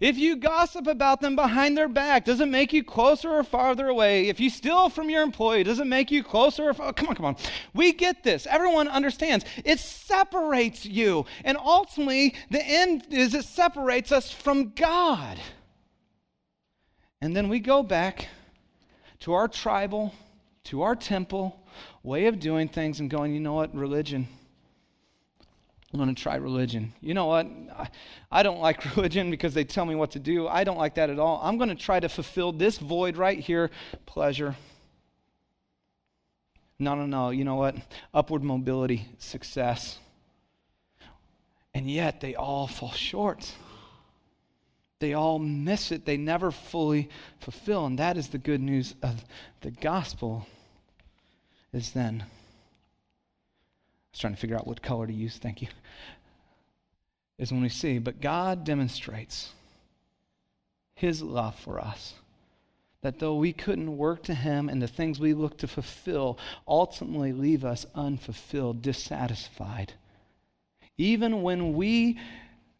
If 0.00 0.18
you 0.18 0.36
gossip 0.36 0.86
about 0.86 1.20
them 1.20 1.36
behind 1.36 1.76
their 1.76 1.88
back, 1.88 2.24
does 2.24 2.40
it 2.40 2.48
make 2.48 2.72
you 2.72 2.82
closer 2.82 3.30
or 3.30 3.44
farther 3.44 3.88
away? 3.88 4.28
If 4.28 4.40
you 4.40 4.50
steal 4.50 4.88
from 4.88 5.08
your 5.08 5.22
employee, 5.22 5.62
does 5.62 5.78
it 5.78 5.86
make 5.86 6.10
you 6.10 6.22
closer 6.22 6.70
or? 6.70 6.74
Come 6.74 7.08
on, 7.08 7.14
come 7.14 7.26
on. 7.26 7.36
We 7.74 7.92
get 7.92 8.22
this. 8.24 8.46
Everyone 8.46 8.88
understands. 8.88 9.44
It 9.64 9.78
separates 9.78 10.84
you. 10.84 11.26
And 11.44 11.56
ultimately, 11.56 12.34
the 12.50 12.64
end 12.64 13.06
is 13.10 13.34
it 13.34 13.44
separates 13.44 14.10
us 14.10 14.30
from 14.30 14.70
God. 14.70 15.38
And 17.20 17.34
then 17.34 17.48
we 17.48 17.60
go 17.60 17.82
back 17.82 18.28
to 19.20 19.32
our 19.32 19.48
tribal, 19.48 20.12
to 20.64 20.82
our 20.82 20.96
temple 20.96 21.60
way 22.02 22.26
of 22.26 22.38
doing 22.38 22.68
things 22.68 23.00
and 23.00 23.08
going, 23.08 23.32
you 23.32 23.40
know 23.40 23.54
what, 23.54 23.74
religion 23.74 24.28
I'm 25.94 26.00
going 26.00 26.12
to 26.12 26.20
try 26.20 26.34
religion. 26.34 26.92
You 27.00 27.14
know 27.14 27.26
what? 27.26 27.46
I, 28.28 28.42
don't 28.42 28.58
like 28.58 28.84
religion 28.96 29.30
because 29.30 29.54
they 29.54 29.62
tell 29.62 29.86
me 29.86 29.94
what 29.94 30.10
to 30.10 30.18
do. 30.18 30.48
I 30.48 30.64
don't 30.64 30.76
like 30.76 30.96
that 30.96 31.08
at 31.08 31.20
all. 31.20 31.40
I'm 31.40 31.56
going 31.56 31.68
to 31.68 31.76
try 31.76 32.00
to 32.00 32.08
fulfill 32.08 32.50
this 32.50 32.78
void 32.78 33.16
right 33.16 33.38
here 33.38 33.70
pleasure. 34.04 34.56
No, 36.80 36.96
no, 36.96 37.06
no. 37.06 37.30
You 37.30 37.44
know 37.44 37.54
what? 37.54 37.76
Upward 38.12 38.42
mobility, 38.42 39.06
success. 39.18 40.00
And 41.74 41.88
yet 41.88 42.20
they 42.20 42.34
all 42.34 42.66
fall 42.66 42.90
short. 42.90 43.48
They 44.98 45.14
all 45.14 45.38
miss 45.38 45.92
it. 45.92 46.04
They 46.04 46.16
never 46.16 46.50
fully 46.50 47.08
fulfill. 47.38 47.86
And 47.86 48.00
that 48.00 48.16
is 48.16 48.26
the 48.26 48.38
good 48.38 48.60
news 48.60 48.96
of 49.00 49.24
the 49.60 49.70
gospel, 49.70 50.44
is 51.72 51.92
then 51.92 52.24
was 54.14 54.20
trying 54.20 54.34
to 54.34 54.40
figure 54.40 54.56
out 54.56 54.64
what 54.64 54.80
color 54.80 55.08
to 55.08 55.12
use. 55.12 55.36
Thank 55.36 55.60
you. 55.60 55.68
Is 57.36 57.50
when 57.50 57.62
we 57.62 57.68
see, 57.68 57.98
but 57.98 58.20
God 58.20 58.62
demonstrates 58.64 59.50
his 60.94 61.20
love 61.20 61.58
for 61.58 61.80
us. 61.80 62.14
that 63.04 63.18
though 63.18 63.34
we 63.34 63.52
couldn't 63.52 63.98
work 63.98 64.22
to 64.22 64.34
Him 64.34 64.70
and 64.70 64.80
the 64.80 64.88
things 64.88 65.20
we 65.20 65.34
look 65.34 65.58
to 65.58 65.68
fulfill 65.68 66.38
ultimately 66.66 67.34
leave 67.34 67.62
us 67.62 67.84
unfulfilled, 67.94 68.80
dissatisfied. 68.80 69.92
Even 70.96 71.42
when 71.42 71.74
we 71.74 72.18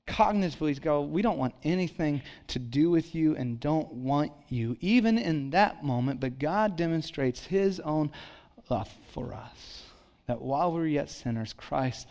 cognitively 0.07 0.81
go, 0.81 1.03
we 1.03 1.21
don't 1.21 1.37
want 1.37 1.55
anything 1.63 2.23
to 2.47 2.59
do 2.59 2.89
with 2.89 3.15
you 3.15 3.37
and 3.37 3.61
don't 3.61 3.93
want 3.93 4.33
you, 4.49 4.79
even 4.81 5.19
in 5.19 5.51
that 5.51 5.85
moment, 5.85 6.21
but 6.21 6.39
God 6.39 6.77
demonstrates 6.77 7.45
His 7.45 7.79
own 7.81 8.11
love 8.71 8.89
for 9.13 9.35
us. 9.35 9.83
That 10.27 10.41
while 10.41 10.73
we 10.73 10.81
were 10.81 10.87
yet 10.87 11.11
sinners, 11.11 11.53
Christ 11.53 12.07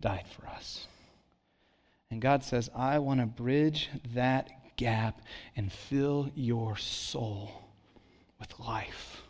died 0.00 0.26
for 0.28 0.46
us. 0.46 0.86
And 2.10 2.20
God 2.20 2.44
says, 2.44 2.70
I 2.74 2.98
want 2.98 3.20
to 3.20 3.26
bridge 3.26 3.90
that 4.14 4.76
gap 4.76 5.20
and 5.56 5.72
fill 5.72 6.30
your 6.34 6.76
soul 6.76 7.50
with 8.38 8.58
life, 8.60 9.22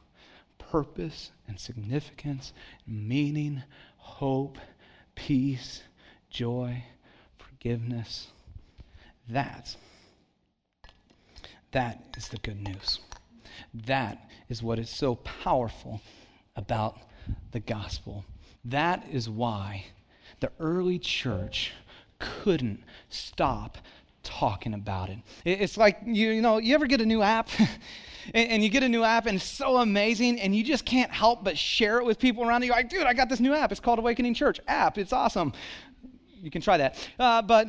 purpose, 0.59 1.31
and 1.47 1.59
significance, 1.59 2.53
meaning, 2.87 3.63
hope, 3.97 4.59
peace, 5.15 5.83
joy, 6.31 6.83
forgiveness. 7.39 8.29
That, 9.29 9.77
that 11.73 12.05
is 12.17 12.29
the 12.29 12.39
good 12.39 12.61
news. 12.61 13.01
That 13.87 14.29
is 14.49 14.63
what 14.63 14.79
is 14.79 14.91
so 14.91 15.15
powerful 15.17 16.01
about 16.57 16.99
the 17.55 17.61
gospel. 17.61 18.25
That 18.67 19.07
is 19.11 19.31
why 19.31 19.87
the 20.41 20.51
early 20.61 20.99
church 20.99 21.73
couldn't 22.19 22.83
stop 23.09 23.79
talking 24.25 24.75
about 24.75 25.09
it. 25.09 25.19
It's 25.45 25.77
like, 25.77 26.01
you, 26.05 26.31
you 26.31 26.43
know, 26.43 26.59
you 26.59 26.75
ever 26.75 26.87
get 26.87 27.01
a 27.01 27.07
new 27.07 27.23
app? 27.23 27.49
and, 28.35 28.63
you 28.63 28.69
get 28.69 28.83
a 28.83 28.89
new 28.89 29.05
app 29.05 29.27
and 29.27 29.37
it's 29.37 29.45
so 29.45 29.77
amazing 29.77 30.41
and 30.41 30.55
you 30.55 30.65
just 30.65 30.85
can't 30.85 31.13
help 31.13 31.45
but 31.45 31.57
share 31.57 31.99
it 31.99 32.05
with 32.05 32.19
people 32.19 32.43
around 32.45 32.63
you. 32.63 32.67
You're 32.67 32.77
like, 32.77 32.89
dude, 32.89 33.07
I 33.07 33.15
got 33.15 33.29
this 33.29 33.41
new 33.41 33.55
app. 33.55 33.71
It's 33.71 33.81
called 33.81 34.01
Awakening 34.01 34.35
Church 34.35 34.59
app. 34.67 34.99
It's 34.99 35.13
awesome. 35.13 35.53
You 36.43 36.51
can 36.51 36.61
try 36.61 36.77
that. 36.79 37.09
Uh, 37.21 37.41
but 37.41 37.69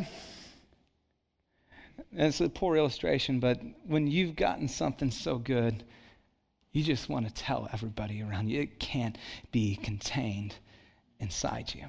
it's 2.12 2.42
a 2.42 2.50
poor 2.50 2.76
illustration, 2.76 3.40
but 3.40 3.62
when 3.86 4.08
you've 4.08 4.36
gotten 4.36 4.68
something 4.68 5.12
so 5.12 5.38
good, 5.38 5.84
you 6.76 6.84
just 6.84 7.07
want 7.07 7.26
to 7.26 7.34
tell 7.34 7.69
everybody 7.71 8.21
around 8.21 8.49
you. 8.49 8.59
It 8.59 8.82
can't 8.82 9.17
be 9.53 9.78
contained 9.78 10.53
inside 11.21 11.73
you. 11.73 11.86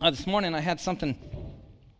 Uh, 0.00 0.10
this 0.10 0.26
morning 0.26 0.56
I 0.56 0.58
had 0.58 0.80
something 0.80 1.16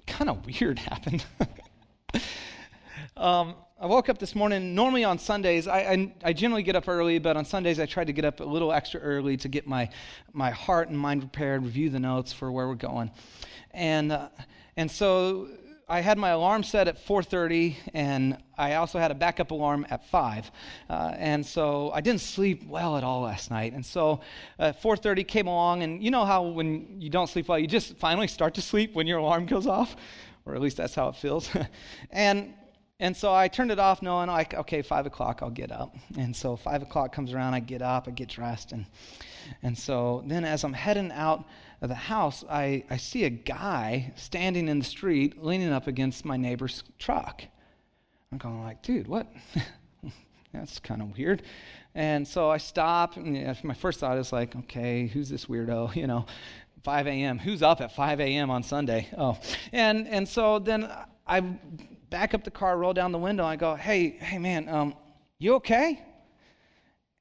kind 0.05 0.29
of 0.29 0.45
weird 0.45 0.81
happen. 0.81 1.23
um, 3.17 3.55
I 3.81 3.87
woke 3.87 4.09
up 4.09 4.19
this 4.19 4.35
morning. 4.35 4.75
Normally 4.75 5.05
on 5.05 5.17
Sundays, 5.17 5.69
I, 5.69 5.79
I, 5.79 6.15
I, 6.25 6.33
generally 6.33 6.65
get 6.65 6.75
up 6.75 6.89
early, 6.89 7.21
but 7.21 7.37
on 7.37 7.45
Sundays 7.45 7.79
I 7.79 7.87
try 7.87 8.03
to 8.03 8.13
get 8.13 8.25
up 8.25 8.41
a 8.41 8.45
little 8.45 8.73
extra 8.73 8.99
early 8.99 9.37
to 9.37 9.49
get 9.49 9.65
my, 9.65 9.89
my 10.33 10.51
heart 10.51 10.89
and 10.89 10.99
mind 10.99 11.21
prepared, 11.21 11.63
review 11.63 11.89
the 11.89 12.01
notes 12.01 12.33
for 12.33 12.51
where 12.51 12.67
we're 12.67 12.75
going. 12.75 13.13
And, 13.71 14.11
uh, 14.11 14.29
and 14.77 14.91
so 14.91 15.51
I 15.93 16.01
had 16.01 16.17
my 16.17 16.31
alarm 16.31 16.63
set 16.63 16.89
at 16.89 16.97
4:30, 16.97 17.77
and 17.93 18.39
I 18.57 18.77
also 18.77 18.99
had 18.99 19.11
a 19.11 19.15
backup 19.15 19.51
alarm 19.51 19.87
at 19.91 20.03
5. 20.07 20.51
Uh, 20.89 21.13
and 21.19 21.45
so 21.45 21.91
I 21.93 22.01
didn't 22.01 22.23
sleep 22.23 22.67
well 22.67 22.97
at 22.97 23.05
all 23.05 23.21
last 23.21 23.51
night. 23.51 23.75
And 23.75 23.85
so 23.85 24.21
uh, 24.59 24.73
4:30 24.73 25.29
came 25.29 25.49
along, 25.49 25.83
and 25.83 26.03
you 26.03 26.11
know 26.11 26.25
how 26.25 26.45
when 26.45 26.99
you 26.99 27.11
don't 27.11 27.29
sleep 27.29 27.47
well, 27.47 27.59
you 27.59 27.67
just 27.67 27.99
finally 27.99 28.27
start 28.27 28.55
to 28.55 28.63
sleep 28.63 28.95
when 28.95 29.07
your 29.07 29.19
alarm 29.19 29.45
goes 29.45 29.67
off, 29.67 29.95
or 30.47 30.55
at 30.55 30.63
least 30.63 30.79
that's 30.79 30.95
how 30.95 31.09
it 31.09 31.17
feels. 31.17 31.51
and 32.11 32.55
and 32.99 33.15
so 33.15 33.35
I 33.35 33.49
turned 33.49 33.71
it 33.71 33.79
off, 33.79 34.01
knowing 34.01 34.29
like, 34.29 34.55
okay, 34.55 34.81
five 34.81 35.05
o'clock, 35.05 35.41
I'll 35.43 35.51
get 35.51 35.71
up. 35.71 35.95
And 36.17 36.35
so 36.35 36.57
five 36.57 36.81
o'clock 36.81 37.13
comes 37.13 37.35
around, 37.35 37.53
I 37.53 37.61
get 37.61 37.83
up, 37.83 38.09
I 38.09 38.13
get 38.13 38.31
dressed, 38.31 38.73
and 38.73 38.87
and 39.63 39.77
so 39.77 40.23
then 40.27 40.45
as 40.45 40.65
I'm 40.65 40.73
heading 40.73 41.13
out 41.13 41.45
of 41.81 41.89
the 41.89 41.95
house, 41.95 42.45
I, 42.49 42.85
I 42.91 42.97
see 42.97 43.25
a 43.25 43.31
guy 43.31 44.13
standing 44.17 44.69
in 44.69 44.79
the 44.79 44.85
street 44.85 45.43
leaning 45.43 45.73
up 45.73 45.87
against 45.87 46.25
my 46.25 46.37
neighbor's 46.37 46.85
truck. 46.99 47.43
I'm 48.31 48.39
going 48.39 48.63
like, 48.63 48.83
dude, 48.83 49.09
what? 49.09 49.27
That's 50.53 50.79
kind 50.79 51.03
of 51.03 51.17
weird. 51.17 51.43
And 51.95 52.27
so 52.27 52.51
I 52.51 52.59
stop, 52.59 53.17
and 53.17 53.57
my 53.65 53.75
first 53.75 54.01
thought 54.01 54.17
is 54.19 54.33
like, 54.33 54.57
okay, 54.57 55.07
who's 55.07 55.29
this 55.29 55.47
weirdo? 55.47 55.95
You 56.03 56.07
know, 56.07 56.27
5 56.85 57.07
a.m. 57.07 57.39
Who's 57.39 57.63
up 57.63 57.81
at 57.81 57.95
5 57.95 58.21
a.m. 58.21 58.51
on 58.51 58.63
Sunday? 58.63 59.09
Oh, 59.17 59.39
and 59.73 60.09
and 60.09 60.29
so 60.29 60.59
then 60.59 60.91
I 61.27 61.41
back 62.11 62.35
up 62.35 62.45
the 62.45 62.51
car, 62.51 62.77
roll 62.77 62.93
down 62.93 63.13
the 63.13 63.19
window, 63.19 63.45
I 63.45 63.57
go, 63.57 63.75
hey, 63.75 64.11
hey, 64.11 64.39
man, 64.39 64.69
um, 64.69 64.95
you 65.39 65.55
okay? 65.55 66.05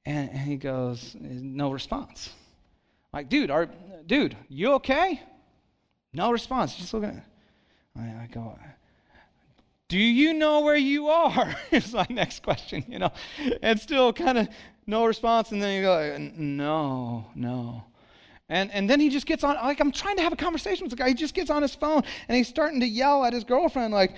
And, 0.04 0.30
and 0.30 0.38
he 0.40 0.56
goes, 0.56 1.16
no 1.20 1.70
response. 1.70 2.30
Like, 3.12 3.28
dude, 3.28 3.50
are, 3.50 3.68
dude, 4.06 4.36
you 4.48 4.72
okay? 4.74 5.20
No 6.12 6.30
response. 6.30 6.74
Just 6.74 6.92
looking 6.92 7.10
at 7.10 7.24
I, 7.96 8.00
I 8.24 8.28
go, 8.32 8.58
do 9.88 9.98
you 9.98 10.32
know 10.32 10.60
where 10.60 10.76
you 10.76 11.08
are? 11.08 11.54
is 11.70 11.92
my 11.92 12.06
next 12.08 12.42
question, 12.42 12.84
you 12.88 12.98
know. 12.98 13.12
And 13.62 13.78
still 13.78 14.12
kind 14.12 14.38
of 14.38 14.48
no 14.86 15.04
response. 15.04 15.52
And 15.52 15.62
then 15.62 15.76
you 15.76 15.82
go, 15.82 16.16
no, 16.36 17.26
no. 17.34 17.84
And, 18.52 18.70
and 18.70 18.88
then 18.88 19.00
he 19.00 19.08
just 19.08 19.24
gets 19.24 19.44
on, 19.44 19.54
like, 19.54 19.80
I'm 19.80 19.90
trying 19.90 20.16
to 20.16 20.22
have 20.22 20.34
a 20.34 20.36
conversation 20.36 20.84
with 20.84 20.90
the 20.90 20.96
guy. 20.96 21.08
He 21.08 21.14
just 21.14 21.32
gets 21.32 21.48
on 21.48 21.62
his 21.62 21.74
phone 21.74 22.02
and 22.28 22.36
he's 22.36 22.48
starting 22.48 22.80
to 22.80 22.86
yell 22.86 23.24
at 23.24 23.32
his 23.32 23.44
girlfriend, 23.44 23.94
like, 23.94 24.14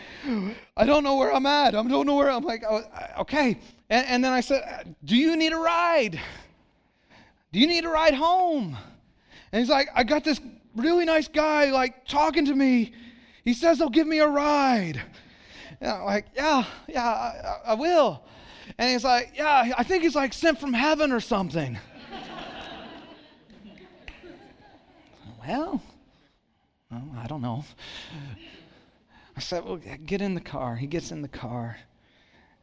I 0.77 0.85
don't 0.85 1.05
know 1.05 1.15
where 1.15 1.33
I'm 1.33 1.47
at. 1.47 1.77
I 1.77 1.83
don't 1.83 2.05
know 2.05 2.17
where 2.17 2.33
I'm 2.33 2.43
like, 2.43 2.65
oh, 2.69 2.79
uh, 2.79 3.21
okay. 3.21 3.57
And, 3.91 4.05
and 4.09 4.25
then 4.25 4.33
I 4.33 4.41
said, 4.41 4.63
uh, 4.63 4.91
Do 5.05 5.17
you 5.17 5.37
need 5.37 5.53
a 5.53 5.57
ride? 5.57 6.21
Do 7.53 7.61
you 7.61 7.69
need 7.69 7.85
a 7.85 7.89
ride 7.89 8.15
home? 8.15 8.77
And 9.53 9.61
he's 9.61 9.71
like, 9.71 9.89
I 9.95 10.03
got 10.03 10.25
this 10.25 10.41
really 10.75 11.05
nice 11.05 11.29
guy, 11.29 11.71
like, 11.71 12.05
talking 12.09 12.45
to 12.47 12.57
me. 12.57 12.93
He 13.45 13.55
says 13.55 13.79
he'll 13.79 13.89
give 13.89 14.09
me 14.09 14.19
a 14.19 14.27
ride. 14.27 15.01
And 15.81 15.91
I'm 15.93 16.05
like, 16.05 16.27
Yeah, 16.35 16.65
yeah, 16.89 17.07
I, 17.07 17.59
I 17.67 17.75
will. 17.75 18.25
And 18.79 18.91
he's 18.91 19.05
like, 19.05 19.35
Yeah, 19.37 19.75
I 19.79 19.85
think 19.85 20.03
he's 20.03 20.17
like 20.17 20.33
sent 20.33 20.59
from 20.59 20.73
heaven 20.73 21.13
or 21.13 21.21
something. 21.21 21.79
Well, 25.47 25.83
well, 26.91 27.09
I 27.17 27.27
don't 27.27 27.43
know. 27.43 27.65
I 29.37 29.41
said, 29.41 29.65
Well, 29.65 29.81
get 30.07 30.23
in 30.23 30.35
the 30.35 30.41
car. 30.41 30.77
He 30.77 30.87
gets 30.87 31.11
in 31.11 31.23
the 31.23 31.29
car. 31.29 31.79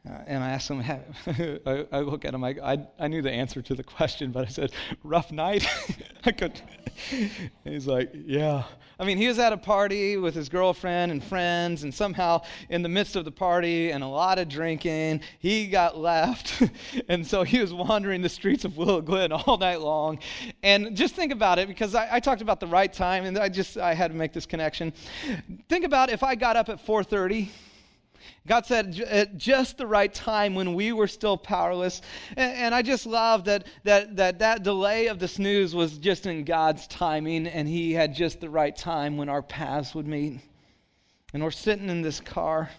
Uh, 0.09 0.17
and 0.25 0.43
I 0.43 0.49
asked 0.49 0.67
him, 0.67 0.81
I, 1.65 1.85
I, 1.91 1.99
look 1.99 2.25
at 2.25 2.33
him, 2.33 2.43
I, 2.43 2.55
I, 2.63 2.87
I, 2.99 3.07
knew 3.07 3.21
the 3.21 3.31
answer 3.31 3.61
to 3.61 3.75
the 3.75 3.83
question, 3.83 4.31
but 4.31 4.47
I 4.47 4.49
said, 4.49 4.71
rough 5.03 5.31
night? 5.31 5.67
I 6.25 6.31
could. 6.31 6.59
He's 7.63 7.85
like, 7.85 8.11
yeah. 8.13 8.63
I 8.99 9.05
mean, 9.05 9.19
he 9.19 9.27
was 9.27 9.37
at 9.37 9.53
a 9.53 9.57
party 9.57 10.17
with 10.17 10.33
his 10.33 10.49
girlfriend 10.49 11.11
and 11.11 11.23
friends, 11.23 11.83
and 11.83 11.93
somehow 11.93 12.41
in 12.69 12.81
the 12.81 12.89
midst 12.89 13.15
of 13.15 13.25
the 13.25 13.31
party 13.31 13.91
and 13.91 14.03
a 14.03 14.07
lot 14.07 14.39
of 14.39 14.49
drinking, 14.49 15.21
he 15.37 15.67
got 15.67 15.99
left. 15.99 16.63
and 17.07 17.25
so 17.25 17.43
he 17.43 17.59
was 17.59 17.71
wandering 17.71 18.23
the 18.23 18.29
streets 18.29 18.65
of 18.65 18.77
Willow 18.77 19.01
Glen 19.01 19.31
all 19.31 19.59
night 19.59 19.81
long. 19.81 20.17
And 20.63 20.97
just 20.97 21.13
think 21.13 21.31
about 21.31 21.59
it, 21.59 21.67
because 21.67 21.93
I, 21.93 22.15
I 22.15 22.19
talked 22.19 22.41
about 22.41 22.59
the 22.59 22.67
right 22.67 22.91
time, 22.91 23.25
and 23.25 23.37
I 23.37 23.49
just, 23.49 23.77
I 23.77 23.93
had 23.93 24.09
to 24.09 24.17
make 24.17 24.33
this 24.33 24.47
connection. 24.47 24.93
Think 25.69 25.85
about 25.85 26.09
if 26.09 26.23
I 26.23 26.33
got 26.33 26.55
up 26.55 26.69
at 26.69 26.83
430 26.83 27.51
God 28.47 28.65
said 28.65 28.99
at 29.01 29.27
uh, 29.27 29.31
just 29.37 29.77
the 29.77 29.87
right 29.87 30.13
time 30.13 30.55
when 30.55 30.73
we 30.73 30.91
were 30.91 31.07
still 31.07 31.37
powerless. 31.37 32.01
And, 32.35 32.53
and, 32.55 32.75
I 32.75 32.81
just 32.81 33.05
love 33.05 33.45
that, 33.45 33.67
that, 33.83 34.15
that 34.15 34.39
that 34.39 34.63
delay 34.63 35.07
of 35.07 35.19
the 35.19 35.27
snooze 35.27 35.75
was 35.75 35.97
just 35.97 36.25
in 36.25 36.43
God's 36.43 36.87
timing, 36.87 37.47
and 37.47 37.67
He 37.67 37.93
had 37.93 38.15
just 38.15 38.39
the 38.39 38.49
right 38.49 38.75
time 38.75 39.17
when 39.17 39.29
our 39.29 39.41
paths 39.41 39.93
would 39.93 40.07
meet. 40.07 40.39
And 41.33 41.43
we're 41.43 41.51
sitting 41.51 41.89
in 41.89 42.01
this 42.01 42.19
car, 42.19 42.69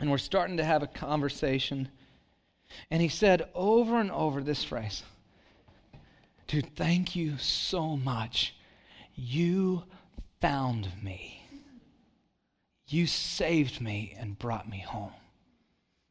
and 0.00 0.10
we're 0.10 0.18
starting 0.18 0.56
to 0.56 0.64
have 0.64 0.82
a 0.82 0.88
conversation. 0.88 1.88
And 2.90 3.00
He 3.00 3.08
said 3.08 3.48
over 3.54 4.00
and 4.00 4.10
over 4.10 4.42
this 4.42 4.64
phrase 4.64 5.02
Dude, 6.46 6.74
thank 6.74 7.14
you 7.14 7.38
so 7.38 7.96
much. 7.96 8.56
You 9.14 9.84
found 10.40 10.88
me. 11.00 11.39
You 12.92 13.06
saved 13.06 13.80
me 13.80 14.16
and 14.18 14.38
brought 14.38 14.68
me 14.68 14.80
home. 14.80 15.12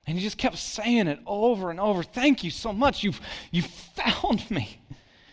And 0.08 0.18
he 0.18 0.24
just 0.24 0.38
kept 0.38 0.58
saying 0.58 1.08
it 1.08 1.20
over 1.28 1.70
and 1.70 1.80
over. 1.80 2.04
Thank 2.04 2.44
you 2.44 2.50
so 2.50 2.72
much. 2.72 3.04
You've, 3.04 3.20
you 3.52 3.62
found 3.62 4.50
me. 4.50 4.80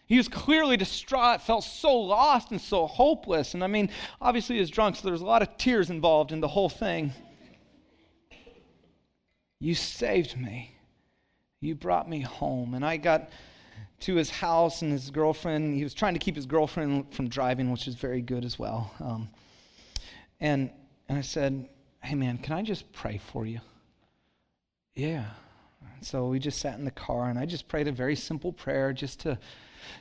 He 0.06 0.16
was 0.16 0.28
clearly 0.28 0.76
distraught, 0.76 1.40
felt 1.40 1.64
so 1.64 1.96
lost 1.96 2.50
and 2.50 2.60
so 2.60 2.86
hopeless. 2.86 3.54
And 3.54 3.62
I 3.62 3.68
mean, 3.68 3.90
obviously, 4.20 4.56
he 4.56 4.60
was 4.60 4.70
drunk, 4.70 4.96
so 4.96 5.08
there's 5.08 5.20
a 5.20 5.24
lot 5.24 5.40
of 5.40 5.56
tears 5.56 5.88
involved 5.88 6.32
in 6.32 6.40
the 6.40 6.48
whole 6.48 6.68
thing. 6.68 7.12
You 9.60 9.74
saved 9.74 10.36
me. 10.36 10.74
You 11.60 11.76
brought 11.76 12.08
me 12.08 12.20
home. 12.20 12.74
And 12.74 12.84
I 12.84 12.96
got 12.96 13.30
to 14.00 14.16
his 14.16 14.30
house, 14.30 14.82
and 14.82 14.92
his 14.92 15.10
girlfriend, 15.10 15.76
he 15.76 15.84
was 15.84 15.94
trying 15.94 16.14
to 16.14 16.20
keep 16.20 16.34
his 16.34 16.46
girlfriend 16.46 17.14
from 17.14 17.28
driving, 17.28 17.70
which 17.70 17.88
is 17.88 17.94
very 17.94 18.20
good 18.20 18.44
as 18.44 18.58
well. 18.58 18.92
Um, 19.00 19.28
and 20.40 20.70
and 21.08 21.18
I 21.18 21.22
said, 21.22 21.68
Hey, 22.02 22.14
man, 22.14 22.38
can 22.38 22.52
I 22.54 22.62
just 22.62 22.92
pray 22.92 23.18
for 23.18 23.46
you? 23.46 23.60
Yeah. 24.94 25.26
So 26.02 26.28
we 26.28 26.38
just 26.38 26.60
sat 26.60 26.78
in 26.78 26.84
the 26.84 26.90
car 26.90 27.28
and 27.28 27.38
I 27.38 27.46
just 27.46 27.68
prayed 27.68 27.88
a 27.88 27.92
very 27.92 28.16
simple 28.16 28.52
prayer 28.52 28.92
just 28.92 29.20
to 29.20 29.38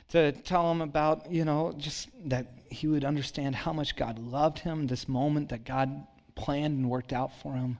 to 0.08 0.32
tell 0.32 0.70
him 0.70 0.80
about, 0.80 1.30
you 1.30 1.44
know, 1.44 1.72
just 1.76 2.08
that 2.24 2.46
he 2.70 2.88
would 2.88 3.04
understand 3.04 3.54
how 3.54 3.72
much 3.72 3.94
God 3.94 4.18
loved 4.18 4.58
him, 4.58 4.88
this 4.88 5.08
moment 5.08 5.50
that 5.50 5.64
God 5.64 6.06
planned 6.34 6.78
and 6.78 6.90
worked 6.90 7.12
out 7.12 7.32
for 7.40 7.54
him 7.54 7.78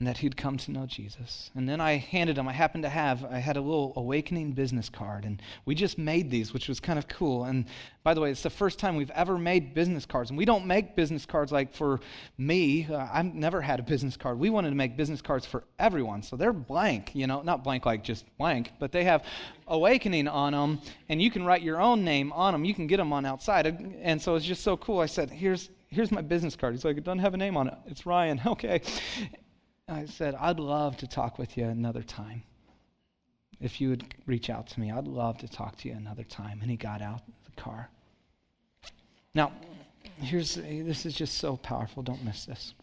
and 0.00 0.08
that 0.08 0.16
he'd 0.16 0.34
come 0.34 0.56
to 0.56 0.70
know 0.70 0.86
Jesus. 0.86 1.50
And 1.54 1.68
then 1.68 1.78
I 1.78 1.98
handed 1.98 2.38
him, 2.38 2.48
I 2.48 2.54
happened 2.54 2.84
to 2.84 2.88
have, 2.88 3.22
I 3.22 3.36
had 3.36 3.58
a 3.58 3.60
little 3.60 3.92
awakening 3.96 4.52
business 4.52 4.88
card, 4.88 5.26
and 5.26 5.42
we 5.66 5.74
just 5.74 5.98
made 5.98 6.30
these, 6.30 6.54
which 6.54 6.68
was 6.68 6.80
kind 6.80 6.98
of 6.98 7.06
cool. 7.06 7.44
And 7.44 7.66
by 8.02 8.14
the 8.14 8.22
way, 8.22 8.30
it's 8.30 8.42
the 8.42 8.48
first 8.48 8.78
time 8.78 8.96
we've 8.96 9.10
ever 9.10 9.36
made 9.36 9.74
business 9.74 10.06
cards. 10.06 10.30
And 10.30 10.38
we 10.38 10.46
don't 10.46 10.64
make 10.64 10.96
business 10.96 11.26
cards 11.26 11.52
like 11.52 11.74
for 11.74 12.00
me. 12.38 12.86
Uh, 12.90 13.08
I've 13.12 13.34
never 13.34 13.60
had 13.60 13.78
a 13.78 13.82
business 13.82 14.16
card. 14.16 14.38
We 14.38 14.48
wanted 14.48 14.70
to 14.70 14.74
make 14.74 14.96
business 14.96 15.20
cards 15.20 15.44
for 15.44 15.64
everyone. 15.78 16.22
So 16.22 16.34
they're 16.34 16.54
blank, 16.54 17.14
you 17.14 17.26
know, 17.26 17.42
not 17.42 17.62
blank 17.62 17.84
like 17.84 18.02
just 18.02 18.24
blank, 18.38 18.72
but 18.78 18.92
they 18.92 19.04
have 19.04 19.22
awakening 19.68 20.28
on 20.28 20.52
them, 20.52 20.80
and 21.10 21.20
you 21.20 21.30
can 21.30 21.44
write 21.44 21.60
your 21.60 21.78
own 21.78 22.04
name 22.04 22.32
on 22.32 22.54
them. 22.54 22.64
You 22.64 22.72
can 22.72 22.86
get 22.86 22.96
them 22.96 23.12
on 23.12 23.26
outside. 23.26 23.66
And 24.00 24.20
so 24.20 24.34
it's 24.34 24.46
just 24.46 24.62
so 24.62 24.78
cool. 24.78 25.00
I 25.00 25.06
said, 25.06 25.28
here's, 25.28 25.68
here's 25.88 26.10
my 26.10 26.22
business 26.22 26.56
card. 26.56 26.72
He's 26.72 26.86
like, 26.86 26.96
it 26.96 27.04
doesn't 27.04 27.18
have 27.18 27.34
a 27.34 27.36
name 27.36 27.58
on 27.58 27.68
it. 27.68 27.74
It's 27.86 28.06
Ryan. 28.06 28.40
Okay. 28.46 28.80
I 29.90 30.06
said, 30.06 30.36
I'd 30.36 30.60
love 30.60 30.96
to 30.98 31.08
talk 31.08 31.38
with 31.38 31.56
you 31.56 31.64
another 31.64 32.02
time. 32.02 32.44
If 33.60 33.80
you 33.80 33.90
would 33.90 34.14
reach 34.24 34.48
out 34.48 34.68
to 34.68 34.80
me, 34.80 34.90
I'd 34.90 35.08
love 35.08 35.38
to 35.38 35.48
talk 35.48 35.76
to 35.78 35.88
you 35.88 35.94
another 35.94 36.22
time. 36.22 36.60
And 36.62 36.70
he 36.70 36.76
got 36.76 37.02
out 37.02 37.22
of 37.26 37.44
the 37.44 37.60
car. 37.60 37.90
Now, 39.34 39.52
here's 40.18 40.54
this 40.54 41.06
is 41.06 41.14
just 41.14 41.38
so 41.38 41.56
powerful. 41.56 42.02
Don't 42.02 42.24
miss 42.24 42.44
this. 42.44 42.74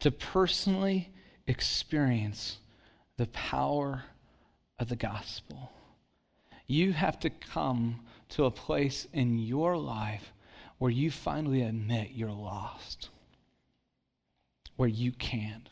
To 0.00 0.10
personally 0.10 1.10
experience 1.46 2.58
the 3.16 3.26
power 3.28 4.04
of 4.78 4.88
the 4.88 4.96
gospel, 4.96 5.72
you 6.68 6.92
have 6.92 7.18
to 7.20 7.30
come 7.30 8.00
to 8.30 8.44
a 8.44 8.50
place 8.50 9.08
in 9.12 9.38
your 9.38 9.76
life 9.76 10.32
where 10.78 10.90
you 10.90 11.10
finally 11.10 11.62
admit 11.62 12.10
you're 12.12 12.30
lost 12.30 13.08
where 14.76 14.88
you 14.88 15.12
can't. 15.12 15.68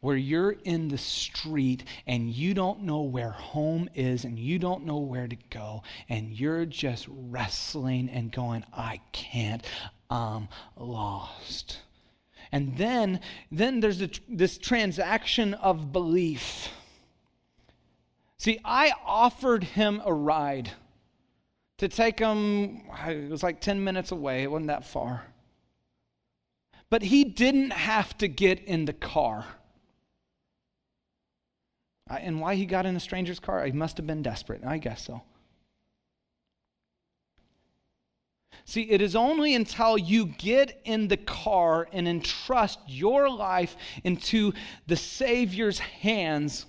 Where 0.00 0.16
you're 0.16 0.56
in 0.64 0.88
the 0.88 0.98
street 0.98 1.84
and 2.06 2.28
you 2.28 2.54
don't 2.54 2.82
know 2.82 3.02
where 3.02 3.30
home 3.30 3.88
is 3.94 4.24
and 4.24 4.38
you 4.38 4.58
don't 4.58 4.84
know 4.84 4.98
where 4.98 5.28
to 5.28 5.36
go 5.50 5.82
and 6.08 6.30
you're 6.30 6.66
just 6.66 7.06
wrestling 7.08 8.08
and 8.10 8.32
going, 8.32 8.64
I 8.72 9.00
can't, 9.12 9.64
I'm 10.10 10.48
lost. 10.76 11.78
And 12.50 12.76
then, 12.76 13.20
then 13.50 13.80
there's 13.80 14.02
a, 14.02 14.10
this 14.28 14.58
transaction 14.58 15.54
of 15.54 15.92
belief. 15.92 16.68
See, 18.38 18.58
I 18.64 18.92
offered 19.06 19.62
him 19.62 20.02
a 20.04 20.12
ride 20.12 20.70
to 21.78 21.88
take 21.88 22.18
him, 22.18 22.82
it 23.06 23.30
was 23.30 23.42
like 23.42 23.60
10 23.60 23.82
minutes 23.82 24.12
away, 24.12 24.42
it 24.42 24.50
wasn't 24.50 24.66
that 24.68 24.84
far. 24.84 25.24
But 26.92 27.00
he 27.00 27.24
didn't 27.24 27.70
have 27.70 28.18
to 28.18 28.28
get 28.28 28.64
in 28.64 28.84
the 28.84 28.92
car. 28.92 29.46
And 32.06 32.38
why 32.38 32.54
he 32.54 32.66
got 32.66 32.84
in 32.84 32.94
a 32.94 33.00
stranger's 33.00 33.40
car? 33.40 33.64
He 33.64 33.72
must 33.72 33.96
have 33.96 34.06
been 34.06 34.20
desperate. 34.20 34.60
I 34.62 34.76
guess 34.76 35.06
so. 35.06 35.22
See, 38.66 38.82
it 38.90 39.00
is 39.00 39.16
only 39.16 39.54
until 39.54 39.96
you 39.96 40.26
get 40.26 40.82
in 40.84 41.08
the 41.08 41.16
car 41.16 41.88
and 41.94 42.06
entrust 42.06 42.78
your 42.86 43.30
life 43.30 43.74
into 44.04 44.52
the 44.86 44.96
Savior's 44.96 45.78
hands 45.78 46.66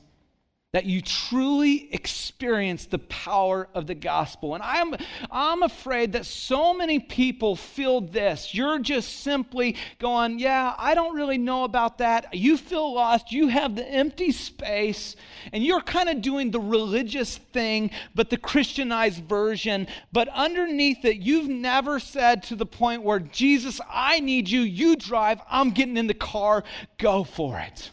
that 0.73 0.85
you 0.85 1.01
truly 1.01 1.93
experience 1.93 2.87
the 2.87 2.97
power 2.97 3.69
of 3.75 3.85
the 3.85 3.93
gospel. 3.93 4.55
And 4.55 4.63
I'm, 4.63 4.95
I'm 5.29 5.61
afraid 5.61 6.13
that 6.13 6.25
so 6.25 6.73
many 6.73 6.99
people 6.99 7.55
feel 7.55 8.01
this. 8.01 8.55
You're 8.55 8.79
just 8.79 9.21
simply 9.21 9.77
going, 9.99 10.39
Yeah, 10.39 10.73
I 10.77 10.95
don't 10.95 11.15
really 11.15 11.37
know 11.37 11.63
about 11.63 11.99
that. 11.99 12.33
You 12.33 12.57
feel 12.57 12.91
lost. 12.91 13.31
You 13.31 13.49
have 13.49 13.75
the 13.75 13.87
empty 13.87 14.31
space, 14.31 15.15
and 15.51 15.63
you're 15.63 15.81
kind 15.81 16.09
of 16.09 16.23
doing 16.23 16.49
the 16.49 16.59
religious 16.59 17.37
thing, 17.37 17.91
but 18.15 18.31
the 18.31 18.37
Christianized 18.37 19.23
version. 19.25 19.85
But 20.11 20.27
underneath 20.29 21.05
it, 21.05 21.17
you've 21.17 21.49
never 21.49 21.99
said 21.99 22.41
to 22.43 22.55
the 22.55 22.65
point 22.65 23.03
where, 23.03 23.19
Jesus, 23.19 23.79
I 23.87 24.19
need 24.21 24.49
you. 24.49 24.61
You 24.61 24.95
drive. 24.95 25.39
I'm 25.51 25.69
getting 25.69 25.97
in 25.97 26.07
the 26.07 26.15
car. 26.15 26.63
Go 26.97 27.23
for 27.23 27.59
it. 27.59 27.91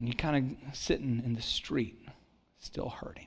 And 0.00 0.08
you're 0.08 0.16
kind 0.16 0.58
of 0.66 0.76
sitting 0.76 1.22
in 1.24 1.34
the 1.34 1.42
street, 1.42 2.02
still 2.58 2.88
hurting. 2.88 3.26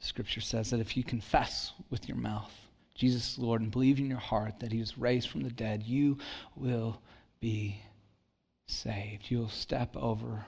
Scripture 0.00 0.40
says 0.40 0.70
that 0.70 0.80
if 0.80 0.96
you 0.96 1.04
confess 1.04 1.72
with 1.90 2.08
your 2.08 2.16
mouth 2.16 2.52
Jesus 2.96 3.36
Lord 3.38 3.60
and 3.60 3.70
believe 3.70 3.98
in 3.98 4.08
your 4.08 4.18
heart 4.18 4.60
that 4.60 4.72
he 4.72 4.78
was 4.78 4.96
raised 4.96 5.28
from 5.28 5.42
the 5.42 5.50
dead, 5.50 5.82
you 5.82 6.16
will 6.56 7.00
be 7.40 7.82
saved. 8.66 9.24
You'll 9.28 9.50
step 9.50 9.94
over 9.96 10.46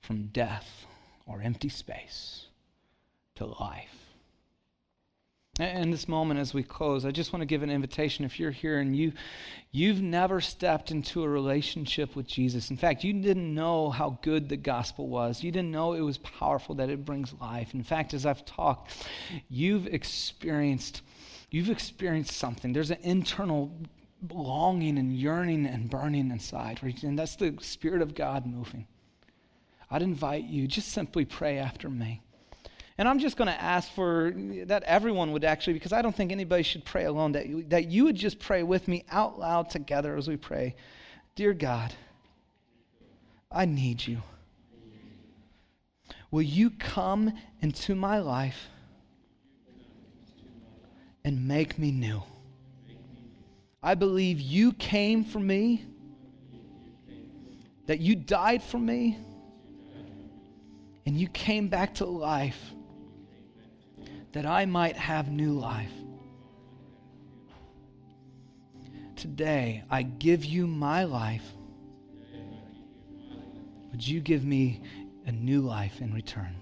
from 0.00 0.28
death 0.28 0.86
or 1.26 1.42
empty 1.42 1.68
space 1.68 2.46
to 3.34 3.44
life. 3.44 4.05
In 5.58 5.90
this 5.90 6.06
moment, 6.06 6.38
as 6.38 6.52
we 6.52 6.62
close, 6.62 7.06
I 7.06 7.10
just 7.10 7.32
want 7.32 7.40
to 7.40 7.46
give 7.46 7.62
an 7.62 7.70
invitation. 7.70 8.26
If 8.26 8.38
you're 8.38 8.50
here 8.50 8.78
and 8.78 8.94
you, 8.94 9.12
you've 9.72 10.02
never 10.02 10.42
stepped 10.42 10.90
into 10.90 11.22
a 11.22 11.28
relationship 11.28 12.14
with 12.14 12.26
Jesus, 12.26 12.70
in 12.70 12.76
fact, 12.76 13.04
you 13.04 13.14
didn't 13.14 13.54
know 13.54 13.88
how 13.88 14.18
good 14.20 14.50
the 14.50 14.58
gospel 14.58 15.08
was, 15.08 15.42
you 15.42 15.50
didn't 15.50 15.70
know 15.70 15.94
it 15.94 16.02
was 16.02 16.18
powerful, 16.18 16.74
that 16.74 16.90
it 16.90 17.06
brings 17.06 17.32
life. 17.40 17.72
In 17.72 17.82
fact, 17.82 18.12
as 18.12 18.26
I've 18.26 18.44
talked, 18.44 19.06
you've 19.48 19.86
experienced, 19.86 21.00
you've 21.50 21.70
experienced 21.70 22.36
something. 22.36 22.74
There's 22.74 22.90
an 22.90 23.00
internal 23.02 23.72
longing 24.30 24.98
and 24.98 25.16
yearning 25.16 25.64
and 25.64 25.88
burning 25.88 26.30
inside, 26.30 26.80
and 27.02 27.18
that's 27.18 27.36
the 27.36 27.56
Spirit 27.62 28.02
of 28.02 28.14
God 28.14 28.44
moving. 28.44 28.86
I'd 29.90 30.02
invite 30.02 30.44
you, 30.44 30.66
just 30.66 30.88
simply 30.88 31.24
pray 31.24 31.56
after 31.58 31.88
me. 31.88 32.20
And 32.98 33.06
I'm 33.06 33.18
just 33.18 33.36
going 33.36 33.48
to 33.48 33.62
ask 33.62 33.92
for 33.92 34.32
that 34.64 34.82
everyone 34.84 35.32
would 35.32 35.44
actually, 35.44 35.74
because 35.74 35.92
I 35.92 36.00
don't 36.00 36.16
think 36.16 36.32
anybody 36.32 36.62
should 36.62 36.84
pray 36.84 37.04
alone, 37.04 37.32
that 37.32 37.46
you, 37.46 37.62
that 37.64 37.88
you 37.88 38.04
would 38.04 38.16
just 38.16 38.38
pray 38.38 38.62
with 38.62 38.88
me 38.88 39.04
out 39.10 39.38
loud 39.38 39.68
together 39.68 40.16
as 40.16 40.28
we 40.28 40.36
pray. 40.36 40.74
Dear 41.34 41.52
God, 41.52 41.92
I 43.52 43.66
need 43.66 44.06
you. 44.06 44.22
Will 46.30 46.42
you 46.42 46.70
come 46.70 47.32
into 47.60 47.94
my 47.94 48.18
life 48.18 48.68
and 51.22 51.46
make 51.46 51.78
me 51.78 51.90
new? 51.90 52.22
I 53.82 53.94
believe 53.94 54.40
you 54.40 54.72
came 54.72 55.22
for 55.22 55.38
me, 55.38 55.84
that 57.86 58.00
you 58.00 58.16
died 58.16 58.62
for 58.62 58.78
me, 58.78 59.18
and 61.04 61.20
you 61.20 61.28
came 61.28 61.68
back 61.68 61.96
to 61.96 62.06
life 62.06 62.72
that 64.36 64.44
I 64.44 64.66
might 64.66 64.98
have 64.98 65.30
new 65.30 65.54
life. 65.54 65.94
Today, 69.16 69.82
I 69.88 70.02
give 70.02 70.44
you 70.44 70.66
my 70.66 71.04
life. 71.04 71.54
Would 73.90 74.06
you 74.06 74.20
give 74.20 74.44
me 74.44 74.82
a 75.24 75.32
new 75.32 75.62
life 75.62 76.02
in 76.02 76.12
return? 76.12 76.54